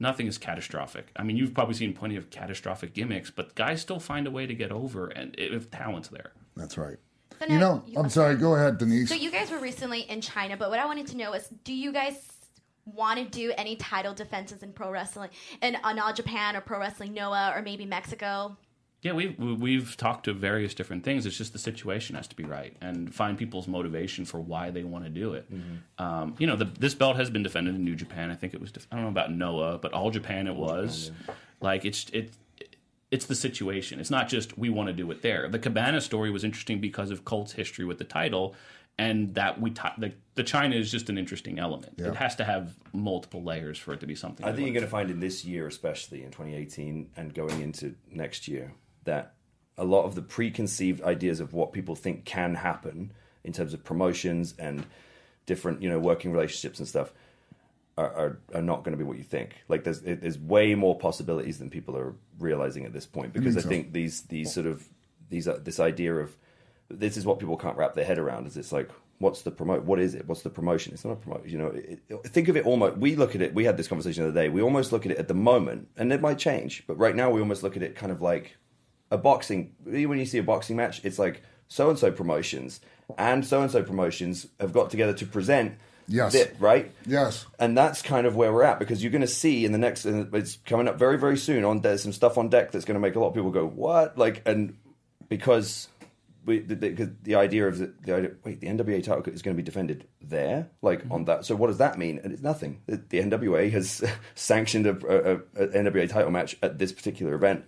[0.00, 1.10] Nothing is catastrophic.
[1.14, 4.46] I mean, you've probably seen plenty of catastrophic gimmicks, but guys still find a way
[4.46, 6.32] to get over and if talent's there.
[6.56, 6.96] That's right.
[7.38, 8.36] So You know, you- I'm sorry.
[8.36, 9.08] Go ahead, Denise.
[9.10, 11.72] So you guys were recently in China, but what I wanted to know is, do
[11.74, 12.14] you guys
[12.86, 15.30] want to do any title defenses in pro wrestling
[15.62, 18.56] in uh, All Japan or Pro Wrestling Noah or maybe Mexico?
[19.02, 21.24] Yeah, we've we've talked to various different things.
[21.24, 24.84] It's just the situation has to be right and find people's motivation for why they
[24.84, 25.48] want to do it.
[25.98, 28.30] Um, you know, the, this belt has been defended in New Japan.
[28.30, 28.72] I think it was.
[28.72, 31.12] Def- I don't know about Noah, but All Japan it was.
[31.62, 32.32] Like it's it.
[33.10, 33.98] It's the situation.
[34.00, 35.48] It's not just we want to do it there.
[35.48, 38.54] The Cabana story was interesting because of Colt's history with the title,
[38.98, 41.94] and that we t- the, the China is just an interesting element.
[41.96, 42.08] Yeah.
[42.08, 44.44] It has to have multiple layers for it to be something.
[44.46, 47.96] I think you're going to find in this year, especially in 2018 and going into
[48.12, 48.72] next year,
[49.04, 49.34] that
[49.78, 53.12] a lot of the preconceived ideas of what people think can happen
[53.44, 54.84] in terms of promotions and
[55.46, 57.12] different, you know, working relationships and stuff
[57.96, 59.56] are, are, are not going to be what you think.
[59.68, 63.56] Like there's it- there's way more possibilities than people are realizing at this point because
[63.56, 64.86] I think these these sort of
[65.28, 66.36] these uh, this idea of
[66.88, 69.84] this is what people can't wrap their head around is it's like what's the promote
[69.84, 70.26] what is it?
[70.26, 70.92] What's the promotion?
[70.92, 73.42] It's not a promotion you know it, it- think of it almost we look at
[73.42, 75.34] it we had this conversation the other day we almost look at it at the
[75.34, 78.20] moment and it might change but right now we almost look at it kind of
[78.20, 78.56] like
[79.10, 82.80] a boxing when you see a boxing match it's like so and so promotions
[83.18, 85.78] and so and so promotions have got together to present
[86.08, 86.34] Yes.
[86.34, 86.90] it right?
[87.06, 87.46] Yes.
[87.58, 90.04] and that's kind of where we're at because you're going to see in the next
[90.04, 92.96] and it's coming up very very soon on there's some stuff on deck that's going
[92.96, 94.18] to make a lot of people go what?
[94.18, 94.76] Like and
[95.28, 95.88] because
[96.44, 99.56] we the, the, the idea of the, the idea wait the NWA title is going
[99.56, 100.68] to be defended there?
[100.82, 101.12] Like mm-hmm.
[101.12, 102.20] on that so what does that mean?
[102.24, 102.82] And it's nothing.
[102.86, 104.02] The, the NWA has
[104.34, 107.64] sanctioned a, a, a NWA title match at this particular event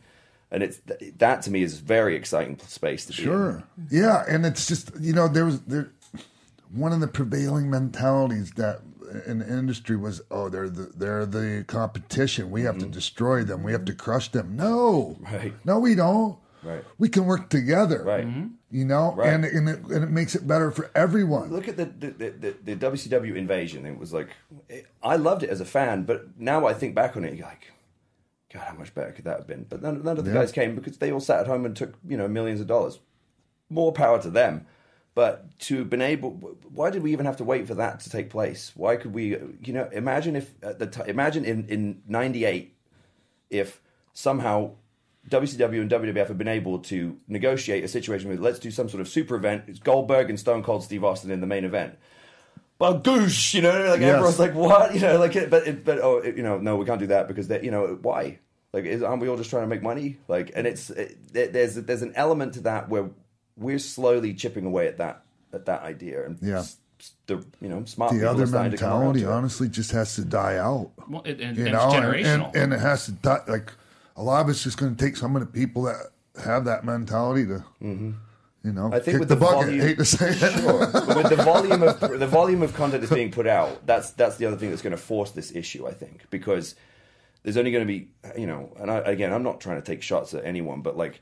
[0.52, 0.80] and it's
[1.16, 3.24] that to me is a very exciting space to be in.
[3.28, 3.64] Sure.
[3.90, 5.90] Yeah, and it's just you know there was there
[6.70, 8.80] one of the prevailing mentalities that
[9.26, 13.62] in the industry was oh they're the they're the competition we have to destroy them
[13.62, 15.34] we have to crush them no Mm-hmm.
[15.36, 15.54] Right.
[15.66, 16.82] no we don't Right.
[16.96, 18.26] we can work together Right.
[18.70, 19.32] you know Right.
[19.34, 22.30] and and it, and it makes it better for everyone Look at the the, the,
[22.64, 23.84] the the WCW invasion.
[23.84, 24.28] It was like
[25.02, 27.70] I loved it as a fan, but now I think back on it, you're like,
[28.52, 29.64] God, how much better could that have been?
[29.68, 30.38] But none, none of the Yeah.
[30.40, 32.98] guys came because they all sat at home and took you know millions of dollars.
[33.70, 34.66] More power to them.
[35.14, 36.30] But to have been able,
[36.72, 38.72] why did we even have to wait for that to take place?
[38.74, 42.74] Why could we, you know, imagine if at the t- imagine in in '98
[43.50, 43.80] if
[44.14, 44.70] somehow
[45.28, 49.00] WCW and WWF have been able to negotiate a situation with let's do some sort
[49.00, 49.64] of super event.
[49.68, 51.96] It's Goldberg and Stone Cold Steve Austin in the main event.
[52.82, 54.14] But goosh, you know, like Yes.
[54.14, 56.84] everyone's like, what, you know, like, but it, but oh, it- you know, no, we
[56.84, 58.38] can't do that because that, you know, why?
[58.72, 60.16] Like, is, aren't we all just trying to make money?
[60.26, 63.10] Like, and it's it, there- there's there's an element to that where
[63.56, 65.22] we're slowly chipping away at that
[65.52, 66.58] at that idea, and Yeah.
[66.60, 69.28] s- s- the you know smart the other are starting to come mentality it.
[69.28, 72.46] honestly just has to die out Well, it, and, you and know it's and, generational.
[72.48, 73.70] and, and it has to die like
[74.16, 75.96] a lot of it's just going to take some of the people that
[76.42, 78.12] have that mentality to mm-hmm.
[78.64, 80.86] You know I think with the, the bucket volume- hate to say it Sure.
[80.92, 84.36] but with the volume of the volume of content that's being put out, that's that's
[84.36, 86.74] the other thing that's going to force this issue, I think, because
[87.42, 88.08] there's only going to be,
[88.38, 91.20] you know, and I, again, I'm not trying to take shots at anyone, but like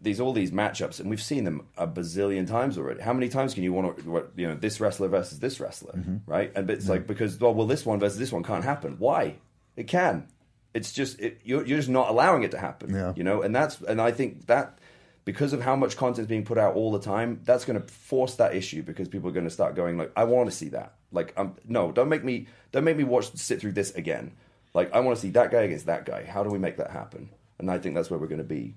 [0.00, 3.00] these all these matchups, and we've seen them a bazillion times already.
[3.00, 5.92] How many times can you want to, what, you know, this wrestler versus this wrestler,
[5.92, 6.30] mm-hmm.
[6.30, 6.52] right?
[6.54, 8.96] And it's like because well, well, this one versus this one can't happen.
[8.98, 9.36] Why?
[9.74, 10.28] It can.
[10.74, 12.94] It's just it, you're you're just not allowing it to happen.
[12.94, 13.14] Yeah.
[13.16, 14.78] You know, and that's and I think that
[15.26, 17.86] because of how much content is being put out all the time, that's going to
[17.92, 20.68] force that issue because people are going to start going like, I want to see
[20.70, 20.94] that.
[21.12, 24.32] Like, um, no, don't make me don't make me watch sit through this again.
[24.72, 26.24] Like, I want to see that guy against that guy.
[26.24, 27.28] How do we make that happen?
[27.58, 28.74] And I think that's where we're going to be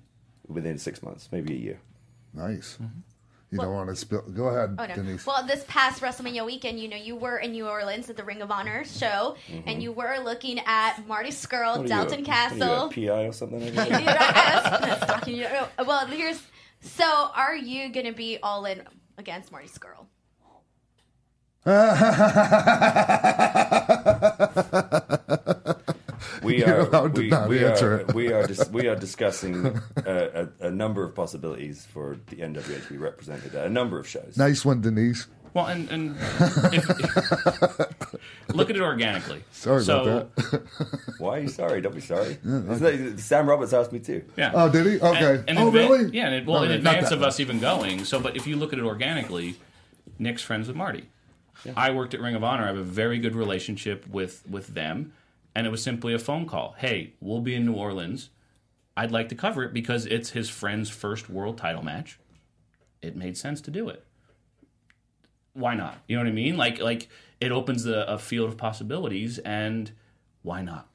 [0.48, 1.80] within six months, maybe a year.
[2.80, 2.80] nice
[3.52, 4.96] you don't want to spill go ahead Oh no!
[4.96, 8.24] denise Well, this past WrestleMania weekend, you know, you were in New Orleans at the
[8.24, 9.68] Ring of Honor show, Mm-hmm.
[9.70, 12.92] and you were looking at Marty Scurll, What you, Dalton Castle.
[12.96, 13.62] you, PI or something?
[13.62, 15.48] You know, I was stalking you.
[15.80, 16.42] Oh, Well, here's
[16.82, 17.06] so.
[17.36, 18.84] Are you gonna be all in
[19.18, 20.06] against Marty Scurll?
[26.44, 28.14] we You're are allowed to we, not we answer are it.
[28.14, 29.66] we are dis- we are discussing
[30.06, 33.99] a, a, a number of possibilities for the NWA to be represented at a number
[33.99, 34.36] of shows.
[34.38, 36.16] nice one denise Well, and, and
[36.74, 36.88] if,
[38.53, 39.44] look at it organically.
[39.52, 40.61] sorry so, about that
[41.18, 41.82] Why are you sorry?
[41.82, 42.38] Don't be sorry.
[42.44, 44.24] It's like- Sam Roberts asked me too.
[44.38, 44.52] Yeah.
[44.53, 46.72] oh did he okay And, and oh adva- really Yeah, and it, well, No, in
[46.72, 48.06] advance of us even going.
[48.06, 49.56] So, but if you look at it organically,
[50.18, 51.06] Nick's friends with Marty.
[51.76, 52.64] I worked at Ring of Honor.
[52.64, 55.11] I have a very good relationship with with them,
[55.60, 56.73] and it was simply a phone call.
[56.77, 58.30] Hey, we'll be in New Orleans.
[58.95, 62.18] I'd like to cover it because it's his friend's first world title match.
[63.02, 64.06] It made sense to do it.
[65.52, 65.98] Why not?
[66.07, 66.56] You know what I mean?
[66.56, 67.10] Like like
[67.41, 69.91] it opens a, a field of possibilities, and
[70.44, 70.88] why not?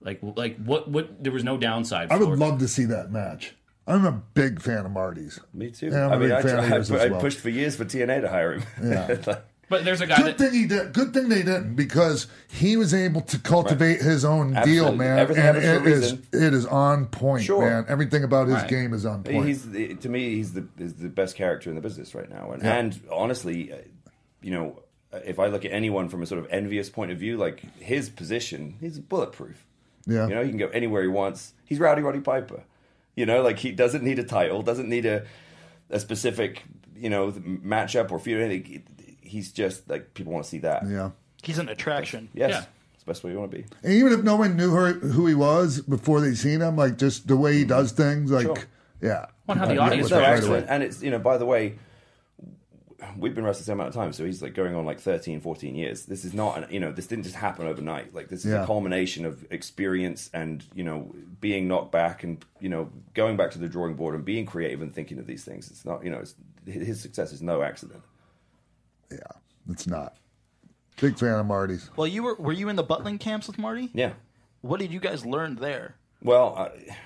[0.00, 1.24] Like like what what?
[1.24, 2.12] There was no downside.
[2.12, 2.38] i for would it.
[2.38, 3.56] love to see that match
[3.88, 5.88] i'm a big fan of marty's Me too.
[5.88, 7.20] Yeah, I'm I a mean, big I, fan of I, I well.
[7.20, 8.62] pushed for years for TNA to hire him.
[8.80, 9.38] Yeah.
[9.68, 10.92] But there's a guy Good that thing he did.
[10.92, 15.18] Good thing they didn't because he was able to cultivate his own deal, man.
[15.18, 16.26] Everything and happens for a it is reason.
[16.32, 17.64] it is on point, Sure.
[17.68, 17.84] man.
[17.88, 18.68] Everything about his Right.
[18.68, 19.46] game is on point.
[19.46, 22.50] He's the- to me, he's the is the best character in the business right now,
[22.52, 22.74] and Yeah.
[22.76, 23.76] and honestly, uh,
[24.42, 24.80] you know,
[25.12, 27.60] uh, if I look at anyone from a sort of envious point of view, like
[27.80, 29.64] his position, he's bulletproof.
[30.06, 31.54] yeah, You know, he can go anywhere he wants.
[31.64, 32.60] He's Rowdy Roddy Piper.
[33.16, 35.24] You know, like he doesn't need a title, doesn't need a
[35.90, 36.64] a specific
[36.96, 38.40] you know the matchup or feud.
[38.42, 38.82] anything,
[39.34, 40.84] He's just like people want to see that.
[40.88, 41.10] Yeah.
[41.42, 42.28] He's an attraction.
[42.34, 42.64] Yes, Yeah.
[42.94, 43.64] it's the best way you want to be.
[43.82, 46.98] And even if no one knew her, who he was before they seen him, like
[46.98, 47.70] just the way he mm-hmm.
[47.70, 48.56] does things, like Sure.
[49.02, 49.26] yeah.
[49.48, 50.64] Well, how the I'd audience with No, right away.
[50.68, 51.74] And it's, you know, by the way,
[53.18, 55.40] we've been wrestling the same amount of time, so he's like going on like 13,
[55.40, 56.06] 14 years.
[56.06, 58.14] This is not, an, you know, this didn't just happen overnight.
[58.14, 58.62] Like, this is Yeah.
[58.62, 63.50] a culmination of experience and, you know, being knocked back and, you know, going back
[63.50, 65.70] to the drawing board and being creative and thinking of these things.
[65.72, 66.34] It's not, you know, it's,
[66.64, 68.00] his success is no accident.
[69.10, 69.18] Yeah,
[69.70, 70.16] it's not.
[71.00, 71.90] Big fan of Marty's.
[71.96, 73.90] Well, you were were you in the Butlin camps with Marty?
[73.92, 74.12] Yeah.
[74.60, 75.96] What did you guys learn there?
[76.22, 76.96] Well, I, it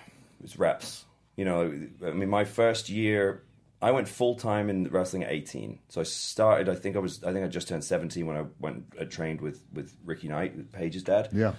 [0.41, 1.05] was reps.
[1.37, 1.73] You know,
[2.05, 3.43] I mean, my first year,
[3.81, 5.79] I went full time in wrestling at 18.
[5.89, 6.69] So I started.
[6.69, 7.25] I think I was.
[7.25, 8.85] I think I just turned 17 when I went.
[9.01, 11.31] I trained with with Ricky Knight, Paige's dad.
[11.33, 11.55] Yeah.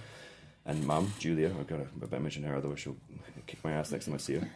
[0.64, 1.48] And mum, Julia.
[1.48, 2.96] I've got to I better mention her, otherwise she'll
[3.46, 4.48] kick my ass next time I see her.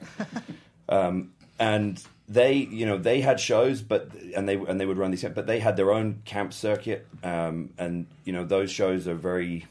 [0.89, 5.11] um, and they, you know, they had shows, but and they and they would run
[5.11, 9.15] these, but they had their own camp circuit, um, and you know, those shows are
[9.15, 9.67] very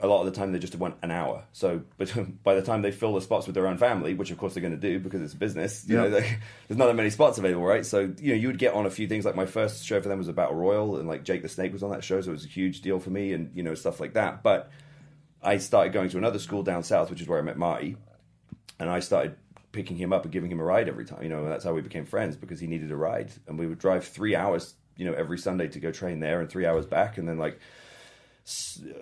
[0.00, 1.44] a lot of the time they just want an hour.
[1.52, 2.10] So, but
[2.42, 4.62] by the time they fill the spots with their own family, which of course they're
[4.62, 6.04] going to do because it's business, you Yeah.
[6.04, 6.20] know, they,
[6.68, 7.84] there's not that many spots available, right?
[7.84, 9.24] So, you know, you would get on a few things.
[9.26, 11.72] Like my first show for them was a Battle Royal, and like Jake the Snake
[11.72, 13.74] was on that show, so it was a huge deal for me, and you know,
[13.74, 14.42] stuff like that.
[14.42, 14.70] But
[15.42, 17.96] I started going to another school down south, which is where I met Marty,
[18.78, 19.36] and I started
[19.72, 21.22] picking him up and giving him a ride every time.
[21.22, 23.78] You know, that's how we became friends because he needed a ride, and we would
[23.78, 27.18] drive three hours, you know, every Sunday to go train there, and three hours back,
[27.18, 27.58] and then like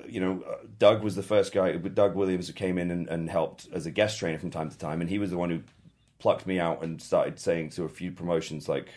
[0.07, 1.73] you know, uh, Doug was the first guy.
[1.73, 4.77] Doug Williams who came in and, and helped as a guest trainer from time to
[4.79, 5.61] time, and he was the one who
[6.19, 8.89] plucked me out and started saying to a few promotions like,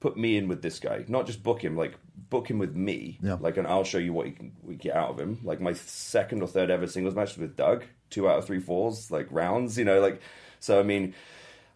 [0.00, 1.94] "Put me in with this guy, not just book him, like
[2.30, 3.36] book him with me, Yeah.
[3.40, 5.72] like, and I'll show you what you can we get out of him." Like my
[5.74, 9.78] second or third ever singles match with Doug, two out of three falls, like rounds,
[9.78, 10.20] you know, like
[10.62, 10.80] so.
[10.80, 11.14] I mean,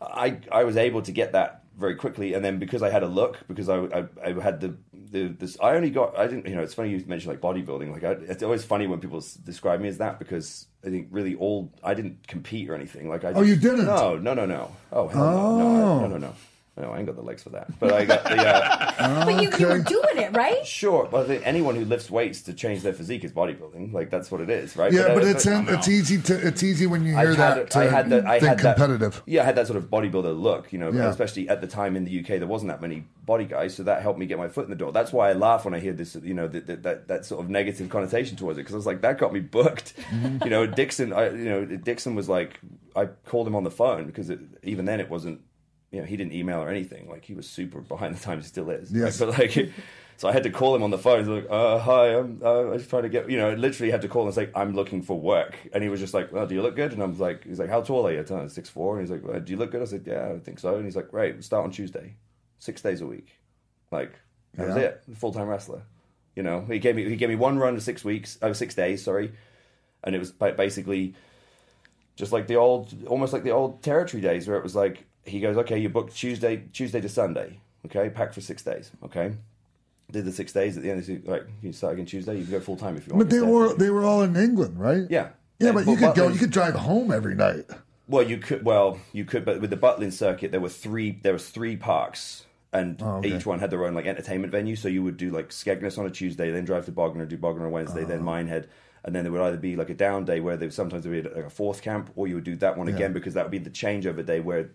[0.01, 3.07] I I was able to get that very quickly, and then because I had a
[3.09, 4.77] look, because I I, I had the,
[5.11, 7.93] the this I only got I didn't you know it's funny you mentioned like bodybuilding.
[7.93, 11.09] Like I, it's always funny when people s- describe me as that because I think
[11.11, 13.09] really all I didn't compete or anything.
[13.09, 13.87] Like I Oh, you didn't?
[13.87, 14.71] no no no no.
[14.93, 15.59] Oh hell no.
[15.59, 16.35] No I- no no no
[16.77, 19.51] no I ain't got the legs for that but I got the uh, But you,
[19.59, 20.67] you were doing it, right?
[20.67, 24.11] sure but I think anyone who lifts weights to change their physique is bodybuilding like
[24.11, 26.87] that's what it is right Yeah, but uh, it's in, it's easy to it's easy
[26.87, 28.27] when you I hear had that to I had that.
[28.27, 29.23] I think had that, competitive.
[29.27, 30.91] Yeah, I had that sort of bodybuilder look, you know.
[30.91, 31.09] Yeah.
[31.09, 34.03] Especially at the time in the UK, there wasn't that many body guys, so that
[34.03, 34.93] helped me get my foot in the door.
[34.93, 37.45] That's why I laugh when I hear this, you know, that that, that, that sort
[37.45, 39.95] of negative connotation towards it, because I was like, that got me booked.
[40.11, 40.45] Mm-hmm.
[40.45, 41.13] You know, Dixon.
[41.13, 42.61] I, you know, Dixon was like,
[42.95, 45.41] I called him on the phone because it, even then it wasn't.
[45.97, 47.09] You know, he didn't email or anything.
[47.09, 48.45] Like he was super behind the times.
[48.45, 48.93] He still is.
[48.93, 49.19] Yes.
[49.21, 49.57] But like.
[50.19, 51.27] So I had to call him on the phone.
[51.27, 54.01] Like, uh, "Hi, I'm uh, I was trying to get you know." I literally had
[54.01, 56.55] to call and say, "I'm looking for work," and he was just like, "Well, do
[56.55, 58.49] you look good?" And I was like, "He's like, how tall are you?" I him
[58.49, 60.59] six four, and he's like, well, "Do you look good?" I said, "Yeah, I think
[60.59, 62.17] so." And he's like, "Great, we'll start on Tuesday,
[62.59, 63.29] six days a week."
[63.91, 64.13] Like
[64.55, 65.83] that was it, full time wrestler.
[66.35, 68.75] You know, he gave me he gave me one run of six weeks, oh, six
[68.75, 69.33] days, sorry,
[70.03, 71.15] and it was basically
[72.17, 75.41] just like the old, almost like the old territory days, where it was like he
[75.41, 79.33] goes, "Okay, you booked Tuesday, Tuesday to Sunday, okay, pack for six days, okay."
[80.13, 81.01] Did the six days at the end?
[81.01, 82.37] Of the, like you start again Tuesday.
[82.39, 83.29] You can go full time if you want.
[83.29, 85.03] But they were they were all in England, right?
[85.11, 85.31] Yeah.
[85.59, 86.29] Yeah, but but you could go.
[86.29, 87.65] You could drive home every night.
[88.09, 88.65] Well, you could.
[88.65, 91.19] Well, you could, but with the Butlin circuit, there were three.
[91.23, 93.35] There was three parks, and Oh, okay.
[93.35, 94.77] each one had their own like entertainment venue.
[94.77, 97.67] So you would do like Skegness on a Tuesday, then drive to Bognor, do Bognor
[97.67, 98.27] on Wednesday, then Uh-huh.
[98.27, 98.69] Minehead,
[99.03, 101.25] and then there would either be like a down day where there sometimes there would
[101.25, 102.95] be like a fourth camp, or you would do that one Yeah.
[102.95, 104.71] again because that would be the changeover day where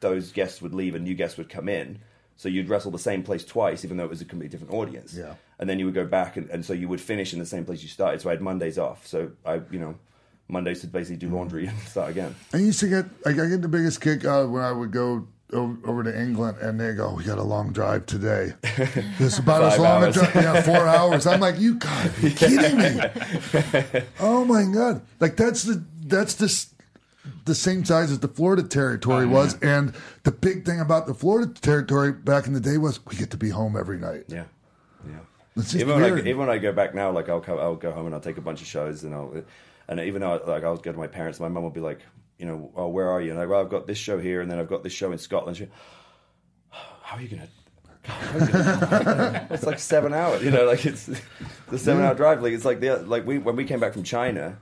[0.00, 2.00] those guests would leave and new guests would come in.
[2.36, 5.14] So you'd wrestle the same place twice, even though it was a completely different audience.
[5.14, 5.34] Yeah.
[5.58, 7.66] And then you would go back, and, and so you would finish in the same
[7.66, 8.22] place you started.
[8.22, 9.06] So I had Mondays off.
[9.06, 9.96] So I, you know,
[10.48, 11.34] Mondays to basically do mm.
[11.34, 12.34] laundry and start again.
[12.52, 15.28] I used to get like I get the biggest kick out when I would go
[15.52, 18.54] over, to England and they go, oh, "We got a long drive today."
[19.18, 20.14] This is about as long a hours.
[20.14, 20.34] drive.
[20.34, 21.26] Yeah, four hours.
[21.26, 24.02] I'm like, you gotta be kidding me!
[24.18, 25.02] Oh my god!
[25.18, 26.72] Like that's the that's the s-
[27.44, 29.34] the same size as the Florida territory Uh-huh.
[29.34, 29.92] was, and
[30.24, 33.36] the big thing about the Florida territory back in the day was we get to
[33.36, 34.24] be home every night.
[34.28, 34.44] Yeah,
[35.06, 35.18] yeah.
[35.56, 37.90] It's even when, I, even when I go back now, like I'll come, I'll go
[37.92, 39.42] home and I'll take a bunch of shows, and I'll,
[39.88, 42.00] and even though like I'll go to my parents, my mum will be like,
[42.38, 43.32] you know, oh, where are you?
[43.32, 45.18] And I, well, I've got this show here, and then I've got this show in
[45.18, 45.58] Scotland.
[45.58, 45.68] She,
[46.70, 47.48] how are you gonna?
[48.02, 51.10] How are you gonna- it's like seven hours, you know, like it's
[51.68, 52.42] the seven hour drive.
[52.42, 54.56] Like it's like the like we when we came back from China.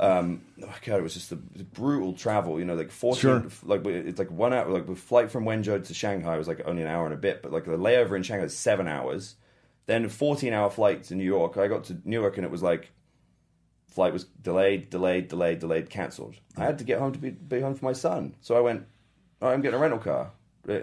[0.00, 2.58] Um, oh God, it was just a brutal travel.
[2.58, 3.44] You know, like fourteen, Sure.
[3.64, 4.68] like it's like one hour.
[4.70, 7.42] Like the flight from Wenzhou to Shanghai was like only an hour and a bit,
[7.42, 9.34] but like the layover in Shanghai was seven hours.
[9.86, 11.58] Then a fourteen hour flight to New York.
[11.58, 12.92] I got to Newark and it was like
[13.88, 16.36] flight was delayed, delayed, delayed, delayed, cancelled.
[16.56, 18.86] I had to get home to be, be home for my son, so I went.
[19.42, 20.30] "All right, I'm getting a rental car.
[20.68, 20.78] Uh,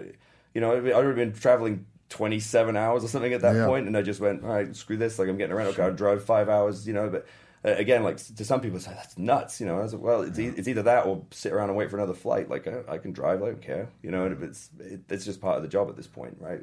[0.54, 3.66] You know, I'd already been traveling 27 hours or something at that Yeah.
[3.66, 5.18] point, and I just went, all right, screw this.
[5.18, 6.86] Like I'm getting a rental car, drive five hours.
[6.86, 7.26] You know, but.
[7.64, 9.60] Uh, again, like to some people, like that's nuts.
[9.60, 11.76] You know, I was like, well, it's, e- it's either that or sit around and
[11.78, 12.48] wait for another flight.
[12.48, 13.88] Like I, I can drive, I don't care.
[14.02, 16.36] You know, and if it's it, it's just part of the job at this point,
[16.40, 16.60] right?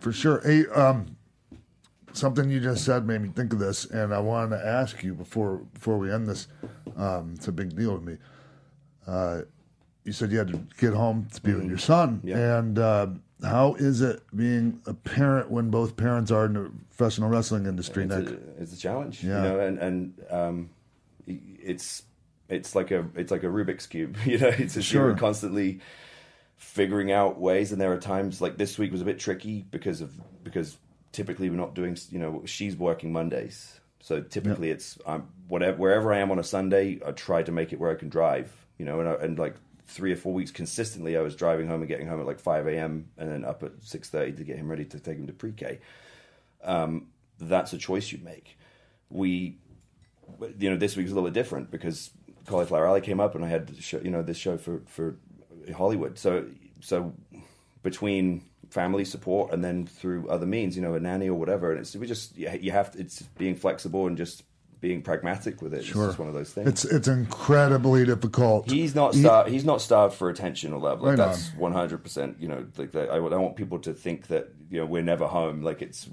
[0.00, 0.40] For sure.
[0.44, 1.16] Hey, um,
[2.12, 5.14] something you just said made me think of this, and I wanted to ask you
[5.14, 6.46] before before we end this.
[6.96, 8.16] Um, it's a big deal to me.
[9.06, 9.42] Uh,
[10.04, 12.28] you said you had to get home to be with your son, Mm-hmm.
[12.28, 12.58] Yeah.
[12.58, 13.06] and uh,
[13.42, 18.04] how is it being a parent when both parents are in the professional wrestling industry?
[18.04, 18.28] it's, Nick?
[18.28, 19.36] a, it's a challenge, Yeah.
[19.42, 20.70] you know, and and um,
[21.26, 22.02] it's
[22.48, 24.48] it's like a it's like a Rubik's cube, you know.
[24.48, 25.08] It's just Sure.
[25.08, 25.80] you're constantly
[26.56, 30.00] figuring out ways, and there are times like this week was a bit tricky because
[30.00, 30.12] of
[30.42, 30.76] because
[31.12, 36.12] typically we're not doing, you know, she's working Mondays, so typically it's um, whatever wherever
[36.12, 38.84] I am on a Sunday, I try to make it where I can drive, you
[38.84, 39.54] know, and I, and like
[39.88, 42.68] three or four weeks consistently, I was driving home and getting home at like five
[42.68, 43.08] a.m.
[43.18, 45.80] and then up at six thirty to get him ready to take him to pre-K
[46.64, 47.08] um,
[47.38, 48.58] that's a choice you make.
[49.10, 49.58] We,
[50.58, 52.10] you know, this week was a little bit different because
[52.46, 55.16] Cauliflower Alley came up and I had show, you know, this show for, for
[55.74, 56.18] Hollywood.
[56.18, 56.46] So,
[56.80, 57.14] so
[57.82, 61.80] between family support and then through other means, you know, a nanny or whatever, and
[61.80, 64.42] it's, we just, you have to, it's being flexible and just
[64.80, 65.84] being pragmatic with it.
[65.84, 66.02] Sure.
[66.04, 66.68] It's just one of those things.
[66.68, 68.70] It's it's incredibly difficult.
[68.70, 69.50] He's not He- starved.
[69.50, 71.00] He's not starved for attention or love.
[71.00, 72.36] Like Right that's one hundred percent.
[72.40, 75.62] You know, like I, I want people to think that you know we're never home.
[75.62, 76.08] Like it's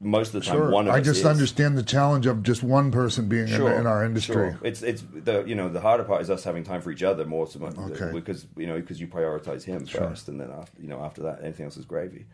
[0.00, 0.70] most of the time Sure.
[0.70, 1.26] one of I us just is.
[1.26, 4.34] understand the challenge of just one person being in, in our industry.
[4.34, 4.58] sure.
[4.62, 7.24] It's it's the you know the harder part is us having time for each other
[7.24, 8.10] more so much Okay.
[8.12, 11.40] because you know because you prioritize him first and then after you know after that
[11.42, 12.26] anything else is gravy.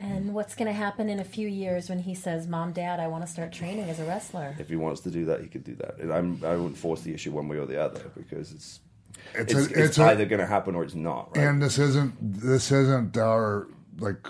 [0.00, 3.06] And what's going to happen in a few years when he says, "Mom, Dad, I
[3.06, 4.54] want to start training as a wrestler"?
[4.58, 5.98] If he wants to do that, he could do that.
[5.98, 8.80] And I'm I wouldn't force the issue one way or the other because it's
[9.34, 11.36] It's it's, a- it's, it's a- either going to happen or it's not.
[11.36, 11.46] Right?
[11.46, 13.68] And this isn't this isn't our
[13.98, 14.26] like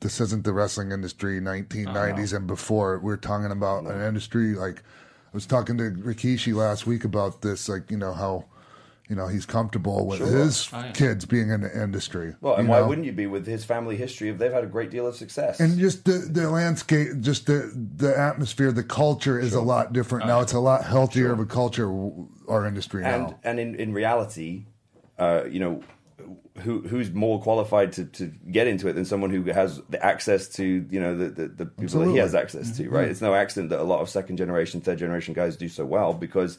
[0.00, 2.98] this isn't the wrestling industry 1990s and before.
[3.00, 7.68] We're talking about an industry like I was talking to Rikishi last week about this,
[7.68, 8.44] like you know how
[9.08, 10.26] you know he's comfortable with Sure.
[10.26, 10.92] his Oh, yeah.
[10.92, 12.34] kids being in the industry.
[12.40, 12.88] well, and why know?
[12.88, 15.60] wouldn't you be with his family history if they've had a great deal of success?
[15.60, 20.26] And just the, the landscape, just the the atmosphere, the culture is a lot different
[20.26, 20.40] now.
[20.40, 21.88] It's a lot healthier of a culture.
[22.48, 23.14] Our industry now.
[23.44, 24.66] and and in, in reality,
[25.18, 25.82] uh, you know,
[26.62, 30.48] who who's more qualified to, to get into it than someone who has the access
[30.48, 33.06] to you know the the, the people that he has access to, right?
[33.06, 33.10] Mhm.
[33.10, 36.12] It's no accident that a lot of second generation, third generation guys do so well
[36.14, 36.58] because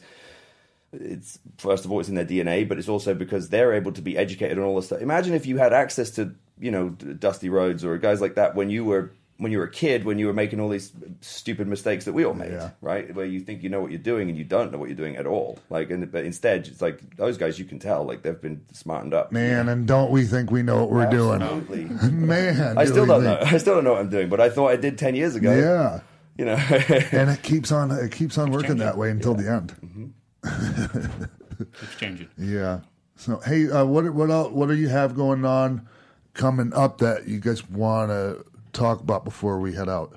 [0.92, 4.02] it's first of all it's in their DNA, but it's also because they're able to
[4.02, 5.00] be educated on all this stuff.
[5.00, 8.70] Imagine if you had access to you know Dusty Rhodes or guys like that when
[8.70, 12.04] you were when you were a kid, when you were making all these stupid mistakes
[12.06, 13.14] that we all made, right?
[13.14, 15.16] Where you think you know what you're doing and you don't know what you're doing
[15.16, 15.60] at all.
[15.70, 19.14] Like, and but instead, it's like those guys you can tell like they've been smartened
[19.14, 19.30] up.
[19.30, 21.84] Man, and don't we think we know what we're Absolutely.
[21.84, 22.26] doing?
[22.26, 23.38] Man, I do still don't know.
[23.42, 25.54] I still don't know what I'm doing, but I thought I did ten years ago.
[25.54, 26.00] Yeah,
[26.36, 29.74] you know, and it keeps on it keeps on working that way until the end.
[29.84, 30.06] Mm-hmm.
[31.60, 32.28] It's changing.
[32.38, 32.80] Yeah.
[33.16, 35.88] So hey, uh, what what else, what do you have going on
[36.34, 40.16] coming up that you guys want to talk about before we head out?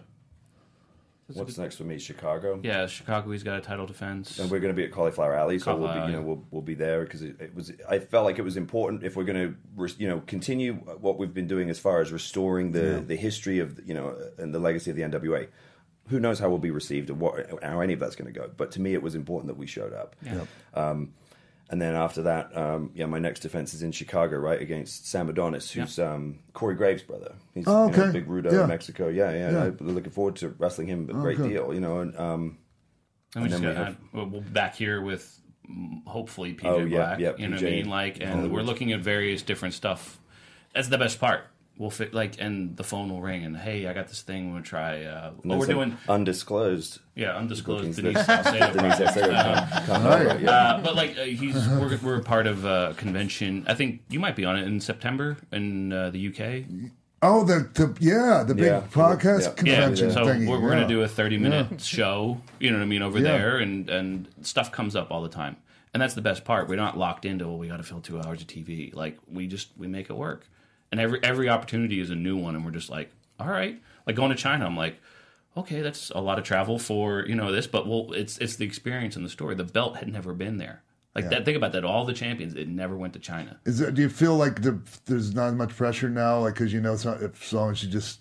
[1.34, 1.98] What's next for me?
[1.98, 2.60] Chicago.
[2.62, 3.32] Yeah, Chicago.
[3.32, 4.38] He's got a title defense.
[4.38, 6.24] and we're going to be at Cauliflower Alley, so we'll be, you know, Alley.
[6.26, 7.72] we'll, we'll be there because it, it was.
[7.90, 11.34] I felt like it was important if we're going to, you know, continue what we've
[11.34, 13.00] been doing as far as restoring the Yeah.
[13.00, 15.48] the history of, you know, and the legacy of the NWA.
[16.12, 18.50] Who knows how we'll be received or what, how any of that's going to go?
[18.56, 20.16] But to me, it was important that we showed up.
[20.22, 20.46] Yeah.
[20.74, 21.14] Um,
[21.70, 25.30] and then after that, um, yeah, my next defense is in Chicago, right against Sam
[25.30, 27.34] Adonis, who's um, Corey Graves' brother.
[27.54, 28.12] He's Oh, you know, okay.
[28.12, 28.64] big Rudo Yeah.
[28.64, 29.08] in Mexico.
[29.08, 29.52] Yeah, yeah.
[29.52, 29.64] Yeah.
[29.64, 31.10] I'm looking forward to wrestling him.
[31.10, 31.50] A Oh, great good.
[31.50, 32.00] deal, you know.
[32.02, 32.58] And um,
[33.36, 33.96] And we just then got we have-
[34.28, 35.40] uh, we'll back here with
[35.70, 37.20] mm, hopefully PJ Oh, Black.
[37.20, 37.90] yeah, you know what I mean?
[37.90, 38.52] Like, and Hollywood.
[38.52, 40.20] we're looking at various different stuff.
[40.76, 41.46] That's the best part.
[41.82, 44.54] We'll fit like, and the phone will ring, and hey, I got this thing.
[44.54, 45.04] We'll try.
[45.04, 47.00] Uh, And oh, we're doing undisclosed.
[47.16, 48.74] Yeah, undisclosed bookings Denise that- Salcedo.
[48.80, 50.50] Denise Uh, come- come over, yeah.
[50.52, 53.66] uh, but like uh, he's we're, we're part of a convention.
[53.68, 56.66] I think you might be on it in September in uh, the UK.
[57.24, 58.82] Oh, the, the yeah, the big Yeah.
[58.92, 60.48] podcast Yeah, convention so thingy.
[60.48, 60.76] we're, we're yeah.
[60.76, 61.78] going to do a 30 minute Yeah.
[61.80, 63.24] show, you know what I mean, over Yeah.
[63.24, 65.58] there, and, and stuff comes up all the time.
[65.96, 66.70] And that's the best part.
[66.70, 68.94] We're not locked into, well, we got to fill two hours of TV.
[68.96, 70.48] Like, we just, we make it work.
[70.92, 73.82] And every, every opportunity is a new one, and we're just like, all right.
[74.06, 75.00] Like going to China, I'm like,
[75.56, 78.66] okay, that's a lot of travel for, you know, this, but well, it's, it's the
[78.66, 79.56] experience and the story.
[79.56, 80.82] The belt had never been there.
[81.16, 81.30] Like Yeah.
[81.32, 81.84] that, think about that.
[81.86, 83.60] All the champions, it never went to China.
[83.66, 86.40] Is it, do you feel like the, there's not much pressure now?
[86.40, 88.20] Like, because you know, so, if someone should just,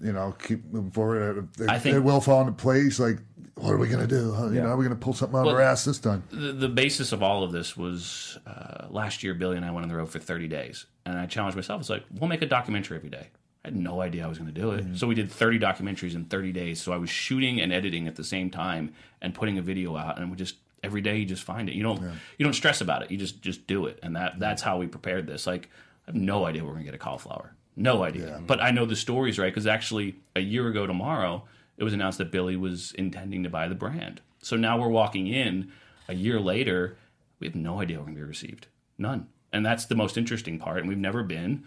[0.00, 2.98] you know, keep moving forward, it, I think- it will fall into place.
[3.00, 3.18] Like
[3.54, 4.32] what are we going to do?
[4.34, 4.62] How- You Yeah.
[4.64, 6.24] know, are we going to pull something out Well, of our ass this time?
[6.30, 9.84] The, the basis of all of this was uh, last year, Billy and I went
[9.84, 10.86] on the road for 30 days.
[11.06, 11.80] And I challenged myself.
[11.80, 13.28] It's like, we'll make a documentary every day.
[13.64, 14.84] I had no idea I was going to do it.
[14.84, 14.96] Mm-hmm.
[14.96, 16.80] So we did 30 documentaries in 30 days.
[16.80, 20.18] So I was shooting and editing at the same time and putting a video out.
[20.18, 21.74] And we just, every day you just find it.
[21.74, 22.00] You don't,
[22.38, 23.10] you don't stress about it.
[23.10, 23.98] You just, just do it.
[24.02, 25.46] And that, that's how we prepared this.
[25.46, 25.70] Like,
[26.06, 27.54] I have no idea we're going to get a cauliflower.
[27.76, 28.40] No idea.
[28.46, 29.52] But I know the stories, right?
[29.52, 31.44] Because actually, a year ago tomorrow,
[31.76, 34.20] it was announced that Billy was intending to buy the brand.
[34.42, 35.72] So now we're walking in
[36.06, 36.96] a year later.
[37.40, 38.66] We have no idea we're going to be received.
[38.98, 39.26] None.
[39.54, 40.78] And that's the most interesting part.
[40.78, 41.64] And we've never been.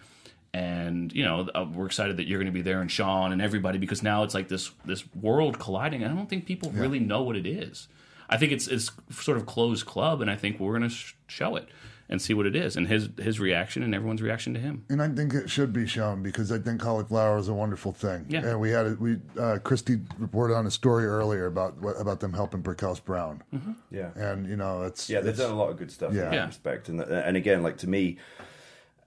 [0.54, 3.42] And you know, uh, we're excited that you're going to be there, and Sean and
[3.42, 6.04] everybody, because now it's like this this world colliding.
[6.04, 7.88] I don't think people really know what it is.
[8.30, 11.16] I think it's it's sort of closed club, and I think we're going to sh-
[11.28, 11.68] show it
[12.10, 14.86] and see what it is, and his his reaction and everyone's reaction to him.
[14.90, 18.26] And I think it should be shown because I think cauliflower is a wonderful thing.
[18.30, 18.46] Yeah.
[18.46, 22.20] And we had a, we uh, Christy reported on a story earlier about what, about
[22.22, 23.44] them helping Brickhouse Brown.
[23.92, 24.12] Yeah.
[24.16, 26.24] And you know, it's Yeah, they've it's- done a lot of good stuff Yeah.
[26.26, 26.46] in that Yeah.
[26.48, 26.88] respect.
[26.90, 28.18] And and again, like to me,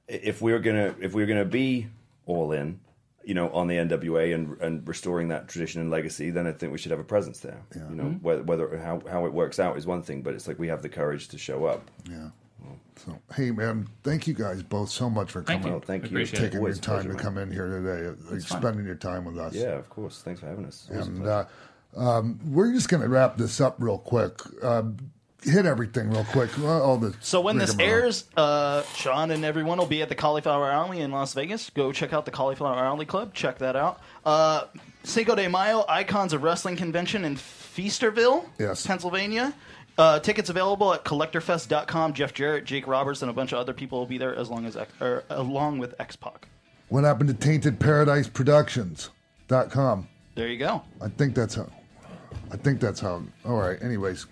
[0.09, 1.89] if we're gonna if we're gonna be
[2.27, 2.81] all in,
[3.25, 6.73] you know, on the NWA and and restoring that tradition and legacy, then I think
[6.73, 7.63] we should have a presence there.
[7.75, 8.23] You know, Mhm.
[8.23, 10.83] whether, whether how how it works out is one thing, but it's like we have
[10.83, 11.91] the courage to show up.
[12.09, 12.29] Yeah.
[12.97, 15.69] So, hey, man, thank you guys both so much for Thank coming.
[15.69, 15.79] you.
[15.79, 16.27] Well, thank you.
[16.27, 16.53] Taking it.
[16.63, 17.17] your time pleasure, to man.
[17.23, 19.55] come in here today, like, spending your time with us.
[19.55, 20.21] Yeah, of course.
[20.23, 20.87] Thanks for having us.
[20.91, 21.45] Always And uh,
[21.97, 24.39] um, we're just going to wrap this up real quick.
[24.63, 24.99] Um,
[25.43, 26.51] hit everything real quick.
[26.59, 30.71] All the So when this airs, uh, Sean and everyone will be at the Cauliflower
[30.71, 31.71] Alley in Las Vegas.
[31.71, 33.33] Go check out the Cauliflower Alley Club.
[33.33, 33.99] Check that out.
[34.27, 34.65] Uh,
[35.05, 38.87] Cinco de Mayo, Icons of Wrestling Convention in Feasterville, Yes.
[38.87, 39.55] Pennsylvania.
[40.01, 42.15] Uh, tickets available at collectorfest.com.
[42.15, 44.65] Jeff Jarrett, Jake Roberts, and a bunch of other people will be there as long
[44.65, 46.49] as X- or, along with X Pac.
[46.89, 50.09] What happened to Tainted Paradise Productions.com?
[50.35, 50.83] There you go.
[51.03, 51.69] I think that's how.
[52.51, 53.23] I think that's how.
[53.45, 53.81] All right.
[53.83, 54.27] Anyways,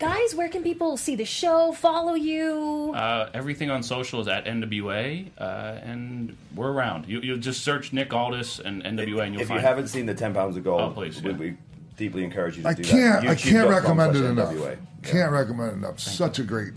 [0.00, 2.92] Guys, where can people see the show, follow you?
[2.94, 5.42] Uh, everything on social is at NWA, uh,
[5.82, 7.06] and we're around.
[7.08, 9.58] You, you just search Nick Aldis and NWA, and you'll if find.
[9.58, 11.36] If you haven't seen the ten pounds of gold, Oh, please, we, yeah.
[11.36, 11.56] we
[11.96, 13.22] deeply encourage you to I do can't.
[13.22, 13.30] that.
[13.30, 14.54] I can't recommend it enough.
[14.54, 14.78] NWA.
[15.02, 16.00] Can't recommend it enough.
[16.00, 16.72] Such a great,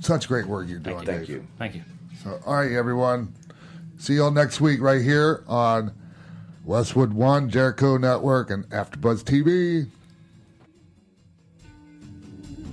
[0.00, 1.04] such great work you're doing.
[1.04, 1.28] Thank Dave.
[1.28, 1.46] you.
[1.58, 1.82] Thank you.
[2.22, 3.34] So, all right, everyone.
[3.98, 5.92] See y'all next week right here on
[6.64, 9.88] Westwood One, Jericho Network, and AfterBuzz TV.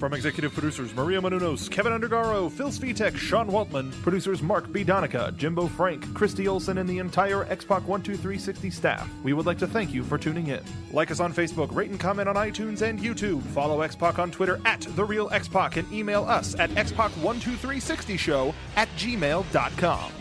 [0.02, 4.84] From executive producers Maria Menounos, Kevin Undergaro, Phil Svitek, Sean Waltman, producers Mark B.
[4.84, 9.60] Donica, Jimbo Frank, Christy Olson, and the entire X Pac 12360 staff, we would like
[9.60, 10.62] to thank you for tuning in.
[10.92, 13.44] Like us on Facebook, rate and comment on iTunes and YouTube.
[13.50, 20.12] Follow Xpac on Twitter at The Real Xpac and email us at xpac12360show at gmail.com.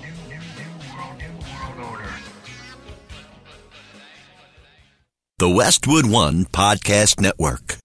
[5.39, 7.79] The Westwood One Podcast Network.